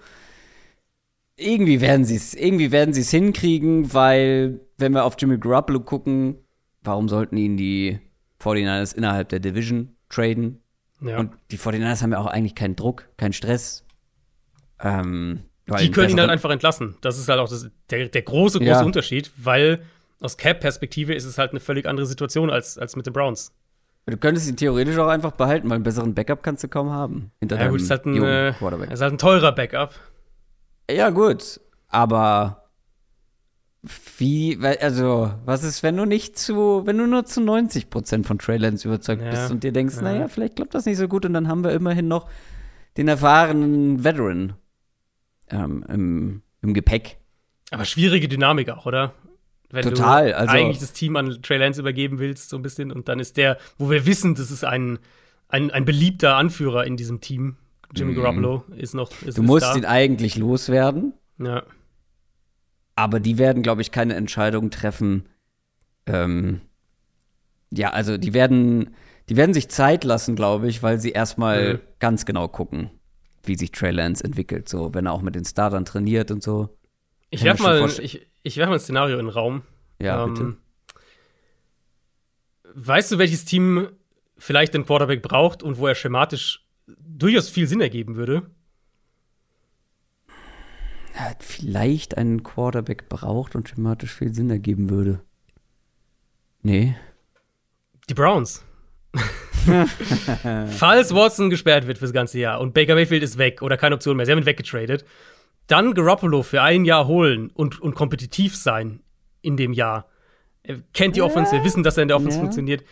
[1.36, 5.80] Irgendwie werden sie es, irgendwie werden sie es hinkriegen, weil wenn wir auf Jimmy Garoppolo
[5.80, 6.36] gucken,
[6.82, 8.00] warum sollten ihn die
[8.42, 10.60] 49ers innerhalb der Division traden?
[11.00, 11.18] Ja.
[11.18, 13.84] Und die 49ers haben ja auch eigentlich keinen Druck, keinen Stress.
[14.82, 15.40] Ähm,
[15.78, 16.96] die können ihn halt einfach entlassen.
[17.00, 18.82] Das ist halt auch das, der, der große, große ja.
[18.82, 19.82] Unterschied, weil
[20.20, 23.52] aus Cap-Perspektive ist es halt eine völlig andere Situation als, als mit den Browns.
[24.06, 27.30] Du könntest ihn theoretisch auch einfach behalten, weil einen besseren Backup kannst du kaum haben.
[27.38, 29.94] Hinter ja, gut, ist halt ein, äh, ist halt ein teurer Backup.
[30.90, 31.60] Ja, gut.
[31.88, 32.64] Aber
[34.18, 38.38] wie, also, was ist, wenn du nicht zu, wenn du nur zu 90 Prozent von
[38.38, 40.02] Trey Lance überzeugt ja, bist und dir denkst, ja.
[40.02, 42.28] naja, vielleicht klappt das nicht so gut und dann haben wir immerhin noch
[42.96, 44.54] den erfahrenen Veteran
[45.50, 47.18] ähm, im, im Gepäck.
[47.70, 49.14] Aber schwierige Dynamik auch, oder?
[49.70, 52.90] Wenn Total, du also eigentlich das Team an Trey Lance übergeben willst, so ein bisschen,
[52.90, 54.98] und dann ist der, wo wir wissen, das ist ein,
[55.48, 57.56] ein, ein beliebter Anführer in diesem Team.
[57.94, 58.16] Jimmy mhm.
[58.16, 59.10] Garoppolo ist noch.
[59.22, 59.76] Ist, du musst da.
[59.76, 61.12] ihn eigentlich loswerden.
[61.38, 61.62] Ja.
[62.96, 65.28] Aber die werden, glaube ich, keine Entscheidung treffen.
[66.06, 66.60] Ähm,
[67.72, 68.94] ja, also die werden,
[69.28, 71.80] die werden sich Zeit lassen, glaube ich, weil sie erstmal mhm.
[72.00, 72.90] ganz genau gucken,
[73.44, 76.76] wie sich Trey Lance entwickelt, so wenn er auch mit den Startern trainiert und so.
[77.30, 79.62] Ich werfe mal, ich, ich werf mal ein Szenario in den Raum.
[80.00, 80.56] Ja, ähm, bitte.
[82.74, 83.88] Weißt du, welches Team
[84.38, 88.50] vielleicht den Quarterback braucht und wo er schematisch durchaus viel Sinn ergeben würde?
[91.20, 95.20] hat vielleicht einen Quarterback braucht und schematisch viel Sinn ergeben würde.
[96.62, 96.96] Nee.
[98.08, 98.64] Die Browns.
[100.78, 104.16] Falls Watson gesperrt wird fürs ganze Jahr und Baker Mayfield ist weg oder keine Option
[104.16, 105.04] mehr, sie haben ihn weggetradet,
[105.66, 109.00] dann Garoppolo für ein Jahr holen und, und kompetitiv sein
[109.42, 110.06] in dem Jahr.
[110.62, 112.42] Er kennt die Offense, wir wissen, dass er in der Offense ja.
[112.42, 112.84] funktioniert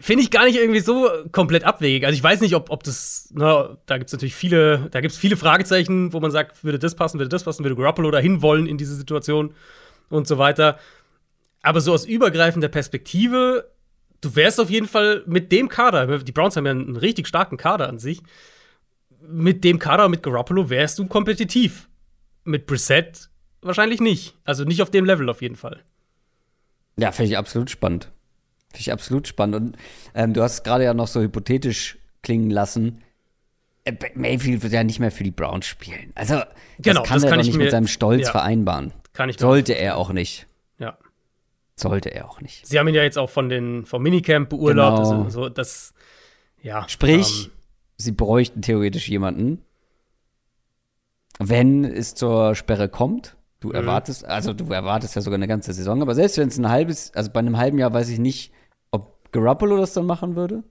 [0.00, 2.04] finde ich gar nicht irgendwie so komplett abwegig.
[2.04, 5.12] Also ich weiß nicht, ob, ob das, na, da gibt es natürlich viele, da gibt
[5.12, 8.42] es viele Fragezeichen, wo man sagt, würde das passen, würde das passen, würde Garoppolo dahin
[8.42, 9.54] wollen in diese Situation
[10.08, 10.78] und so weiter.
[11.62, 13.70] Aber so aus übergreifender Perspektive,
[14.20, 17.56] du wärst auf jeden Fall mit dem Kader, die Browns haben ja einen richtig starken
[17.56, 18.22] Kader an sich,
[19.28, 21.88] mit dem Kader, mit Garoppolo wärst du kompetitiv.
[22.44, 23.28] Mit Brissett
[23.60, 24.36] wahrscheinlich nicht.
[24.44, 25.82] Also nicht auf dem Level auf jeden Fall.
[26.98, 28.10] Ja, finde ich absolut spannend.
[28.68, 29.56] Finde ich absolut spannend.
[29.56, 29.76] Und
[30.14, 33.02] ähm, du hast gerade ja noch so hypothetisch klingen lassen.
[33.84, 36.12] Äh, Mayfield wird ja nicht mehr für die Browns spielen.
[36.14, 36.46] Also, das
[36.78, 38.92] genau, kann das er kann doch nicht mit seinem Stolz ja, vereinbaren.
[39.12, 40.46] Kann ich Sollte er auch nicht.
[41.78, 41.90] Ja.
[41.90, 42.66] Sollte er auch nicht.
[42.66, 45.04] Sie haben ihn ja jetzt auch von den, vom Minicamp beurlaubt.
[45.04, 45.24] Genau.
[45.24, 45.94] Also, so, das,
[46.62, 46.88] ja.
[46.88, 47.52] Sprich, ähm,
[47.96, 49.62] sie bräuchten theoretisch jemanden,
[51.38, 53.36] wenn es zur Sperre kommt.
[53.60, 53.74] Du mhm.
[53.74, 57.12] erwartest, also du erwartest ja sogar eine ganze Saison, aber selbst wenn es ein halbes,
[57.14, 58.52] also bei einem halben Jahr weiß ich nicht,
[59.32, 60.62] Garoppolo das dann machen würde.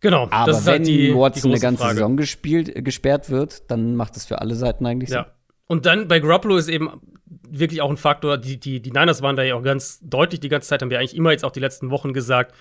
[0.00, 0.28] Genau.
[0.30, 1.94] Aber halt wenn halt die, Watson die eine ganze Frage.
[1.94, 5.24] Saison gespielt, gesperrt wird, dann macht das für alle Seiten eigentlich Sinn.
[5.66, 7.00] Und dann bei Garoppolo ist eben
[7.48, 10.48] wirklich auch ein Faktor, die, die, die Niners waren da ja auch ganz deutlich die
[10.48, 12.54] ganze Zeit, haben wir eigentlich immer jetzt auch die letzten Wochen gesagt,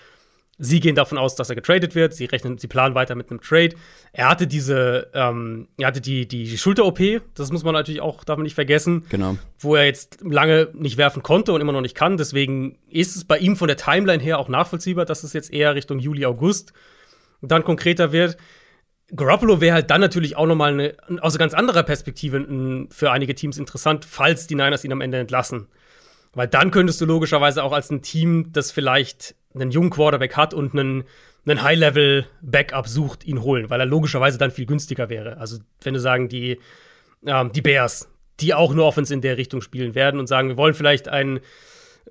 [0.57, 2.14] Sie gehen davon aus, dass er getradet wird.
[2.14, 3.76] Sie rechnen, sie planen weiter mit einem Trade.
[4.14, 6.99] Er hatte diese, ähm, er hatte die, die Schulter-OP,
[7.34, 9.06] das muss man natürlich auch, darf man nicht vergessen.
[9.10, 9.38] Genau.
[9.60, 12.15] Wo er jetzt lange nicht werfen konnte und immer noch nicht kann.
[12.15, 15.76] Deswegen ist es bei ihm von der Timeline her auch nachvollziehbar, dass es jetzt eher
[15.76, 16.72] Richtung Juli, August
[17.41, 18.38] dann konkreter wird.
[19.14, 23.57] Garoppolo wäre halt dann natürlich auch nochmal eine, aus ganz anderer Perspektive für einige Teams
[23.57, 25.68] interessant, falls die Niners ihn am Ende entlassen.
[26.34, 30.53] Weil dann könntest du logischerweise auch als ein Team, das vielleicht einen jungen Quarterback hat
[30.53, 31.03] und einen,
[31.45, 35.38] einen High-Level-Backup sucht, ihn holen, weil er logischerweise dann viel günstiger wäre.
[35.38, 36.60] Also, wenn du sagen, die,
[37.26, 38.10] ähm, die Bears,
[38.41, 41.40] die auch nur Offense in der Richtung spielen werden und sagen, wir wollen vielleicht einen,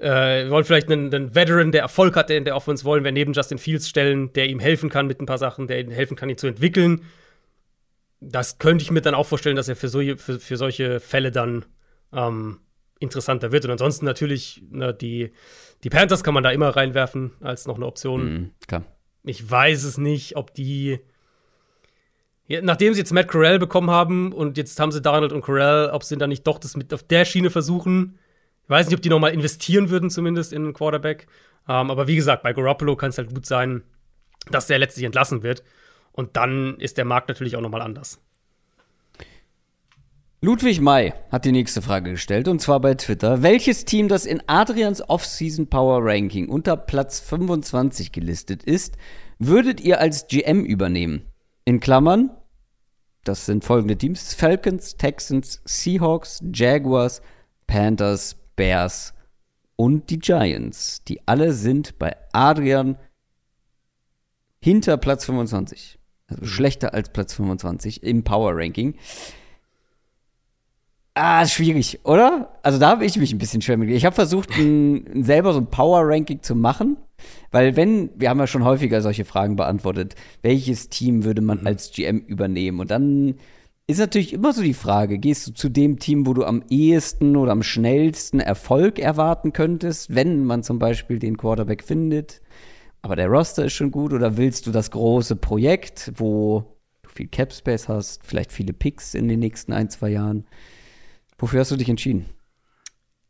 [0.00, 3.12] äh, wir wollen vielleicht einen, einen, Veteran, der Erfolg hat in der Offense, wollen wir
[3.12, 6.16] neben Justin Fields stellen, der ihm helfen kann mit ein paar Sachen, der ihm helfen
[6.16, 7.02] kann, ihn zu entwickeln.
[8.20, 11.30] Das könnte ich mir dann auch vorstellen, dass er für, so, für, für solche Fälle
[11.30, 11.64] dann
[12.12, 12.58] ähm,
[12.98, 13.64] interessanter wird.
[13.64, 15.32] Und ansonsten natürlich, ne, die,
[15.84, 18.24] die Panthers kann man da immer reinwerfen als noch eine Option.
[18.24, 18.84] Mhm, klar.
[19.22, 20.98] Ich weiß es nicht, ob die.
[22.46, 25.88] Ja, nachdem sie jetzt Matt Corral bekommen haben und jetzt haben sie Donald und Corral,
[25.90, 28.18] ob sie dann nicht doch das mit auf der Schiene versuchen.
[28.64, 31.26] Ich weiß nicht, ob die noch mal investieren würden, zumindest in einen Quarterback.
[31.68, 33.82] Ähm, aber wie gesagt, bei Garoppolo kann es halt gut sein,
[34.50, 35.62] dass der letztlich entlassen wird.
[36.12, 38.20] Und dann ist der Markt natürlich auch noch mal anders.
[40.40, 43.42] Ludwig May hat die nächste Frage gestellt und zwar bei Twitter.
[43.42, 48.98] Welches Team, das in Adrians Off-Season Power Ranking unter Platz 25 gelistet ist,
[49.38, 51.22] würdet ihr als GM übernehmen?
[51.64, 52.30] In Klammern,
[53.24, 57.22] das sind folgende Teams: Falcons, Texans, Seahawks, Jaguars,
[57.66, 59.14] Panthers, Bears
[59.76, 61.02] und die Giants.
[61.04, 62.96] Die alle sind bei Adrian
[64.60, 65.98] hinter Platz 25.
[66.26, 66.46] Also mhm.
[66.46, 68.94] schlechter als Platz 25 im Power Ranking.
[71.16, 72.58] Ah, schwierig, oder?
[72.64, 73.88] Also da habe ich mich ein bisschen schwer mit.
[73.88, 76.96] Ich habe versucht, ein, selber so ein Power-Ranking zu machen,
[77.52, 81.68] weil wenn, wir haben ja schon häufiger solche Fragen beantwortet, welches Team würde man mhm.
[81.68, 82.80] als GM übernehmen?
[82.80, 83.36] Und dann
[83.86, 87.36] ist natürlich immer so die Frage, gehst du zu dem Team, wo du am ehesten
[87.36, 92.40] oder am schnellsten Erfolg erwarten könntest, wenn man zum Beispiel den Quarterback findet,
[93.02, 96.64] aber der Roster ist schon gut, oder willst du das große Projekt, wo
[97.02, 100.46] du viel Cap Space hast, vielleicht viele Picks in den nächsten ein, zwei Jahren?
[101.36, 102.24] Wofür hast du dich entschieden?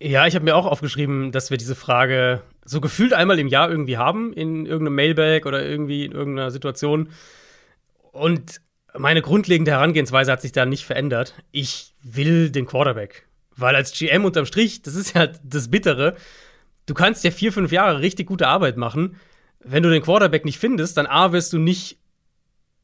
[0.00, 3.68] Ja, ich habe mir auch aufgeschrieben, dass wir diese Frage so gefühlt einmal im Jahr
[3.68, 7.08] irgendwie haben, in irgendeinem Mailbag oder irgendwie in irgendeiner Situation.
[8.12, 8.60] Und
[8.96, 11.34] meine grundlegende Herangehensweise hat sich da nicht verändert.
[11.50, 13.26] Ich will den Quarterback.
[13.56, 16.16] Weil als GM unterm Strich, das ist ja das Bittere,
[16.86, 19.16] du kannst ja vier, fünf Jahre richtig gute Arbeit machen.
[19.60, 21.98] Wenn du den Quarterback nicht findest, dann A, wirst du nicht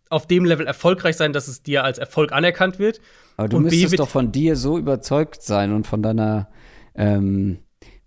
[0.09, 3.01] auf dem Level erfolgreich sein, dass es dir als Erfolg anerkannt wird.
[3.37, 6.49] Aber du und müsstest doch von dir so überzeugt sein und von deiner,
[6.95, 7.59] ähm,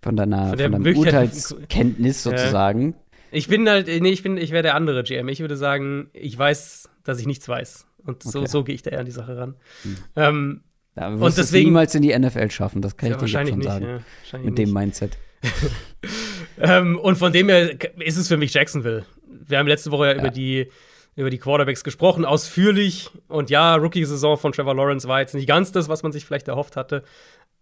[0.02, 2.94] von deiner, von, von deiner Urteilskenntnis sozusagen.
[3.30, 5.28] Ich bin halt, nee, ich bin, ich wäre der andere GM.
[5.28, 7.86] Ich würde sagen, ich weiß, dass ich nichts weiß.
[8.06, 8.48] Und so, okay.
[8.48, 9.56] so gehe ich da eher an die Sache ran.
[9.82, 9.96] Hm.
[10.16, 10.60] Ähm,
[10.94, 13.58] da und deswegen niemals in die NFL schaffen, das kann ja, ich dir jetzt schon
[13.58, 14.04] nicht, sagen.
[14.30, 15.18] Ja, mit dem Mindset.
[16.60, 19.04] ähm, und von dem her ist es für mich Jacksonville.
[19.26, 20.18] Wir haben letzte Woche ja, ja.
[20.18, 20.68] über die
[21.16, 23.10] über die Quarterbacks gesprochen, ausführlich.
[23.28, 26.48] Und ja, Rookie-Saison von Trevor Lawrence war jetzt nicht ganz das, was man sich vielleicht
[26.48, 27.02] erhofft hatte.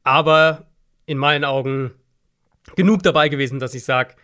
[0.04, 0.66] Aber
[1.04, 1.90] in meinen Augen
[2.76, 4.14] genug dabei gewesen, dass ich sage,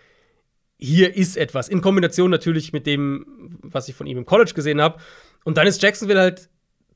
[0.79, 1.69] hier ist etwas.
[1.69, 4.99] In Kombination natürlich mit dem, was ich von ihm im College gesehen habe.
[5.45, 6.49] Und dann ist Jacksonville halt,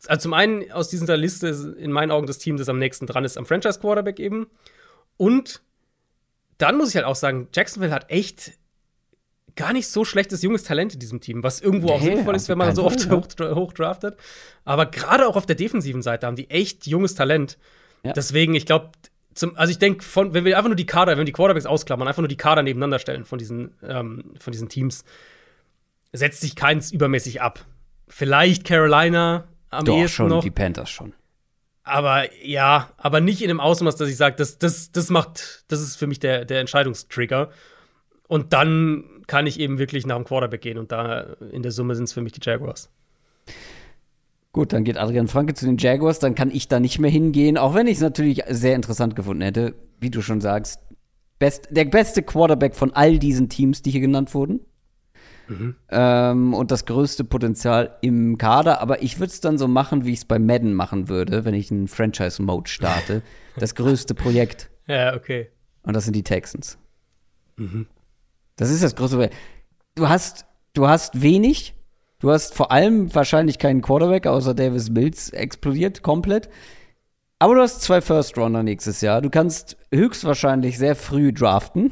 [0.07, 3.25] also zum einen aus dieser Liste in meinen Augen das Team, das am nächsten dran
[3.25, 4.49] ist, am Franchise-Quarterback eben.
[5.17, 5.61] Und
[6.59, 8.53] dann muss ich halt auch sagen, Jacksonville hat echt
[9.57, 12.59] gar nicht so schlechtes junges Talent in diesem Team, was irgendwo auch sinnvoll ist, wenn
[12.59, 14.17] man so oft hoch, hoch draftet.
[14.65, 17.59] Aber gerade auch auf der defensiven Seite haben die echt junges Talent.
[18.03, 18.13] Ja.
[18.13, 18.91] Deswegen, ich glaube,
[19.55, 22.23] also ich denke, wenn wir einfach nur die Kader, wenn wir die Quarterbacks ausklammern, einfach
[22.23, 25.05] nur die Kader nebeneinander stellen von diesen, ähm, von diesen Teams,
[26.13, 27.65] setzt sich keins übermäßig ab.
[28.15, 30.43] Vielleicht Carolina am Doch, ehesten schon, noch.
[30.43, 31.15] die Panthers schon.
[31.83, 35.81] Aber ja, aber nicht in dem Ausmaß, dass ich sage, das, das, das macht, das
[35.81, 37.49] ist für mich der, der Entscheidungstrigger.
[38.29, 40.77] Und dann kann ich eben wirklich nach dem Quarterback gehen.
[40.77, 41.23] Und da
[41.53, 42.91] in der Summe sind es für mich die Jaguars.
[44.53, 47.57] Gut, dann geht Adrian Franke zu den Jaguars, dann kann ich da nicht mehr hingehen,
[47.57, 50.81] auch wenn ich es natürlich sehr interessant gefunden hätte, wie du schon sagst.
[51.39, 54.61] Best, der beste Quarterback von all diesen Teams, die hier genannt wurden.
[55.53, 55.75] Mhm.
[55.91, 60.13] Ähm, und das größte Potenzial im Kader, aber ich würde es dann so machen, wie
[60.13, 63.23] ich es bei Madden machen würde, wenn ich einen Franchise-Mode starte.
[63.57, 64.71] das größte Projekt.
[64.87, 65.49] Ja, okay.
[65.83, 66.79] Und das sind die Texans.
[67.57, 67.87] Mhm.
[68.57, 69.37] Das ist das große Problem.
[69.95, 71.75] Du hast, du hast wenig.
[72.19, 76.49] Du hast vor allem wahrscheinlich keinen Quarterback, außer Davis Mills explodiert komplett.
[77.43, 79.21] Aber du hast zwei First Runner nächstes Jahr.
[79.21, 81.91] Du kannst höchstwahrscheinlich sehr früh draften.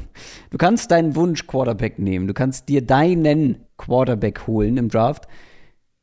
[0.49, 2.25] Du kannst deinen Wunsch Quarterback nehmen.
[2.25, 5.27] Du kannst dir deinen Quarterback holen im Draft.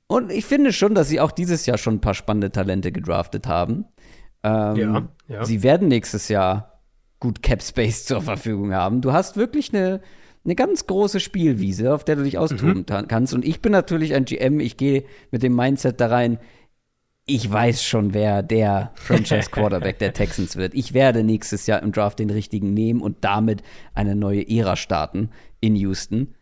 [0.07, 3.47] Und ich finde schon, dass sie auch dieses Jahr schon ein paar spannende Talente gedraftet
[3.47, 3.87] haben.
[4.43, 5.45] Ähm, ja, ja.
[5.47, 6.83] Sie werden nächstes Jahr
[7.19, 9.01] gut Cap Space zur Verfügung haben.
[9.01, 10.03] Du hast wirklich eine,
[10.45, 13.09] eine ganz große Spielwiese, auf der du dich austoben mhm.
[13.09, 13.33] kannst.
[13.33, 16.39] Und ich bin natürlich ein GM, ich gehe mit dem Mindset da rein,
[17.29, 20.75] ich weiß schon, wer der Franchise Quarterback der Texans wird.
[20.75, 23.63] Ich werde nächstes Jahr im Draft den richtigen nehmen und damit
[23.95, 25.31] eine neue Ära starten
[25.61, 26.35] in Houston.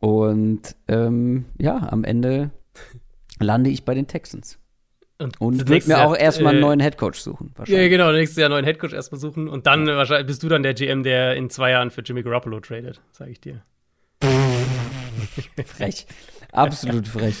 [0.00, 2.50] Und ähm, ja, am Ende
[3.40, 4.58] lande ich bei den Texans.
[5.18, 7.54] Und, und wird mir auch erstmal einen äh, neuen Headcoach suchen.
[7.64, 9.48] Ja, genau, nächstes Jahr einen neuen Headcoach erstmal suchen.
[9.48, 9.96] Und dann ja.
[9.96, 13.30] wahrscheinlich bist du dann der GM, der in zwei Jahren für Jimmy Garoppolo tradet, sage
[13.30, 13.62] ich dir.
[15.64, 16.06] frech.
[16.52, 17.36] Absolut frech.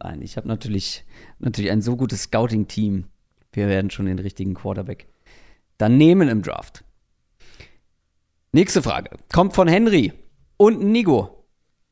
[0.00, 1.04] Nein, ich habe natürlich,
[1.38, 3.04] natürlich ein so gutes Scouting-Team.
[3.52, 5.06] Wir werden schon den richtigen Quarterback
[5.76, 6.82] dann nehmen im Draft.
[8.52, 9.10] Nächste Frage.
[9.32, 10.12] Kommt von Henry
[10.56, 11.44] und Nigo.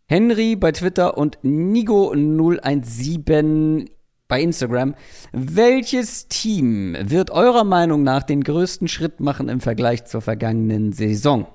[0.09, 3.91] Henry bei Twitter und Nigo017
[4.29, 4.95] bei Instagram.
[5.33, 11.47] Welches Team wird eurer Meinung nach den größten Schritt machen im Vergleich zur vergangenen Saison?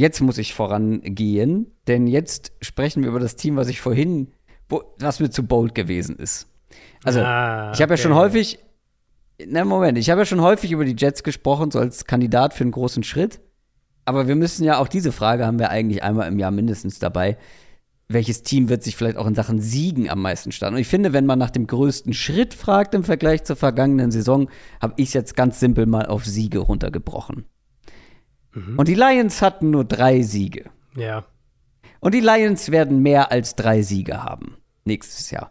[0.00, 4.32] Jetzt muss ich vorangehen, denn jetzt sprechen wir über das Team, was ich vorhin,
[4.68, 6.48] wo, was mir zu bold gewesen ist.
[7.04, 8.00] Also, ah, ich habe okay.
[8.00, 8.58] ja schon häufig,
[9.46, 12.64] na Moment, ich habe ja schon häufig über die Jets gesprochen, so als Kandidat für
[12.64, 13.40] einen großen Schritt.
[14.06, 17.36] Aber wir müssen ja auch diese Frage haben wir eigentlich einmal im Jahr mindestens dabei
[18.12, 20.74] welches Team wird sich vielleicht auch in Sachen Siegen am meisten starten.
[20.74, 24.50] Und ich finde, wenn man nach dem größten Schritt fragt im Vergleich zur vergangenen Saison,
[24.80, 27.44] habe ich es jetzt ganz simpel mal auf Siege runtergebrochen.
[28.52, 28.78] Mhm.
[28.78, 30.70] Und die Lions hatten nur drei Siege.
[30.96, 31.24] Ja.
[32.00, 35.50] Und die Lions werden mehr als drei Siege haben nächstes Jahr.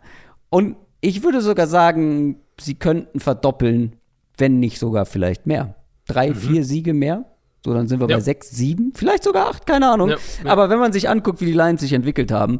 [0.49, 3.95] Und ich würde sogar sagen, sie könnten verdoppeln,
[4.37, 5.75] wenn nicht sogar vielleicht mehr.
[6.07, 6.35] Drei, mhm.
[6.35, 7.25] vier Siege mehr.
[7.63, 8.17] So, dann sind wir ja.
[8.17, 10.09] bei sechs, sieben, vielleicht sogar acht, keine Ahnung.
[10.09, 10.51] Ja, ja.
[10.51, 12.59] Aber wenn man sich anguckt, wie die Lions sich entwickelt haben,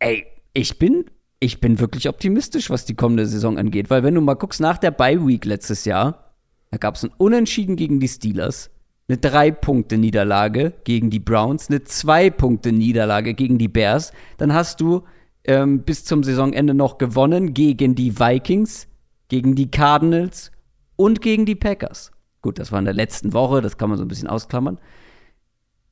[0.00, 1.04] ey, ich bin,
[1.38, 3.88] ich bin wirklich optimistisch, was die kommende Saison angeht.
[3.90, 6.34] Weil wenn du mal guckst, nach der Bye Week letztes Jahr,
[6.70, 8.70] da gab es ein Unentschieden gegen die Steelers,
[9.08, 14.12] eine Drei-Punkte-Niederlage gegen die Browns, eine Zwei-Punkte-Niederlage gegen die Bears.
[14.36, 15.04] Dann hast du
[15.44, 18.86] ähm, bis zum Saisonende noch gewonnen gegen die Vikings,
[19.28, 20.52] gegen die Cardinals
[20.96, 22.12] und gegen die Packers.
[22.42, 24.78] Gut, das war in der letzten Woche, das kann man so ein bisschen ausklammern.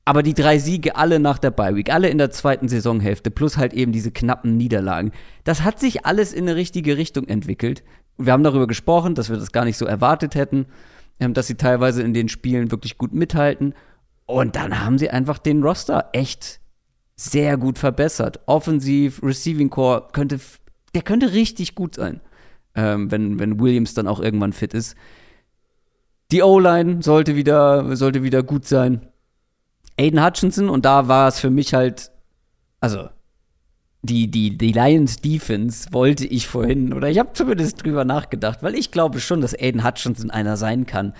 [0.04, 3.56] Aber die drei Siege alle nach der Bye Week, alle in der zweiten Saisonhälfte, plus
[3.56, 5.10] halt eben diese knappen Niederlagen,
[5.42, 7.82] das hat sich alles in eine richtige Richtung entwickelt.
[8.18, 10.66] Wir haben darüber gesprochen, dass wir das gar nicht so erwartet hätten,
[11.18, 13.74] dass sie teilweise in den Spielen wirklich gut mithalten.
[14.26, 16.60] Und dann haben sie einfach den Roster echt
[17.14, 18.40] sehr gut verbessert.
[18.46, 20.38] Offensiv, Receiving Core könnte,
[20.94, 22.20] der könnte richtig gut sein,
[22.74, 24.96] ähm, wenn, wenn Williams dann auch irgendwann fit ist.
[26.32, 29.06] Die O-Line sollte wieder, sollte wieder gut sein.
[29.98, 32.10] Aiden Hutchinson, und da war es für mich halt,
[32.80, 33.08] also
[34.06, 38.74] die, die, die Lions Defense wollte ich vorhin, oder ich habe zumindest drüber nachgedacht, weil
[38.74, 41.12] ich glaube schon, dass Aiden Hutchinson einer sein kann,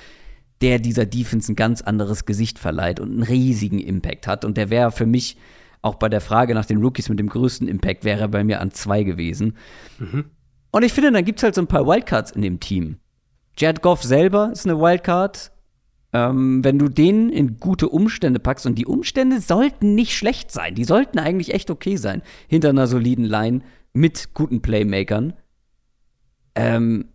[0.60, 4.44] der dieser Defense ein ganz anderes Gesicht verleiht und einen riesigen Impact hat.
[4.44, 5.36] Und der wäre für mich
[5.82, 8.70] auch bei der Frage nach den Rookies mit dem größten Impact, wäre bei mir an
[8.70, 9.56] zwei gewesen.
[9.98, 10.24] Mhm.
[10.70, 12.98] Und ich finde, dann gibt es halt so ein paar Wildcards in dem Team.
[13.58, 15.52] Jared Goff selber ist eine Wildcard.
[16.16, 20.74] Ähm, wenn du den in gute Umstände packst, und die Umstände sollten nicht schlecht sein,
[20.74, 23.60] die sollten eigentlich echt okay sein, hinter einer soliden Line
[23.93, 25.34] mit guten Playmakern,
[26.55, 27.09] ähm,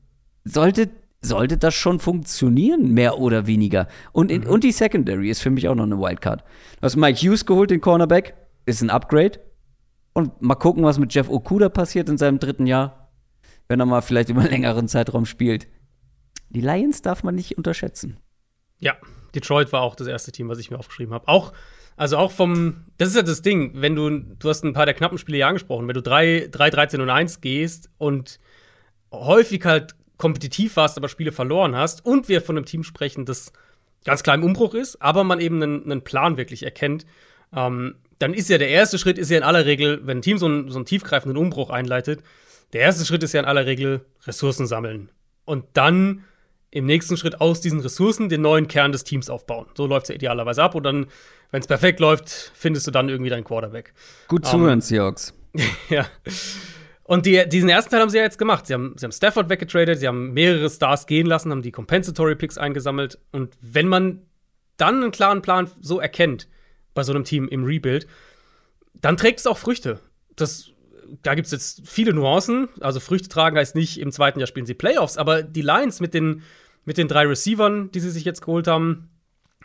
[0.44, 3.88] sollte, sollte das schon funktionieren, mehr oder weniger.
[4.12, 4.50] Und, in, mhm.
[4.52, 6.42] und die Secondary ist für mich auch noch eine Wildcard.
[6.42, 8.36] Du hast Mike Hughes geholt, den Cornerback,
[8.68, 9.40] ist ein Upgrade.
[10.14, 13.12] Und mal gucken, was mit Jeff Okuda passiert in seinem dritten Jahr,
[13.68, 15.68] wenn er mal vielleicht über einen längeren Zeitraum spielt.
[16.52, 18.18] Die Lions darf man nicht unterschätzen.
[18.82, 18.98] Ja,
[19.34, 21.28] Detroit war auch das erste Team, was ich mir aufgeschrieben habe.
[21.30, 21.54] Auch,
[21.96, 24.96] also auch vom, das ist ja das Ding, wenn du, du hast ein paar der
[24.96, 28.40] knappen Spiele ja angesprochen, wenn du 3, 3 13 und 1 gehst und
[29.12, 33.54] häufig halt kompetitiv warst, aber Spiele verloren hast und wir von einem Team sprechen, das
[34.04, 37.06] ganz klar im Umbruch ist, aber man eben einen, einen Plan wirklich erkennt,
[37.56, 40.38] ähm, dann ist ja der erste Schritt ist ja in aller Regel, wenn ein Team
[40.38, 42.22] so einen, so einen tiefgreifenden Umbruch einleitet,
[42.74, 45.10] der erste Schritt ist ja in aller Regel Ressourcen sammeln.
[45.46, 46.24] Und dann
[46.72, 49.68] im nächsten Schritt aus diesen Ressourcen den neuen Kern des Teams aufbauen.
[49.76, 51.08] So läuft es ja idealerweise ab und dann,
[51.52, 53.94] wenn es perfekt läuft, findest du dann irgendwie deinen Quarterback.
[54.30, 55.34] Gut um, zuhören, Seahawks.
[55.90, 56.08] ja.
[57.04, 58.68] Und die, diesen ersten Teil haben sie ja jetzt gemacht.
[58.68, 62.36] Sie haben, sie haben Stafford weggetradet, sie haben mehrere Stars gehen lassen, haben die Compensatory
[62.36, 63.20] Picks eingesammelt.
[63.34, 64.22] Und wenn man
[64.78, 66.48] dann einen klaren Plan so erkennt
[66.94, 68.08] bei so einem Team im Rebuild,
[68.94, 70.00] dann trägt es auch Früchte.
[70.38, 70.72] Das
[71.24, 72.70] da gibt es jetzt viele Nuancen.
[72.80, 76.14] Also Früchte tragen heißt nicht, im zweiten Jahr spielen sie Playoffs, aber die Lions mit
[76.14, 76.44] den,
[76.86, 79.10] mit den drei Receivern, die sie sich jetzt geholt haben,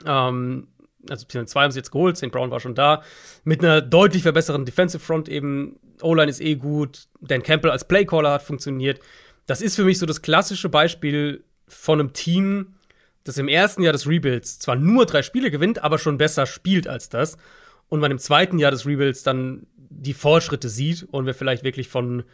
[0.05, 0.69] ähm,
[1.09, 2.31] also zwei haben sie jetzt geholt, St.
[2.31, 3.03] Brown war schon da,
[3.45, 5.79] mit einer deutlich verbesserten Defensive Front eben.
[6.03, 9.01] O-Line ist eh gut, Dan Campbell als Playcaller hat funktioniert.
[9.47, 12.75] Das ist für mich so das klassische Beispiel von einem Team,
[13.25, 16.87] das im ersten Jahr des Rebuilds zwar nur drei Spiele gewinnt, aber schon besser spielt
[16.87, 17.37] als das.
[17.89, 21.89] Und man im zweiten Jahr des Rebuilds dann die Fortschritte sieht und wir vielleicht wirklich
[21.89, 22.25] von,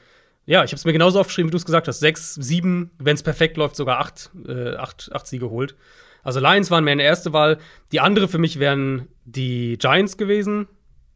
[0.44, 3.14] ja, ich habe es mir genauso aufgeschrieben, wie du es gesagt hast, sechs, sieben, wenn
[3.14, 5.76] es perfekt läuft, sogar acht, äh, acht, acht Siege holt.
[6.22, 7.58] Also Lions waren meine erste Wahl.
[7.90, 10.68] Die andere für mich wären die Giants gewesen,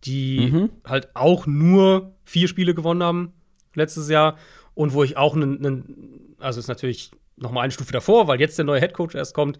[0.04, 0.70] die mhm.
[0.84, 3.32] halt auch nur vier Spiele gewonnen haben
[3.74, 4.36] letztes Jahr
[4.74, 8.58] und wo ich auch einen, also ist natürlich noch mal eine Stufe davor, weil jetzt
[8.58, 9.58] der neue Headcoach erst kommt.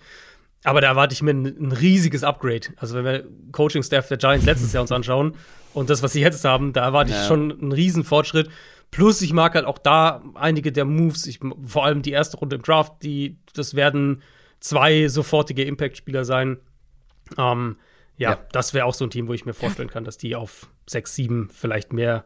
[0.65, 2.69] Aber da erwarte ich mir ein, ein riesiges Upgrade.
[2.77, 5.35] Also wenn wir Coaching-Staff der Giants letztes Jahr uns anschauen
[5.75, 8.49] und das, was sie jetzt haben, da erwarte ich schon einen riesen Fortschritt.
[8.97, 12.57] Plus, ich mag halt auch da einige der Moves, ich, vor allem die erste Runde
[12.57, 14.23] im Draft, die, das werden
[14.59, 16.57] zwei sofortige Impact-Spieler sein.
[17.37, 17.77] Ähm,
[18.17, 20.35] ja, ja, das wäre auch so ein Team, wo ich mir vorstellen kann, dass die
[20.35, 22.25] auf 6, 7 vielleicht mehr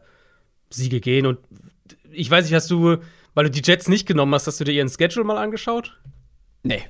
[0.69, 1.25] Siege gehen.
[1.25, 1.39] Und
[2.09, 2.99] ich weiß nicht, hast du,
[3.33, 5.99] weil du die Jets nicht genommen hast, hast du dir ihren Schedule mal angeschaut?
[6.63, 6.85] Nee.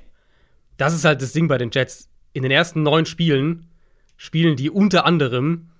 [0.77, 2.07] Das ist halt das Ding bei den Jets.
[2.33, 3.67] In den ersten neun Spielen
[4.15, 5.71] spielen die unter anderem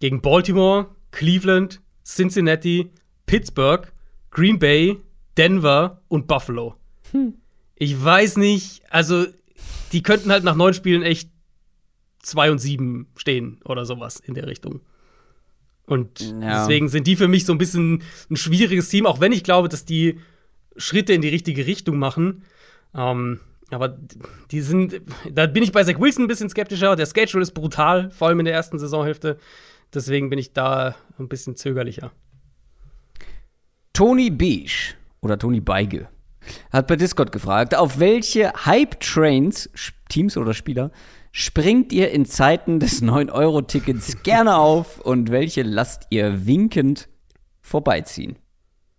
[0.00, 2.90] gegen Baltimore, Cleveland, Cincinnati,
[3.26, 3.90] Pittsburgh,
[4.30, 4.98] Green Bay,
[5.36, 6.74] Denver und Buffalo.
[7.12, 7.34] Hm.
[7.76, 9.26] Ich weiß nicht, also
[9.92, 11.30] die könnten halt nach neun Spielen echt
[12.20, 14.80] zwei und sieben stehen oder sowas in der Richtung.
[15.86, 16.60] Und ja.
[16.60, 19.68] deswegen sind die für mich so ein bisschen ein schwieriges Team, auch wenn ich glaube,
[19.68, 20.18] dass die
[20.76, 22.44] Schritte in die richtige Richtung machen.
[22.94, 23.40] Ähm,
[23.70, 23.98] aber
[24.50, 26.96] die sind, da bin ich bei Zach Wilson ein bisschen skeptischer.
[26.96, 29.38] Der Schedule ist brutal, vor allem in der ersten Saisonhälfte.
[29.92, 32.12] Deswegen bin ich da ein bisschen zögerlicher.
[33.94, 36.08] Tony Beige oder Tony Beige
[36.70, 39.70] hat bei Discord gefragt, auf welche Hype-Trains,
[40.08, 40.90] Teams oder Spieler,
[41.30, 47.08] springt ihr in Zeiten des 9-Euro-Tickets gerne auf und welche lasst ihr winkend
[47.60, 48.36] vorbeiziehen?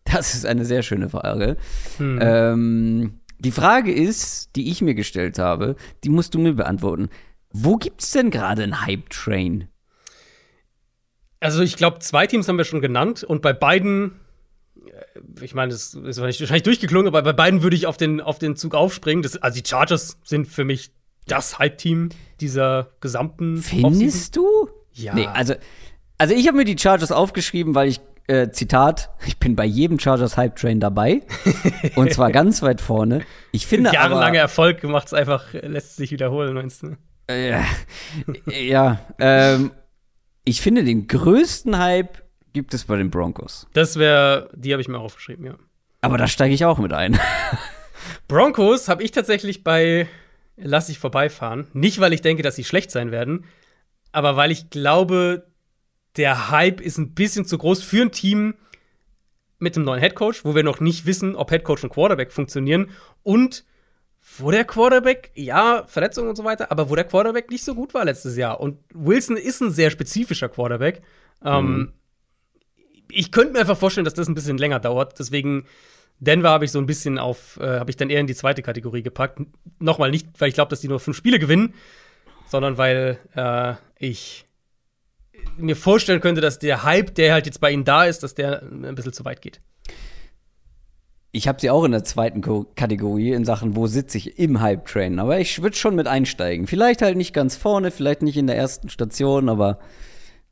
[0.05, 1.57] Das ist eine sehr schöne Frage.
[1.97, 2.19] Hm.
[2.21, 7.09] Ähm, die Frage ist, die ich mir gestellt habe, die musst du mir beantworten.
[7.51, 9.67] Wo gibt es denn gerade einen Hype-Train?
[11.41, 14.13] Also ich glaube, zwei Teams haben wir schon genannt und bei beiden,
[15.41, 18.55] ich meine, das ist wahrscheinlich durchgeklungen, aber bei beiden würde ich auf den, auf den
[18.55, 19.23] Zug aufspringen.
[19.23, 20.91] Das, also die Chargers sind für mich
[21.27, 22.09] das Hype-Team
[22.39, 24.69] dieser gesamten Findest du?
[24.93, 25.13] Ja.
[25.13, 25.55] Nee, also,
[26.17, 29.99] also ich habe mir die Chargers aufgeschrieben, weil ich äh, Zitat, ich bin bei jedem
[29.99, 31.21] Chargers Hype Train dabei.
[31.95, 33.21] und zwar ganz weit vorne.
[33.51, 36.97] Ich finde Jahrelanger Erfolg macht es einfach, lässt sich wiederholen, meinst du?
[37.27, 37.61] Äh,
[38.45, 39.71] ja, ähm,
[40.43, 42.24] ich finde den größten Hype
[42.55, 43.67] gibt es bei den Broncos.
[43.73, 45.55] Das wäre, die habe ich mir aufgeschrieben, ja.
[45.99, 47.19] Aber da steige ich auch mit ein.
[48.29, 50.07] Broncos habe ich tatsächlich bei
[50.57, 51.67] Lass ich vorbeifahren.
[51.73, 53.43] Nicht, weil ich denke, dass sie schlecht sein werden,
[54.13, 55.47] aber weil ich glaube,
[56.15, 58.55] der Hype ist ein bisschen zu groß für ein Team
[59.59, 62.89] mit einem neuen Headcoach, wo wir noch nicht wissen, ob Headcoach und Quarterback funktionieren
[63.21, 63.65] und
[64.37, 67.93] wo der Quarterback, ja, Verletzungen und so weiter, aber wo der Quarterback nicht so gut
[67.93, 68.61] war letztes Jahr.
[68.61, 71.01] Und Wilson ist ein sehr spezifischer Quarterback.
[71.43, 71.75] Ähm, mhm.
[71.75, 71.93] Ähm,
[73.09, 75.19] ich könnte mir einfach vorstellen, dass das ein bisschen länger dauert.
[75.19, 75.65] Deswegen
[76.19, 78.61] Denver habe ich so ein bisschen auf, äh, habe ich dann eher in die zweite
[78.61, 79.39] Kategorie gepackt.
[79.79, 81.73] Nochmal nicht, weil ich glaube, dass die nur fünf Spiele gewinnen,
[82.47, 84.45] sondern weil äh, ich
[85.57, 88.63] mir vorstellen könnte, dass der Hype, der halt jetzt bei ihnen da ist, dass der
[88.63, 89.61] ein bisschen zu weit geht.
[91.31, 92.41] Ich habe sie auch in der zweiten
[92.75, 95.19] Kategorie in Sachen, wo sitze ich im Hype-Train.
[95.19, 96.65] Aber ich würde schon mit einsteigen.
[96.65, 99.79] Vielleicht halt nicht ganz vorne, vielleicht nicht in der ersten Station, aber.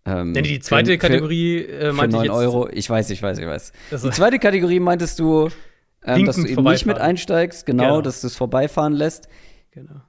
[0.05, 2.69] Ähm, Denn die zweite für, Kategorie äh, meinte für 9 ich jetzt, Euro.
[2.69, 3.71] Ich weiß, ich weiß, ich weiß.
[3.91, 5.49] Die zweite Kategorie meintest du,
[6.03, 8.01] ähm, dass du eben nicht mit einsteigst, genau, genau.
[8.01, 9.27] dass du es vorbeifahren lässt.
[9.71, 10.01] Genau.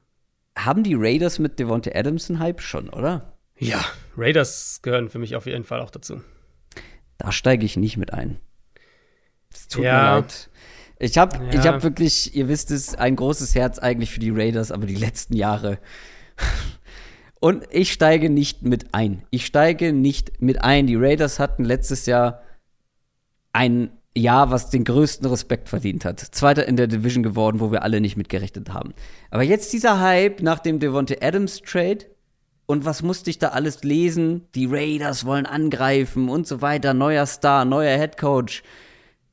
[0.57, 3.35] Haben die Raiders mit Devonta Adams einen Hype schon, oder?
[3.59, 3.85] Ja,
[4.17, 6.21] Raiders gehören für mich auf jeden Fall auch dazu.
[7.19, 8.41] Da steige ich nicht mit ein.
[9.53, 9.93] Es tut ja.
[9.93, 10.51] mir leid.
[10.99, 11.61] Ich habe ja.
[11.61, 14.95] ich hab wirklich, ihr wisst es, ein großes Herz eigentlich für die Raiders, aber die
[14.95, 15.79] letzten Jahre.
[17.45, 19.23] Und ich steige nicht mit ein.
[19.29, 20.87] Ich steige nicht mit ein.
[20.87, 22.41] Die Raiders hatten letztes Jahr
[23.53, 26.21] ein Jahr, was den größten Respekt verdient hat.
[26.21, 28.95] Zweiter in der Division geworden, wo wir alle nicht mitgerechnet haben.
[29.31, 32.07] Aber jetzt dieser Hype nach dem Devonte Adams Trade
[32.65, 34.49] und was musste ich da alles lesen?
[34.55, 36.95] Die Raiders wollen angreifen und so weiter.
[36.95, 38.63] Neuer Star, neuer Head Coach.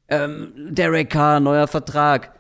[0.10, 2.38] Ähm, Derek Carr, neuer Vertrag.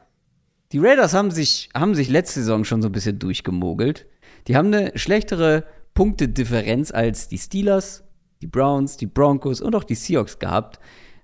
[0.73, 4.05] Die Raiders haben sich, haben sich letzte Saison schon so ein bisschen durchgemogelt.
[4.47, 8.03] Die haben eine schlechtere Punktedifferenz als die Steelers,
[8.41, 10.79] die Browns, die Broncos und auch die Seahawks gehabt.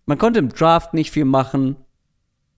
[0.06, 1.78] Man konnte im Draft nicht viel machen.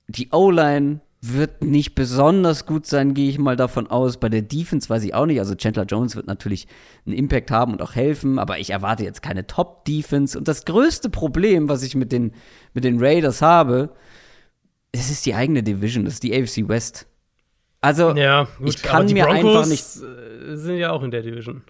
[0.07, 4.17] Die O-Line wird nicht besonders gut sein, gehe ich mal davon aus.
[4.17, 5.39] Bei der Defense weiß ich auch nicht.
[5.39, 6.67] Also Chandler Jones wird natürlich
[7.05, 10.37] einen Impact haben und auch helfen, aber ich erwarte jetzt keine Top-Defense.
[10.37, 12.31] Und das größte Problem, was ich mit den,
[12.73, 13.89] mit den Raiders habe,
[14.93, 17.08] das ist die eigene Division, das ist die AFC West.
[17.81, 19.83] Also, ja, gut, ich kann mir Broncos einfach nicht.
[19.83, 21.63] Äh, sind ja auch in der Division.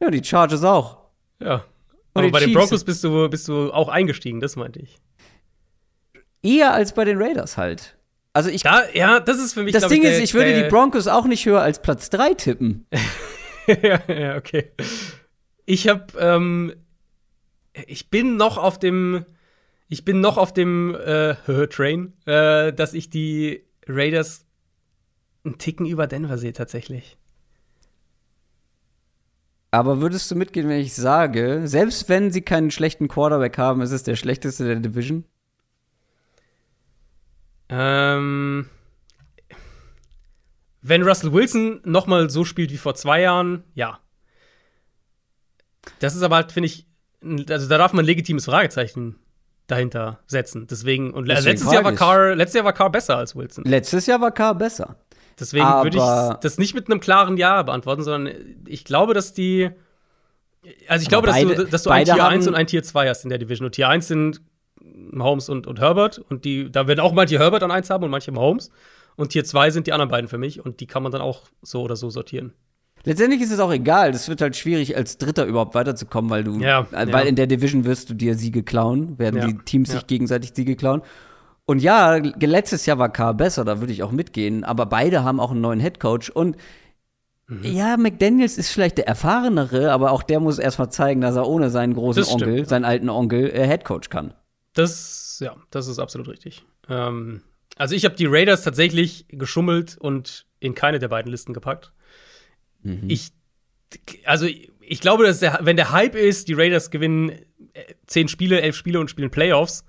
[0.00, 0.98] Ja, die Chargers auch.
[1.40, 1.64] Ja.
[2.14, 4.98] Aber bei Chiefs den Broncos bist du, bist du auch eingestiegen, das meinte ich.
[6.42, 7.96] Eher als bei den Raiders halt.
[8.32, 8.62] Also ich.
[8.62, 9.72] Da, ja, das ist für mich.
[9.72, 12.86] Das Ding ich, ist, ich würde die Broncos auch nicht höher als Platz 3 tippen.
[13.66, 14.70] ja, ja, okay.
[15.64, 16.74] Ich habe, ähm,
[17.86, 19.24] ich bin noch auf dem,
[19.88, 21.34] ich bin noch auf dem äh,
[21.68, 24.45] Train, äh, dass ich die Raiders
[25.46, 27.16] einen Ticken über Denver sehe tatsächlich.
[29.70, 33.90] Aber würdest du mitgehen, wenn ich sage, selbst wenn sie keinen schlechten Quarterback haben, ist
[33.90, 35.24] es der schlechteste der Division?
[37.68, 38.68] Ähm,
[40.82, 43.98] Wenn Russell Wilson noch mal so spielt wie vor zwei Jahren, ja.
[45.98, 46.86] Das ist aber halt, finde ich,
[47.50, 49.16] also da darf man ein legitimes Fragezeichen
[49.66, 50.68] dahinter setzen.
[50.68, 53.64] Deswegen, und Deswegen letztes, Jahr war Carr, letztes Jahr war Carr besser als Wilson.
[53.64, 54.96] Letztes Jahr war Carr besser.
[55.38, 58.34] Deswegen würde ich das nicht mit einem klaren Ja beantworten, sondern
[58.66, 59.70] ich glaube, dass die.
[60.88, 63.08] Also ich glaube, beide, dass du, dass du ein Tier 1 und ein Tier 2
[63.08, 63.66] hast in der Division.
[63.66, 64.40] Und Tier 1 sind
[64.80, 66.18] Mahomes und, und Herbert.
[66.18, 68.70] Und die, da werden auch manche Herbert an 1 haben und manche Mahomes.
[69.14, 70.64] Und Tier 2 sind die anderen beiden für mich.
[70.64, 72.52] Und die kann man dann auch so oder so sortieren.
[73.04, 74.10] Letztendlich ist es auch egal.
[74.10, 77.20] Es wird halt schwierig, als Dritter überhaupt weiterzukommen, weil du, ja, weil ja.
[77.20, 80.74] in der Division wirst du dir Siege klauen, werden ja, die Teams sich gegenseitig Siege
[80.74, 81.02] klauen.
[81.66, 84.62] Und ja, letztes Jahr war Carr besser, da würde ich auch mitgehen.
[84.62, 86.30] Aber beide haben auch einen neuen Headcoach.
[86.32, 86.56] Und
[87.48, 87.64] mhm.
[87.64, 91.70] ja, McDaniels ist vielleicht der erfahrenere, aber auch der muss erstmal zeigen, dass er ohne
[91.70, 94.32] seinen großen Onkel, seinen alten Onkel, äh, Headcoach kann.
[94.74, 96.64] Das, ja, das ist absolut richtig.
[96.88, 97.42] Ähm,
[97.76, 101.92] also ich habe die Raiders tatsächlich geschummelt und in keine der beiden Listen gepackt.
[102.82, 103.04] Mhm.
[103.08, 103.32] Ich,
[104.24, 107.30] also ich glaube, dass der, wenn der Hype ist, die Raiders gewinnen
[107.72, 109.84] äh, zehn Spiele, elf Spiele und spielen Playoffs,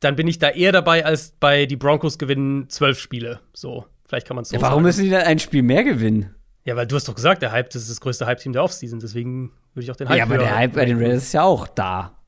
[0.00, 3.40] dann bin ich da eher dabei, als bei die Broncos gewinnen zwölf Spiele.
[3.52, 4.82] So, vielleicht kann man es so ja, Warum sagen.
[4.84, 6.34] müssen die dann ein Spiel mehr gewinnen?
[6.64, 9.00] Ja, weil du hast doch gesagt, der Hype, das ist das größte Hype-Team der Offseason.
[9.00, 11.42] Deswegen würde ich auch den Hype Ja, aber der Hype bei den Raiders ist ja
[11.42, 12.18] auch da.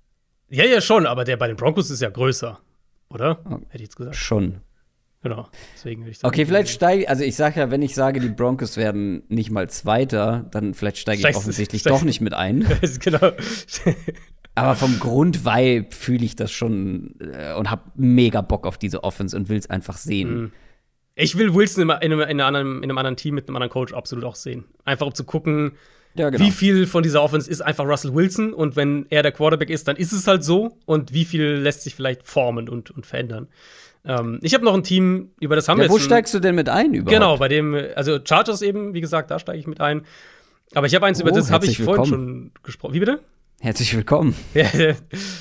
[0.48, 2.58] Ja, ja, schon, aber der bei den Broncos ist ja größer,
[3.08, 3.38] oder?
[3.68, 4.16] Hätte ich jetzt gesagt.
[4.16, 4.62] Schon.
[5.22, 6.32] Genau, deswegen würde ich sagen.
[6.32, 9.68] Okay, vielleicht steige also ich sage ja, wenn ich sage, die Broncos werden nicht mal
[9.68, 12.66] Zweiter, dann vielleicht steige ich offensichtlich steigst, doch nicht mit ein.
[13.00, 13.18] genau.
[14.54, 19.36] Aber vom Grundvibe fühle ich das schon äh, und habe mega Bock auf diese Offense
[19.36, 20.34] und will es einfach sehen.
[20.34, 20.52] Mhm.
[21.14, 23.92] Ich will Wilson in, in, in, einem, in, einem, anderen Team mit einem anderen Coach
[23.92, 24.64] absolut auch sehen.
[24.84, 25.72] Einfach um zu gucken,
[26.14, 26.44] ja, genau.
[26.44, 29.86] wie viel von dieser Offense ist einfach Russell Wilson und wenn er der Quarterback ist,
[29.86, 33.48] dann ist es halt so und wie viel lässt sich vielleicht formen und, und verändern.
[34.04, 35.94] Ähm, ich habe noch ein Team, über das haben ja, wir jetzt.
[35.94, 37.12] Wo steigst du denn mit ein überhaupt?
[37.12, 40.02] Genau, bei dem, also Chargers eben, wie gesagt, da steige ich mit ein.
[40.74, 42.94] Aber ich habe eins, oh, über das habe ich vorhin schon gesprochen.
[42.94, 43.20] Wie bitte?
[43.62, 44.34] Herzlich willkommen.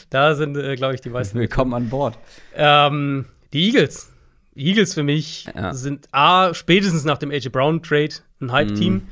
[0.09, 1.39] Da sind, äh, glaube ich, die meisten.
[1.39, 2.17] Willkommen an Bord.
[2.53, 4.11] Ähm, die Eagles.
[4.55, 5.73] Die Eagles für mich ja.
[5.73, 8.93] sind A, spätestens nach dem AJ Brown Trade ein Hype-Team.
[8.95, 9.07] Mm.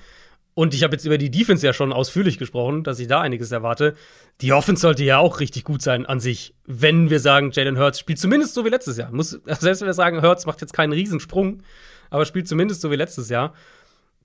[0.55, 3.51] Und ich habe jetzt über die Defense ja schon ausführlich gesprochen, dass ich da einiges
[3.51, 3.95] erwarte.
[4.41, 7.99] Die Offense sollte ja auch richtig gut sein an sich, wenn wir sagen, Jalen Hurts
[7.99, 9.11] spielt zumindest so wie letztes Jahr.
[9.11, 11.63] Muss, selbst wenn wir sagen, Hurts macht jetzt keinen Riesensprung,
[12.09, 13.53] aber spielt zumindest so wie letztes Jahr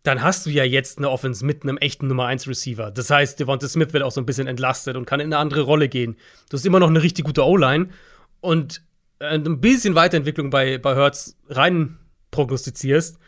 [0.03, 2.91] dann hast du ja jetzt eine Offense mit einem echten Nummer 1 Receiver.
[2.91, 5.62] Das heißt, Devonta Smith wird auch so ein bisschen entlastet und kann in eine andere
[5.62, 6.16] Rolle gehen.
[6.51, 7.89] Du hast immer noch eine richtig gute O-Line
[8.41, 8.83] und
[9.20, 11.99] äh, ein bisschen Weiterentwicklung bei, bei Hertz rein
[12.33, 13.19] prognostizierst.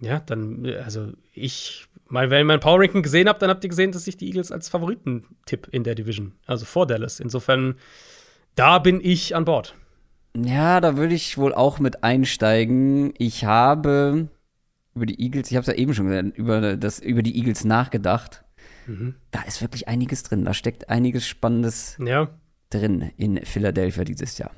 [0.00, 3.70] Ja, dann, also ich, mein, wenn ihr mein Power Ranking gesehen habt, dann habt ihr
[3.70, 7.20] gesehen, dass ich die Eagles als Favoritentipp in der Division, also vor Dallas.
[7.20, 7.74] Insofern,
[8.54, 9.74] da bin ich an Bord.
[10.34, 13.12] Ja, da würde ich wohl auch mit einsteigen.
[13.18, 14.28] Ich habe
[14.94, 17.64] über die Eagles, ich habe es ja eben schon gesagt, über, das, über die Eagles
[17.64, 18.44] nachgedacht.
[18.86, 19.14] Mhm.
[19.30, 20.44] Da ist wirklich einiges drin.
[20.44, 22.28] Da steckt einiges Spannendes ja.
[22.70, 24.50] drin in Philadelphia dieses Jahr.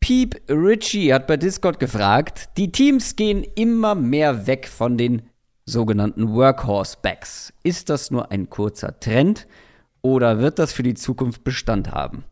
[0.00, 5.22] Peep Ritchie hat bei Discord gefragt, die Teams gehen immer mehr weg von den
[5.64, 7.54] sogenannten Workhorse-Backs.
[7.62, 9.46] Ist das nur ein kurzer Trend
[10.02, 12.24] oder wird das für die Zukunft Bestand haben?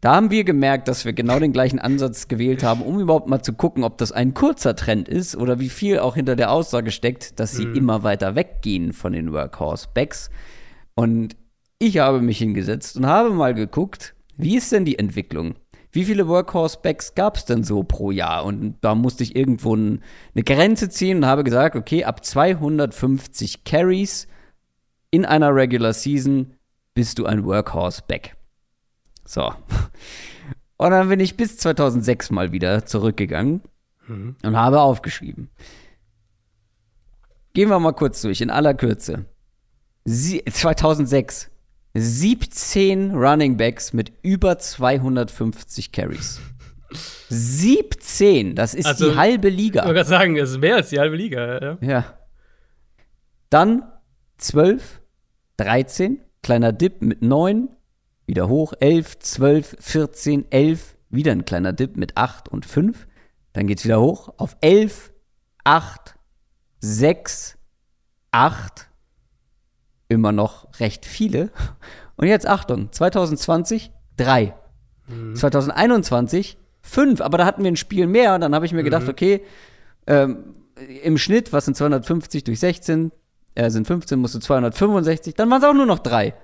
[0.00, 3.42] Da haben wir gemerkt, dass wir genau den gleichen Ansatz gewählt haben, um überhaupt mal
[3.42, 6.92] zu gucken, ob das ein kurzer Trend ist oder wie viel auch hinter der Aussage
[6.92, 7.74] steckt, dass sie mhm.
[7.74, 10.30] immer weiter weggehen von den Workhorse-Backs.
[10.94, 11.36] Und
[11.80, 15.56] ich habe mich hingesetzt und habe mal geguckt, wie ist denn die Entwicklung?
[15.90, 18.44] Wie viele Workhorse-Backs gab es denn so pro Jahr?
[18.44, 20.00] Und da musste ich irgendwo eine
[20.44, 24.28] Grenze ziehen und habe gesagt, okay, ab 250 Carries
[25.10, 26.54] in einer Regular Season
[26.94, 28.37] bist du ein Workhorse-Back.
[29.28, 29.52] So.
[30.78, 33.60] Und dann bin ich bis 2006 mal wieder zurückgegangen
[34.06, 34.36] mhm.
[34.42, 35.50] und habe aufgeschrieben.
[37.52, 39.26] Gehen wir mal kurz durch, in aller Kürze.
[40.04, 41.50] Sie 2006.
[41.94, 46.40] 17 Running Backs mit über 250 Carries.
[47.28, 49.80] 17, das ist also, die halbe Liga.
[49.80, 51.60] Ich wollte gerade sagen, das ist mehr als die halbe Liga.
[51.60, 51.78] Ja.
[51.80, 52.18] ja.
[53.50, 53.82] Dann
[54.38, 55.00] 12,
[55.56, 57.68] 13, kleiner Dip mit 9,
[58.28, 63.08] wieder hoch, 11, 12, 14, 11, wieder ein kleiner Dip mit 8 und 5.
[63.54, 65.10] Dann geht es wieder hoch auf 11,
[65.64, 66.14] 8,
[66.80, 67.56] 6,
[68.30, 68.88] 8.
[70.08, 71.50] Immer noch recht viele.
[72.16, 74.54] Und jetzt Achtung, 2020 3.
[75.08, 75.34] Mhm.
[75.34, 78.34] 2021 5, aber da hatten wir ein Spiel mehr.
[78.34, 79.10] Und dann habe ich mir gedacht, mhm.
[79.10, 79.42] okay,
[80.06, 80.54] ähm,
[81.02, 83.10] im Schnitt, was sind 250 durch 16?
[83.54, 86.34] Äh, sind 15, musst du 265, dann waren es auch nur noch drei.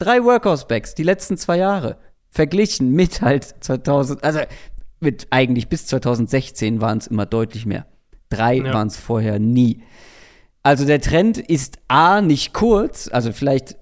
[0.00, 1.98] Drei Workhorse-Backs, die letzten zwei Jahre.
[2.30, 4.40] Verglichen mit halt 2000, also
[4.98, 7.86] mit eigentlich bis 2016 waren es immer deutlich mehr.
[8.30, 8.72] Drei Ja.
[8.72, 9.82] waren es vorher nie.
[10.62, 13.76] Also der Trend ist A, nicht kurz, also vielleicht,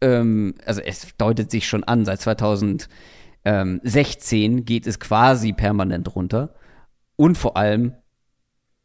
[0.00, 6.54] ähm, also es deutet sich schon an, seit 2016 geht es quasi permanent runter.
[7.16, 7.94] Und vor allem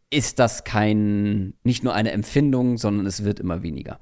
[0.10, 4.00] ist das kein, nicht nur eine Empfindung, sondern es wird immer weniger.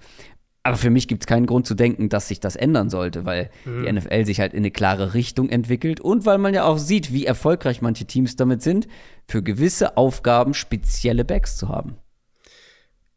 [0.66, 3.50] Aber für mich gibt es keinen Grund zu denken, dass sich das ändern sollte, weil
[3.66, 7.12] die NFL sich halt in eine klare Richtung entwickelt und weil man ja auch sieht,
[7.12, 8.88] wie erfolgreich manche Teams damit sind,
[9.28, 11.98] für gewisse Aufgaben spezielle Backs zu haben.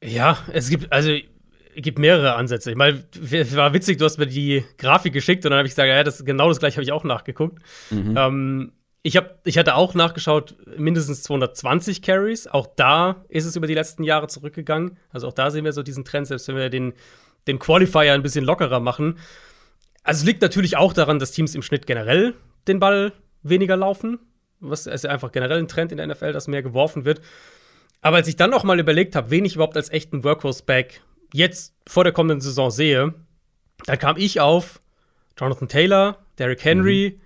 [0.03, 1.23] Ja, es gibt, also, es
[1.77, 2.71] gibt mehrere Ansätze.
[2.71, 5.73] Ich meine, es war witzig, du hast mir die Grafik geschickt und dann habe ich
[5.73, 7.63] gesagt, ja, das, genau das gleiche habe ich auch nachgeguckt.
[8.17, 12.49] Ähm, ich, hab, ich hatte auch nachgeschaut, mindestens 220 Carries.
[12.49, 14.99] Auch da ist es über die letzten Jahre zurückgegangen.
[15.11, 16.93] Also auch da sehen wir so diesen Trend, selbst wenn wir den,
[17.47, 19.19] den Qualifier ein bisschen lockerer machen.
[20.03, 22.35] Also es liegt natürlich auch daran, dass Teams im Schnitt generell
[22.69, 23.13] den Ball
[23.43, 24.19] weniger laufen.
[24.61, 27.21] Was ist ja einfach generell ein Trend in der NFL, dass mehr geworfen wird.
[28.01, 31.01] Aber als ich dann noch mal überlegt habe, wen ich überhaupt als echten Workhorse-Back
[31.33, 33.15] jetzt vor der kommenden Saison sehe,
[33.85, 34.81] dann kam ich auf
[35.39, 37.19] Jonathan Taylor, Derrick Henry,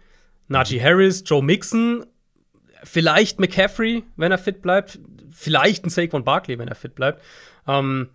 [0.48, 2.06] Najee Harris, Joe Mixon,
[2.82, 4.98] vielleicht McCaffrey, wenn er fit bleibt,
[5.30, 7.22] vielleicht ein Saquon Barkley, wenn er fit bleibt.
[7.68, 8.09] Ähm,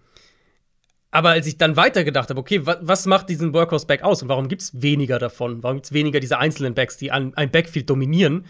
[1.15, 4.49] aber als ich dann weitergedacht habe, okay, wa was macht diesen Workhorse-Back aus und warum
[4.49, 5.63] gibt es weniger davon?
[5.63, 8.45] Warum gibt es weniger diese einzelnen Backs, die an, ein Backfield dominieren?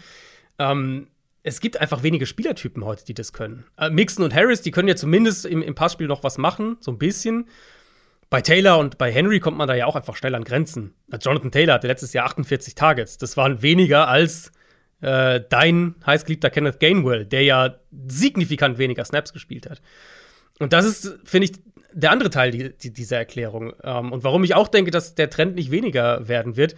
[0.58, 1.06] Ähm,
[1.44, 3.66] es gibt einfach wenige Spielertypen heute, die das können.
[3.78, 6.90] Äh, Mixon und Harris, die können ja zumindest im, im Passspiel noch was machen, so
[6.90, 7.48] ein bisschen.
[8.30, 10.92] Bei Taylor und bei Henry kommt man da ja auch einfach schnell an Grenzen.
[11.12, 13.16] Äh, Jonathan Taylor hatte letztes Jahr 48 Targets.
[13.16, 14.50] Das waren weniger als
[15.02, 17.76] äh, dein heißgeliebter Kenneth Gainwell, der ja
[18.08, 19.80] signifikant weniger Snaps gespielt hat.
[20.58, 21.52] Und das ist, finde ich,
[21.96, 23.72] der andere Teil die, die, dieser Erklärung.
[23.82, 26.76] Ähm, und warum ich auch denke, dass der Trend nicht weniger werden wird.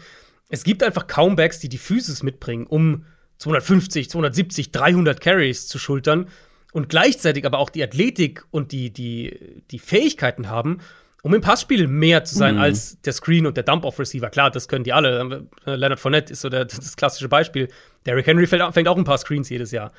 [0.49, 3.05] Es gibt einfach kaum Backs, die die Physis mitbringen, um
[3.39, 6.29] 250, 270, 300 Carries zu schultern
[6.73, 10.79] und gleichzeitig aber auch die Athletik und die, die, die Fähigkeiten haben,
[11.23, 14.31] um im Passspiel mehr zu sein als der Screen und der Dump-Off-Receiver.
[14.31, 15.47] Klar, das können die alle.
[15.65, 17.69] Leonard Fournette ist so der, das klassische Beispiel.
[18.07, 19.93] Derrick Henry fängt, fängt auch ein paar Screens jedes Jahr.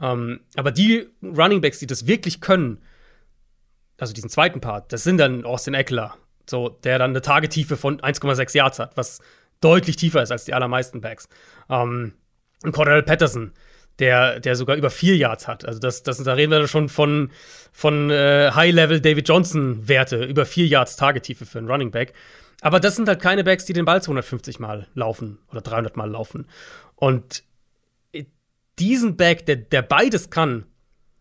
[0.00, 2.78] Ähm, aber die Running Backs, die das wirklich können,
[3.98, 6.16] also diesen zweiten Part, das sind dann Austin Eckler,
[6.48, 9.20] so, der dann eine Tagetiefe von 1,6 Yards hat, was
[9.60, 11.28] deutlich tiefer ist als die allermeisten Backs.
[11.68, 12.12] Ähm,
[12.62, 13.52] und Cordell Patterson,
[13.98, 15.64] der, der sogar über vier Yards hat.
[15.64, 17.30] Also das, das, da reden wir schon von,
[17.72, 22.12] von äh, High-Level David Johnson-Werte, über vier Yards Tagetiefe für einen Running Back.
[22.60, 26.10] Aber das sind halt keine Backs, die den Ball 250 Mal laufen oder 300 Mal
[26.10, 26.46] laufen.
[26.94, 27.44] Und
[28.78, 30.66] diesen Back, der, der beides kann,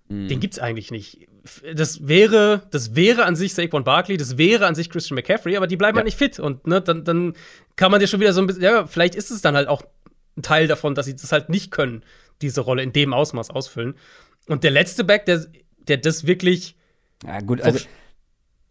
[0.10, 1.28] den gibt's eigentlich nicht.
[1.76, 5.68] Das wäre, das wäre an sich Saquon Barkley, das wäre an sich Christian McCaffrey, aber
[5.68, 6.00] die bleiben Ja.
[6.00, 6.40] halt nicht fit.
[6.40, 7.34] Und ne, dann, dann
[7.76, 9.84] kann man dir schon wieder so ein bisschen, ja, vielleicht ist es dann halt auch
[10.38, 12.04] ein Teil davon, dass sie das halt nicht können,
[12.42, 13.96] diese Rolle in dem Ausmaß ausfüllen.
[14.48, 15.46] Und der letzte Back, der,
[15.88, 16.76] der das wirklich,
[17.26, 17.86] Ja, gut, also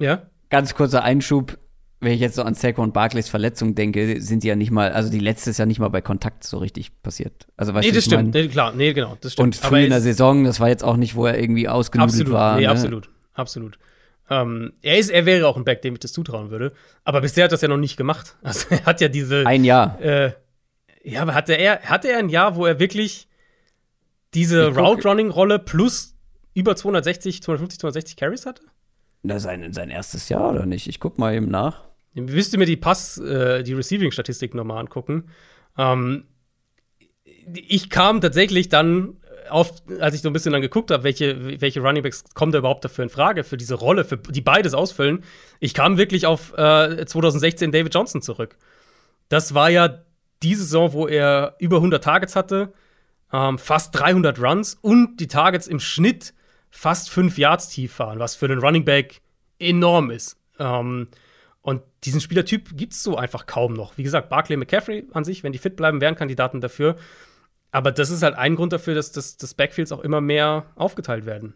[0.00, 1.56] ja, ganz kurzer Einschub.
[2.04, 5.10] Wenn ich jetzt so an Saquon Barclays Verletzung denke, sind die ja nicht mal, also
[5.10, 7.46] die letzte ist ja nicht mal bei Kontakt so richtig passiert.
[7.56, 9.44] Also weißt nee, das stimmt, nee, klar, nee, genau, das stimmt.
[9.44, 12.32] Und früh in der Saison, das war jetzt auch nicht, wo er irgendwie ausgenudelt Absolut,
[12.32, 12.56] war.
[12.56, 12.70] nee, ne?
[12.70, 13.78] absolut, absolut.
[14.30, 16.72] Ähm, er, ist, er wäre auch ein Back, dem ich das zutrauen würde.
[17.04, 18.36] Aber bisher hat er das ja noch nicht gemacht.
[18.42, 19.46] Also er hat ja diese.
[19.46, 20.00] Ein Jahr.
[20.00, 20.32] Äh,
[21.02, 23.28] ja, aber hatte er, hatte er ein Jahr, wo er wirklich
[24.32, 26.14] diese Route-Running-Rolle plus
[26.54, 28.62] über 260, 250, 260 Carries hatte?
[29.22, 30.88] Ist sein, sein erstes Jahr, oder nicht?
[30.88, 31.82] Ich guck mal eben nach.
[32.14, 35.30] Müsst ihr mir die Pass, äh, die Receiving-Statistik nochmal angucken.
[35.76, 36.26] Ähm,
[37.24, 39.16] ich kam tatsächlich dann
[39.50, 42.84] auf, als ich so ein bisschen dann geguckt habe, welche, welche Runningbacks kommen da überhaupt
[42.84, 45.22] dafür in Frage, für diese Rolle, für die beides ausfüllen.
[45.60, 48.56] Ich kam wirklich auf äh, 2016 David Johnson zurück.
[49.28, 50.02] Das war ja
[50.42, 52.72] die Saison, wo er über 100 Targets hatte,
[53.32, 56.34] ähm, fast 300 Runs und die Targets im Schnitt
[56.70, 59.20] fast 5 Yards tief waren, was für einen Running Back
[59.58, 60.36] enorm ist.
[60.58, 61.08] Ähm,
[61.64, 63.96] und diesen Spielertyp gibt es so einfach kaum noch.
[63.96, 66.96] Wie gesagt, Barclay McCaffrey an sich, wenn die fit bleiben, wären Kandidaten dafür.
[67.70, 71.24] Aber das ist halt ein Grund dafür, dass das, das Backfields auch immer mehr aufgeteilt
[71.24, 71.54] werden.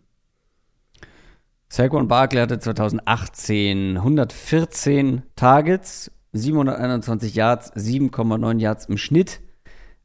[1.68, 9.42] Saquon Barkley hatte 2018 114 Targets, 721 Yards, 7,9 Yards im Schnitt.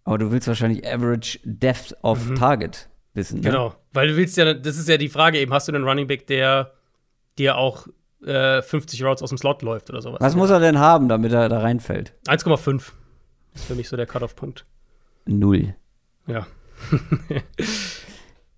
[0.04, 3.40] Aber du willst wahrscheinlich Average Depth of Target wissen.
[3.40, 3.52] Ne?
[3.52, 3.74] Genau.
[3.94, 6.28] Weil du willst ja, das ist ja die Frage eben, hast du einen Running Back,
[6.28, 6.74] der
[7.38, 7.88] dir auch
[8.26, 10.20] äh, 50 Routes aus dem Slot läuft oder sowas?
[10.22, 12.14] Was muss er denn haben, damit er da reinfällt?
[12.28, 12.92] 1,5
[13.54, 14.66] ist für mich so der Cut-Off-Punkt.
[15.26, 15.76] Null.
[16.28, 16.48] Ja.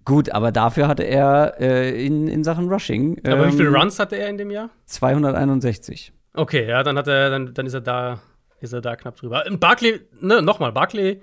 [0.05, 3.97] Gut, aber dafür hatte er äh, in, in Sachen Rushing Aber wie viele ähm, Runs
[3.97, 4.69] hatte er in dem Jahr?
[4.85, 6.13] 261.
[6.33, 8.21] Okay, ja, dann hat er, dann, dann ist er da,
[8.61, 9.45] ist er da knapp drüber.
[9.47, 11.21] Und Barkley, ne, nochmal, Barkley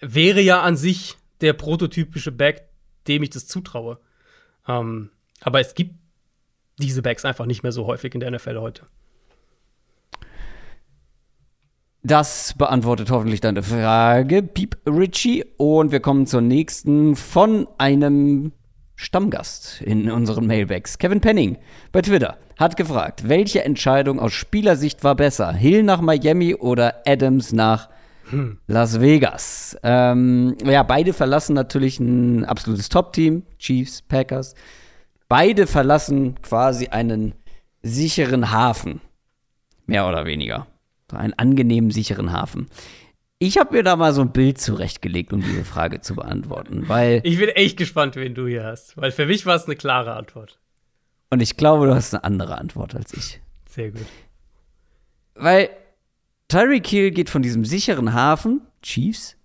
[0.00, 2.68] wäre ja an sich der prototypische Back,
[3.08, 3.98] dem ich das zutraue.
[4.68, 5.10] Ähm,
[5.40, 5.96] aber es gibt
[6.78, 8.86] diese Backs einfach nicht mehr so häufig in der NFL heute.
[12.02, 15.44] Das beantwortet hoffentlich deine Frage, Piep Richie.
[15.56, 18.52] Und wir kommen zur nächsten von einem
[18.94, 20.98] Stammgast in unseren Mailbacks.
[20.98, 21.56] Kevin Penning
[21.92, 25.52] bei Twitter hat gefragt, welche Entscheidung aus Spielersicht war besser?
[25.52, 27.88] Hill nach Miami oder Adams nach
[28.28, 28.58] hm.
[28.66, 29.76] Las Vegas?
[29.82, 34.54] Ähm, ja, beide verlassen natürlich ein absolutes Top-Team, Chiefs, Packers.
[35.28, 37.34] Beide verlassen quasi einen
[37.82, 39.00] sicheren Hafen.
[39.86, 40.66] Mehr oder weniger.
[41.12, 42.68] Einen angenehmen, sicheren Hafen.
[43.38, 47.20] Ich habe mir da mal so ein Bild zurechtgelegt, um diese Frage zu beantworten, weil.
[47.24, 50.14] Ich bin echt gespannt, wen du hier hast, weil für mich war es eine klare
[50.14, 50.58] Antwort.
[51.30, 53.40] Und ich glaube, du hast eine andere Antwort als ich.
[53.68, 54.06] Sehr gut.
[55.34, 55.70] Weil
[56.48, 59.36] Tyreek Hill geht von diesem sicheren Hafen, Chiefs,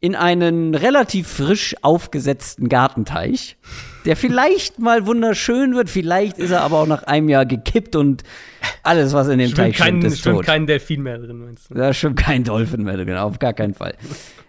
[0.00, 3.56] in einen relativ frisch aufgesetzten Gartenteich,
[4.04, 8.22] der vielleicht mal wunderschön wird, vielleicht ist er aber auch nach einem Jahr gekippt und
[8.82, 10.46] alles, was in dem schwimmt Teich kein, schwimmt, ist schwimmt tot.
[10.46, 11.74] kein Delfin mehr drin, meinst du?
[11.74, 13.94] Da schwimmt kein Dolphin mehr drin, auf gar keinen Fall.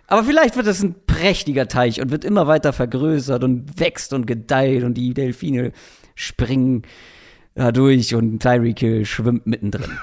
[0.08, 4.26] Aber vielleicht wird es ein prächtiger Teich und wird immer weiter vergrößert und wächst und
[4.26, 5.72] gedeiht und die Delfine
[6.16, 6.84] springen
[7.56, 9.98] da durch und Tyreek Hill schwimmt mittendrin.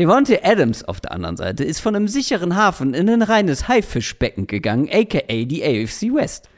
[0.00, 4.46] Devontae Adams auf der anderen Seite ist von einem sicheren Hafen in ein reines Haifischbecken
[4.46, 6.48] gegangen, aka die AFC West.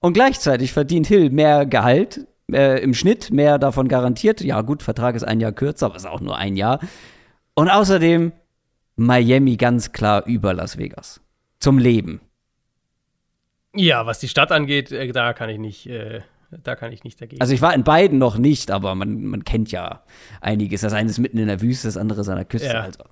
[0.00, 4.42] Und gleichzeitig verdient Hill mehr Gehalt, äh, im Schnitt mehr davon garantiert.
[4.42, 6.80] Ja, gut, Vertrag ist ein Jahr kürzer, aber ist auch nur ein Jahr.
[7.54, 8.32] Und außerdem
[8.96, 11.22] Miami ganz klar über Las Vegas.
[11.58, 12.20] Zum Leben.
[13.74, 15.86] Ja, was die Stadt angeht, äh, da kann ich nicht.
[15.86, 16.20] Äh
[16.50, 17.40] da kann ich nicht dagegen.
[17.40, 20.02] Also ich war in beiden noch nicht, aber man, man kennt ja
[20.40, 20.80] einiges.
[20.80, 22.68] Das eine ist mitten in der Wüste, das andere ist an der Küste.
[22.68, 22.80] Ja.
[22.80, 23.04] Also.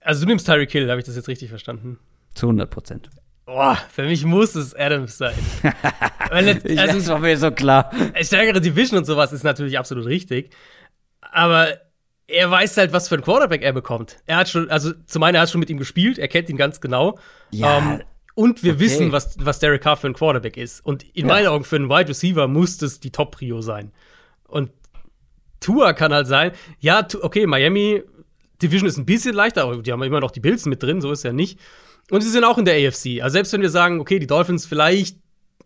[0.00, 1.98] also du nimmst Tyreek Hill, habe ich das jetzt richtig verstanden?
[2.34, 3.10] Zu 100 Prozent.
[3.46, 5.34] Boah, für mich muss es Adams sein.
[6.30, 7.90] Weil, also, das war mir so klar.
[8.22, 10.50] Stärkere Division und sowas ist natürlich absolut richtig.
[11.20, 11.68] Aber
[12.26, 14.16] er weiß halt, was für ein Quarterback er bekommt.
[14.26, 16.56] Er hat schon, also zum einen, er hat schon mit ihm gespielt, er kennt ihn
[16.56, 17.18] ganz genau.
[17.50, 17.78] Ja.
[17.78, 18.02] Ähm,
[18.34, 18.80] und wir okay.
[18.80, 20.84] wissen, was, was Derek Carr für ein Quarterback ist.
[20.84, 21.34] Und in ja.
[21.34, 23.92] meinen Augen für einen Wide Receiver muss das die Top-Prio sein.
[24.48, 24.70] Und
[25.60, 28.02] Tua kann halt sein, ja, okay, Miami
[28.62, 31.12] Division ist ein bisschen leichter, aber die haben immer noch die Bills mit drin, so
[31.12, 31.58] ist ja nicht.
[32.10, 33.22] Und sie sind auch in der AFC.
[33.22, 35.18] Also selbst wenn wir sagen, okay, die Dolphins vielleicht,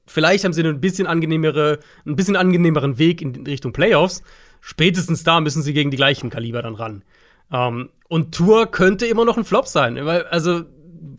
[0.07, 4.23] vielleicht haben sie ein bisschen angenehmere, ein bisschen angenehmeren Weg in Richtung Playoffs,
[4.61, 7.03] spätestens da müssen sie gegen die gleichen Kaliber dann ran.
[7.51, 10.65] Um, ähm, und Tour könnte immer noch ein Flop sein, weil, also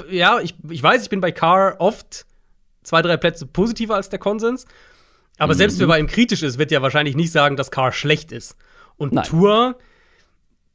[0.10, 2.26] ja, ich, ich weiß, ich bin bei Carr oft
[2.84, 4.65] zwei, drei Plätze positiver als der Konsens.
[5.38, 5.57] Aber mhm.
[5.57, 8.57] selbst wer bei ihm kritisch ist, wird ja wahrscheinlich nicht sagen, dass Carr schlecht ist.
[8.97, 9.26] Und Nein.
[9.26, 9.77] Tour,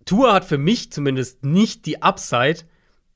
[0.05, 2.60] Tour hat für mich zumindest nicht die Upside,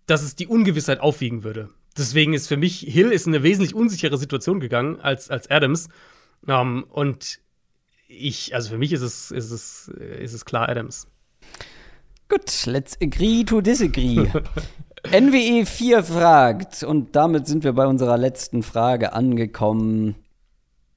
[0.06, 1.70] dass es die Ungewissheit aufwiegen würde.
[1.96, 5.88] Deswegen ist für mich, Hill ist in eine wesentlich unsichere Situation gegangen als, als Adams.
[6.42, 7.40] Um, ähm, und
[8.06, 11.08] ich, also für mich ist es, ist es, ist es klar Adams.
[12.28, 14.30] Gut, let's agree to disagree.
[15.04, 20.16] NWE 4 fragt, und damit sind wir bei unserer letzten Frage angekommen.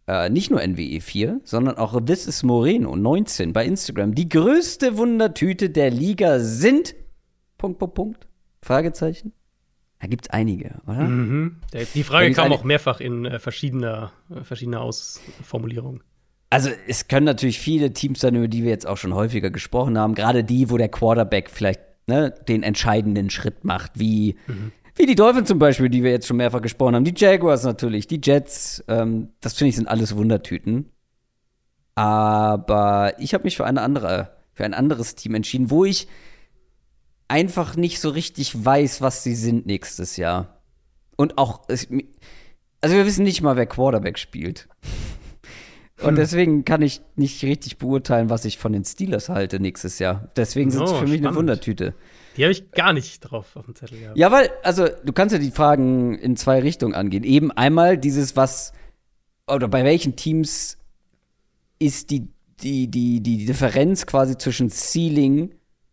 [0.08, 4.16] Äh, nicht nur NWE 4, sondern auch This is Moreno 19 bei Instagram.
[4.16, 6.96] Die größte Wundertüte der Liga sind.
[7.58, 8.28] Punkt, Punkt, Punkt.
[8.62, 9.34] Fragezeichen.
[10.00, 11.04] Da gibt es einige, oder?
[11.04, 11.58] Mhm.
[11.94, 16.02] Die Frage kam auch mehrfach in äh, verschiedener, äh, verschiedener Ausformulierungen.
[16.50, 19.98] Also es können natürlich viele Teams sein, über die wir jetzt auch schon häufiger gesprochen
[19.98, 20.16] haben.
[20.16, 21.80] Gerade die, wo der Quarterback vielleicht
[22.12, 24.72] ne, den entscheidenden Schritt macht, wie, mhm.
[24.96, 27.06] wie die Dolphins zum Beispiel, die wir jetzt schon mehrfach gesprochen haben.
[27.06, 28.84] Die Jaguars natürlich, die Jets.
[28.88, 30.92] Ähm, das finde ich sind alles Wundertüten.
[31.96, 36.08] Aber ich habe mich für eine andere, für ein anderes Team entschieden, wo ich
[37.28, 40.62] einfach nicht so richtig weiß, was sie sind nächstes Jahr.
[41.16, 41.88] Und auch, also
[42.96, 44.68] wir wissen nicht mal, wer Quarterback spielt.
[46.02, 46.16] Und hm.
[46.16, 50.30] deswegen kann ich nicht richtig beurteilen, was ich von den Steelers halte nächstes Jahr.
[50.36, 51.28] Deswegen sind es oh, für mich spannend.
[51.28, 51.94] eine Wundertüte.
[52.38, 54.18] Die habe ich gar nicht drauf auf dem Zettel gehabt.
[54.18, 57.24] Ja, weil, also, du kannst ja die Fragen in zwei Richtungen angehen.
[57.24, 58.74] Eben einmal dieses, was,
[59.48, 60.78] oder bei welchen Teams
[61.78, 62.30] ist die,
[62.62, 65.52] die, die, die Differenz quasi zwischen Ceiling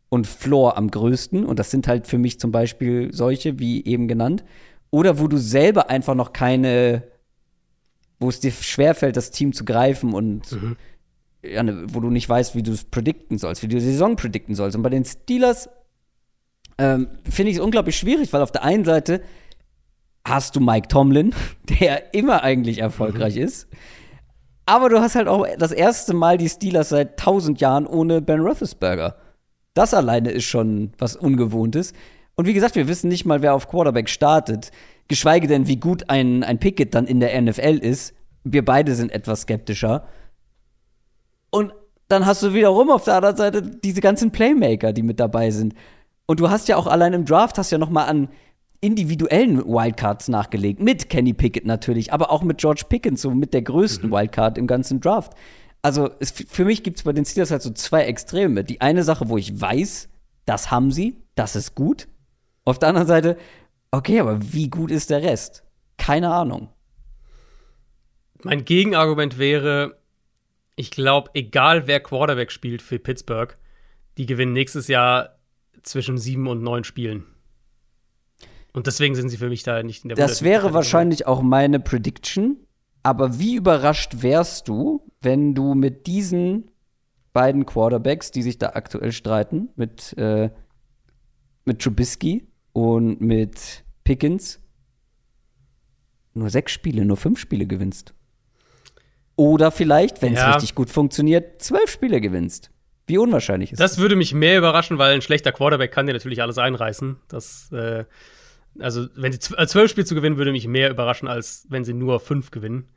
[0.08, 1.44] und Floor am größten.
[1.44, 4.44] Und das sind halt für mich zum Beispiel solche, wie eben genannt.
[4.90, 7.02] Oder wo du selber einfach noch keine
[8.18, 10.76] wo es dir schwerfällt, das Team zu greifen und mhm.
[11.42, 14.16] ja, ne, wo du nicht weißt, wie du es predikten sollst, wie du die Saison
[14.16, 14.76] predikten sollst.
[14.76, 15.68] Und bei den Steelers
[16.78, 19.22] ähm, finde ich es unglaublich schwierig, weil auf der einen Seite
[20.24, 21.34] hast du Mike Tomlin,
[21.80, 23.42] der immer eigentlich erfolgreich mhm.
[23.42, 23.68] ist.
[24.66, 28.40] Aber du hast halt auch das erste Mal die Steelers seit tausend Jahren ohne Ben
[28.40, 29.16] Roethlisberger.
[29.72, 31.94] Das alleine ist schon was Ungewohntes.
[32.34, 34.70] Und wie gesagt, wir wissen nicht mal, wer auf Quarterback startet
[35.08, 38.14] geschweige denn, wie gut ein, ein Pickett dann in der NFL ist,
[38.44, 40.06] wir beide sind etwas skeptischer.
[41.50, 41.72] Und
[42.08, 45.74] dann hast du wiederum auf der anderen Seite diese ganzen Playmaker, die mit dabei sind.
[46.26, 48.28] Und du hast ja auch allein im Draft hast ja noch mal an
[48.80, 50.80] individuellen Wildcards nachgelegt.
[50.80, 54.14] Mit Kenny Pickett natürlich, aber auch mit George Pickens, so mit der größten mhm.
[54.14, 55.32] Wildcard im ganzen Draft.
[55.82, 58.64] Also es, für mich gibt es bei den Steelers halt so zwei Extreme.
[58.64, 60.08] Die eine Sache, wo ich weiß,
[60.44, 62.08] das haben sie, das ist gut.
[62.64, 63.36] Auf der anderen Seite,
[63.90, 65.64] okay, aber wie gut ist der Rest?
[65.96, 66.68] Keine Ahnung.
[68.42, 69.98] Mein Gegenargument wäre,
[70.76, 73.56] ich glaube, egal wer Quarterback spielt für Pittsburgh,
[74.16, 75.38] die gewinnen nächstes Jahr
[75.82, 77.24] zwischen sieben und neun Spielen.
[78.72, 81.80] Und deswegen sind sie für mich da nicht in der Das wäre wahrscheinlich auch meine
[81.80, 82.58] Prediction.
[83.02, 86.70] Aber wie überrascht wärst du, wenn du mit diesen
[87.32, 90.50] beiden Quarterbacks, die sich da aktuell streiten, mit, äh,
[91.64, 92.47] mit Trubisky
[92.78, 94.60] und mit Pickens
[96.32, 98.14] nur sechs Spiele, nur fünf Spiele gewinnst.
[99.34, 100.52] Oder vielleicht, wenn es ja.
[100.52, 102.70] richtig gut funktioniert, zwölf Spiele gewinnst.
[103.08, 103.92] Wie unwahrscheinlich ist das?
[103.92, 107.16] Das würde mich mehr überraschen, weil ein schlechter Quarterback kann dir natürlich alles einreißen.
[107.26, 108.04] Das, äh,
[108.78, 111.94] also, wenn sie äh, zwölf Spiele zu gewinnen, würde mich mehr überraschen, als wenn sie
[111.94, 112.88] nur fünf gewinnen.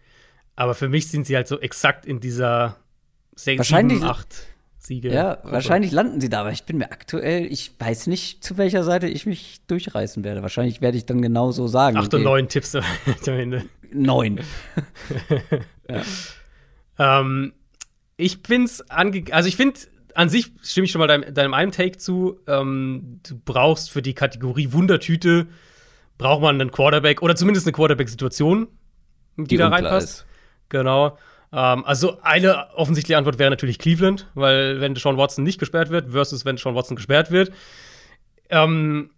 [0.56, 2.78] Aber für mich sind sie halt so exakt in dieser
[3.36, 4.44] 6, Wahrscheinlich, 7, 8.
[4.82, 5.14] Siegel.
[5.14, 8.84] Ja, wahrscheinlich landen sie da, aber ich bin mir aktuell, ich weiß nicht, zu welcher
[8.84, 10.42] Seite ich mich durchreißen werde.
[10.42, 11.98] Wahrscheinlich werde ich dann genau so sagen.
[11.98, 12.84] Acht und neun Tipps am
[13.28, 13.64] Ende.
[13.94, 14.40] Neun.
[16.98, 17.22] ja.
[17.22, 17.54] ähm,
[18.18, 19.80] ich bin's ange, also ich finde
[20.16, 22.40] an sich stimme ich schon mal deinem, deinem einen Take zu.
[22.48, 25.48] Ähm, du brauchst für die Kategorie Wundertüte
[26.18, 28.68] braucht man einen Quarterback oder zumindest eine Quarterback-Situation,
[29.38, 30.08] die, die, da reinpasst.
[30.08, 30.26] Ist.
[30.70, 31.18] Genau.
[31.54, 36.12] Ähm, also eine offensichtliche Antwort wäre natürlich Cleveland, weil wenn Sean Watson nicht gesperrt wird
[36.12, 37.52] versus wenn Sean Watson gesperrt wird.
[38.50, 39.12] Ähm,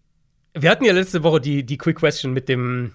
[0.54, 2.94] wir hatten ja letzte Woche die, die Quick Question mit dem,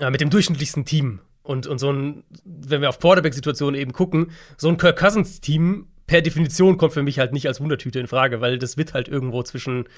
[0.00, 4.32] äh, mit dem durchschnittlichsten Team und, und so ein, wenn wir auf Quarterback-Situationen eben gucken,
[4.56, 8.40] so ein Kirk Cousins-Team per Definition kommt für mich halt nicht als Wundertüte in Frage,
[8.40, 9.88] weil das wird halt irgendwo zwischen,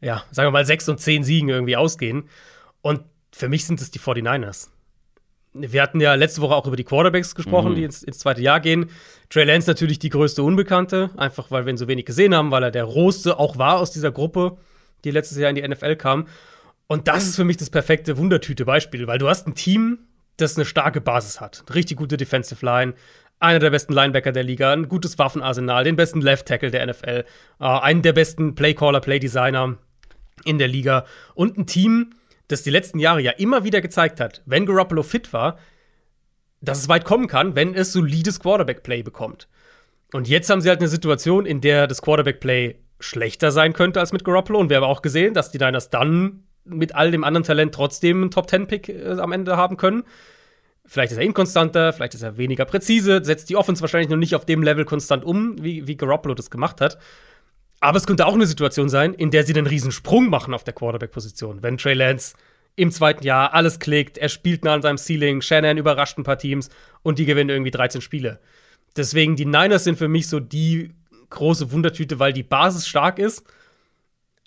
[0.00, 2.28] ja, sagen wir mal, sechs und zehn Siegen irgendwie ausgehen.
[2.82, 3.02] Und
[3.32, 4.70] für mich sind es die 49ers.
[5.60, 7.74] Wir hatten ja letzte Woche auch über die Quarterbacks gesprochen, mhm.
[7.76, 8.90] die ins, ins, zweite Jahr gehen.
[9.30, 12.62] Trey Lance natürlich die größte Unbekannte, einfach weil wir ihn so wenig gesehen haben, weil
[12.62, 14.56] er der rohste auch war aus dieser Gruppe,
[15.04, 16.26] die letztes Jahr in die NFL kam.
[16.86, 19.98] Und das ist für mich das perfekte Wundertüte-Beispiel, weil du hast ein Team,
[20.36, 21.64] das eine starke Basis hat.
[21.74, 22.94] Richtig gute Defensive Line,
[23.38, 27.24] einer der besten Linebacker der Liga, ein gutes Waffenarsenal, den besten Left Tackle der NFL,
[27.60, 29.78] äh, einen der besten Playcaller, Playdesigner
[30.44, 31.04] in der Liga
[31.34, 32.10] und ein Team,
[32.48, 35.58] das die letzten Jahre ja immer wieder gezeigt hat, wenn Garoppolo fit war,
[36.60, 39.48] dass es weit kommen kann, wenn es solides Quarterback-Play bekommt.
[40.12, 44.12] Und jetzt haben sie halt eine Situation, in der das Quarterback-Play schlechter sein könnte als
[44.12, 44.58] mit Garoppolo.
[44.58, 48.22] Und wir haben auch gesehen, dass die Niners dann mit all dem anderen Talent trotzdem
[48.22, 50.04] einen Top-10-Pick äh, am Ende haben können.
[50.84, 54.36] Vielleicht ist er inkonstanter, vielleicht ist er weniger präzise, setzt die Offense wahrscheinlich noch nicht
[54.36, 56.98] auf dem Level konstant um, wie, wie Garoppolo das gemacht hat.
[57.86, 60.64] Aber es könnte auch eine Situation sein, in der sie einen riesen Sprung machen auf
[60.64, 61.62] der Quarterback-Position.
[61.62, 62.34] Wenn Trey Lance
[62.74, 66.38] im zweiten Jahr alles klickt, er spielt nah an seinem Ceiling, Shannon überrascht ein paar
[66.38, 66.68] Teams
[67.02, 68.40] und die gewinnen irgendwie 13 Spiele.
[68.96, 70.90] Deswegen, die Niners sind für mich so die
[71.30, 73.44] große Wundertüte, weil die Basis stark ist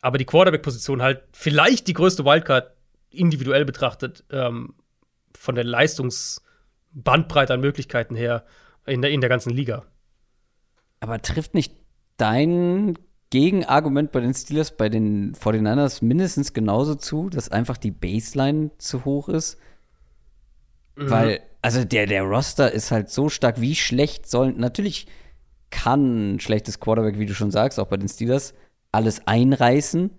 [0.02, 2.72] aber die Quarterback-Position halt vielleicht die größte Wildcard
[3.10, 4.76] individuell betrachtet, ähm,
[5.36, 8.46] von der Leistungsbandbreite an Möglichkeiten her
[8.86, 9.86] in der, in der ganzen Liga.
[11.00, 11.74] Aber trifft nicht
[12.18, 12.98] dein
[13.30, 19.06] Gegenargument bei den Steelers, bei den 49ers mindestens genauso zu, dass einfach die Baseline zu
[19.06, 19.58] hoch ist?
[20.96, 21.10] Mhm.
[21.10, 24.60] Weil, also der, der Roster ist halt so stark, wie schlecht sollen.
[24.60, 25.08] Natürlich
[25.70, 28.54] kann ein schlechtes Quarterback, wie du schon sagst, auch bei den Steelers,
[28.92, 30.12] alles einreißen.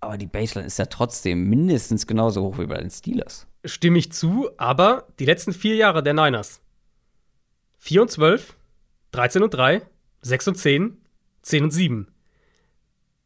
[0.00, 3.46] Aber die Baseline ist ja trotzdem mindestens genauso hoch wie bei den Steelers.
[3.64, 6.60] Stimme ich zu, aber die letzten vier Jahre der Niners
[7.78, 8.56] 4 und 12,
[9.12, 9.82] 13 und 3,
[10.22, 10.98] 6 und 10,
[11.42, 12.08] 10 und 7.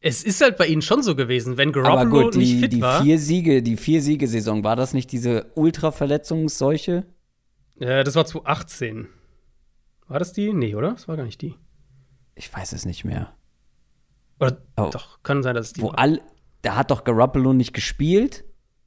[0.03, 2.73] Es ist halt bei ihnen schon so gewesen, wenn Garoppolo aber gut, die, nicht fit
[2.73, 3.03] die war.
[3.03, 7.05] Vier Siege, die vier Siege-Saison, war das nicht diese Ultra-Verletzungsseuche?
[7.75, 9.07] Ja, das war 2018.
[10.07, 10.53] War das die?
[10.53, 10.91] Nee, oder?
[10.91, 11.55] Das war gar nicht die.
[12.33, 13.31] Ich weiß es nicht mehr.
[14.39, 14.89] Oder oh.
[14.91, 15.99] doch, kann sein, dass es die wo war.
[15.99, 16.21] All,
[16.63, 18.43] da hat doch Garoppolo nicht gespielt.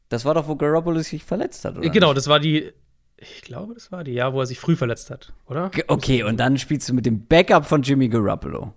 [0.09, 1.89] Das war doch, wo Garoppolo sich verletzt hat, oder?
[1.91, 2.19] Genau, nicht?
[2.19, 2.73] das war die.
[3.17, 5.71] Ich glaube, das war die, ja, wo er sich früh verletzt hat, oder?
[5.87, 8.75] Okay, und dann spielst du mit dem Backup von Jimmy Garoppolo.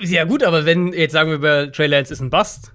[0.00, 2.72] Ja, gut, aber wenn, jetzt sagen wir, bei Trey Lance ist ein Bust.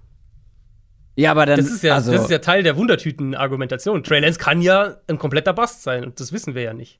[1.16, 1.58] Ja, aber dann.
[1.58, 4.04] Das ist ja, also, das ist ja Teil der Wundertüten-Argumentation.
[4.04, 7.00] Trey Lance kann ja ein kompletter Bust sein und das wissen wir ja nicht.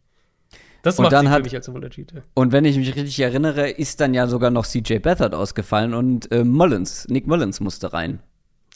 [0.84, 2.22] Das macht dann sie hat, für mich als Unterschiede.
[2.36, 6.32] Und wenn ich mich richtig erinnere, ist dann ja sogar noch CJ Beathard ausgefallen und
[6.32, 8.20] äh, Mullins, Nick Mullins musste rein.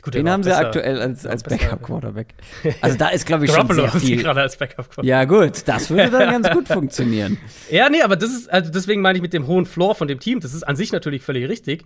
[0.02, 2.34] Gut, Den haben sie besser, aktuell als, als Backup-Quarterback.
[2.82, 4.24] Also da ist, glaube ich, schon sehr viel.
[4.24, 5.06] gerade als Backup-Quarterback.
[5.06, 7.38] Ja gut, das würde dann ganz gut funktionieren.
[7.70, 10.20] Ja, nee, aber das ist, also deswegen meine ich mit dem hohen Floor von dem
[10.20, 11.84] Team, das ist an sich natürlich völlig richtig.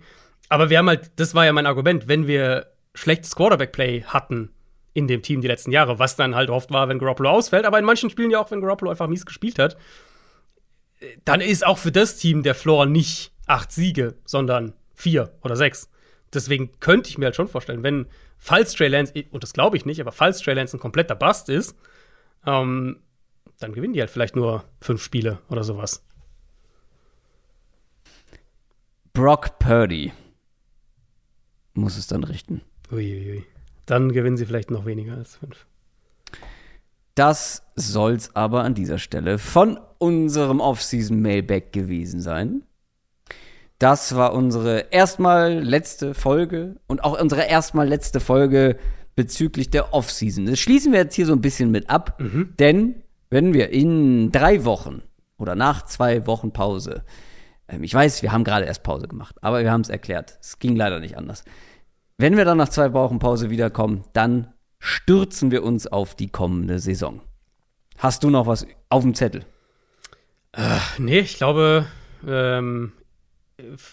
[0.48, 4.50] Aber wir haben halt, das war ja mein Argument, wenn wir schlechtes Quarterback-Play hatten
[4.92, 7.78] in dem Team die letzten Jahre, was dann halt oft war, wenn Garoppolo ausfällt, aber
[7.78, 9.76] in manchen Spielen ja auch, wenn Garoppolo einfach mies gespielt hat,
[11.24, 15.90] dann ist auch für das Team der Floor nicht acht Siege, sondern vier oder sechs.
[16.34, 18.06] Deswegen könnte ich mir halt schon vorstellen, wenn,
[18.38, 21.48] falls Trey Lance, und das glaube ich nicht, aber falls Trey Lance ein kompletter Bust
[21.48, 21.76] ist,
[22.46, 23.00] ähm,
[23.58, 26.04] dann gewinnen die halt vielleicht nur fünf Spiele oder sowas.
[29.12, 30.12] Brock Purdy
[31.74, 32.62] muss es dann richten.
[32.90, 33.44] Uiuiui.
[33.86, 35.66] Dann gewinnen sie vielleicht noch weniger als fünf.
[37.14, 42.64] Das soll's aber an dieser Stelle von unserem Offseason Mailback gewesen sein.
[43.84, 48.78] Das war unsere erstmal letzte Folge und auch unsere erstmal letzte Folge
[49.14, 50.46] bezüglich der Offseason.
[50.46, 52.54] Das schließen wir jetzt hier so ein bisschen mit ab, mhm.
[52.58, 55.02] denn wenn wir in drei Wochen
[55.36, 57.04] oder nach zwei Wochen Pause,
[57.68, 60.38] ähm, ich weiß, wir haben gerade erst Pause gemacht, aber wir haben es erklärt.
[60.40, 61.44] Es ging leider nicht anders.
[62.16, 66.78] Wenn wir dann nach zwei Wochen Pause wiederkommen, dann stürzen wir uns auf die kommende
[66.78, 67.20] Saison.
[67.98, 69.44] Hast du noch was auf dem Zettel?
[70.52, 71.84] Äh, nee, ich glaube,
[72.26, 72.94] ähm,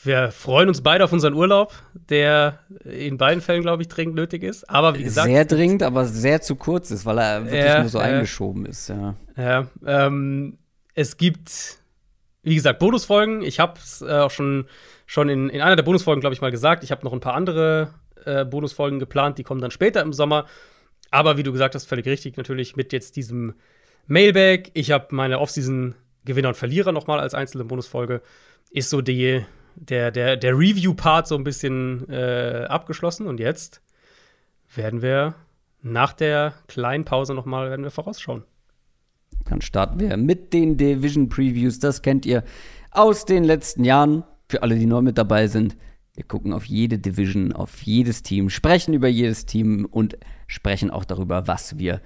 [0.03, 4.43] wir freuen uns beide auf unseren Urlaub, der in beiden Fällen, glaube ich, dringend nötig
[4.43, 4.67] ist.
[4.69, 5.27] Aber wie gesagt.
[5.27, 8.65] Sehr dringend, aber sehr zu kurz ist, weil er wirklich äh, nur so äh, eingeschoben
[8.65, 9.15] ist, ja.
[9.37, 10.57] Ja, ähm,
[10.95, 11.79] es gibt,
[12.43, 13.43] wie gesagt, Bonusfolgen.
[13.43, 14.65] Ich habe es äh, auch schon,
[15.05, 16.83] schon in, in einer der Bonusfolgen, glaube ich, mal gesagt.
[16.83, 17.93] Ich habe noch ein paar andere
[18.25, 20.47] äh, Bonusfolgen geplant, die kommen dann später im Sommer.
[21.11, 23.53] Aber wie du gesagt hast, völlig richtig, natürlich mit jetzt diesem
[24.07, 24.71] Mailbag.
[24.73, 28.21] Ich habe meine Offseason-Gewinner und Verlierer noch mal als einzelne Bonusfolge
[28.71, 29.45] ist so die,
[29.75, 33.27] der, der, der Review-Part so ein bisschen äh, abgeschlossen.
[33.27, 33.81] Und jetzt
[34.73, 35.35] werden wir
[35.81, 38.43] nach der kleinen Pause noch mal werden wir vorausschauen.
[39.45, 41.79] Dann starten wir mit den Division Previews.
[41.79, 42.43] Das kennt ihr
[42.91, 44.23] aus den letzten Jahren.
[44.49, 45.77] Für alle, die neu mit dabei sind.
[46.13, 50.17] Wir gucken auf jede Division, auf jedes Team, sprechen über jedes Team und
[50.47, 52.01] sprechen auch darüber, was wir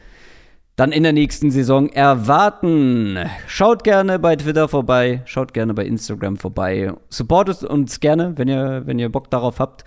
[0.75, 3.17] dann in der nächsten Saison erwarten.
[3.47, 6.93] Schaut gerne bei Twitter vorbei, schaut gerne bei Instagram vorbei.
[7.09, 9.85] Supportet uns gerne, wenn ihr, wenn ihr Bock darauf habt.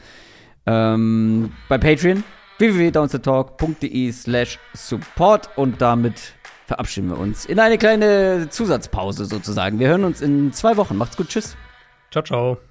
[0.67, 2.25] Ähm, bei Patreon
[2.59, 6.35] www.downthetalk.de slash support und damit
[6.67, 9.79] verabschieden wir uns in eine kleine Zusatzpause sozusagen.
[9.79, 10.97] Wir hören uns in zwei Wochen.
[10.97, 11.57] Macht's gut, tschüss.
[12.11, 12.68] Ciao, ciao.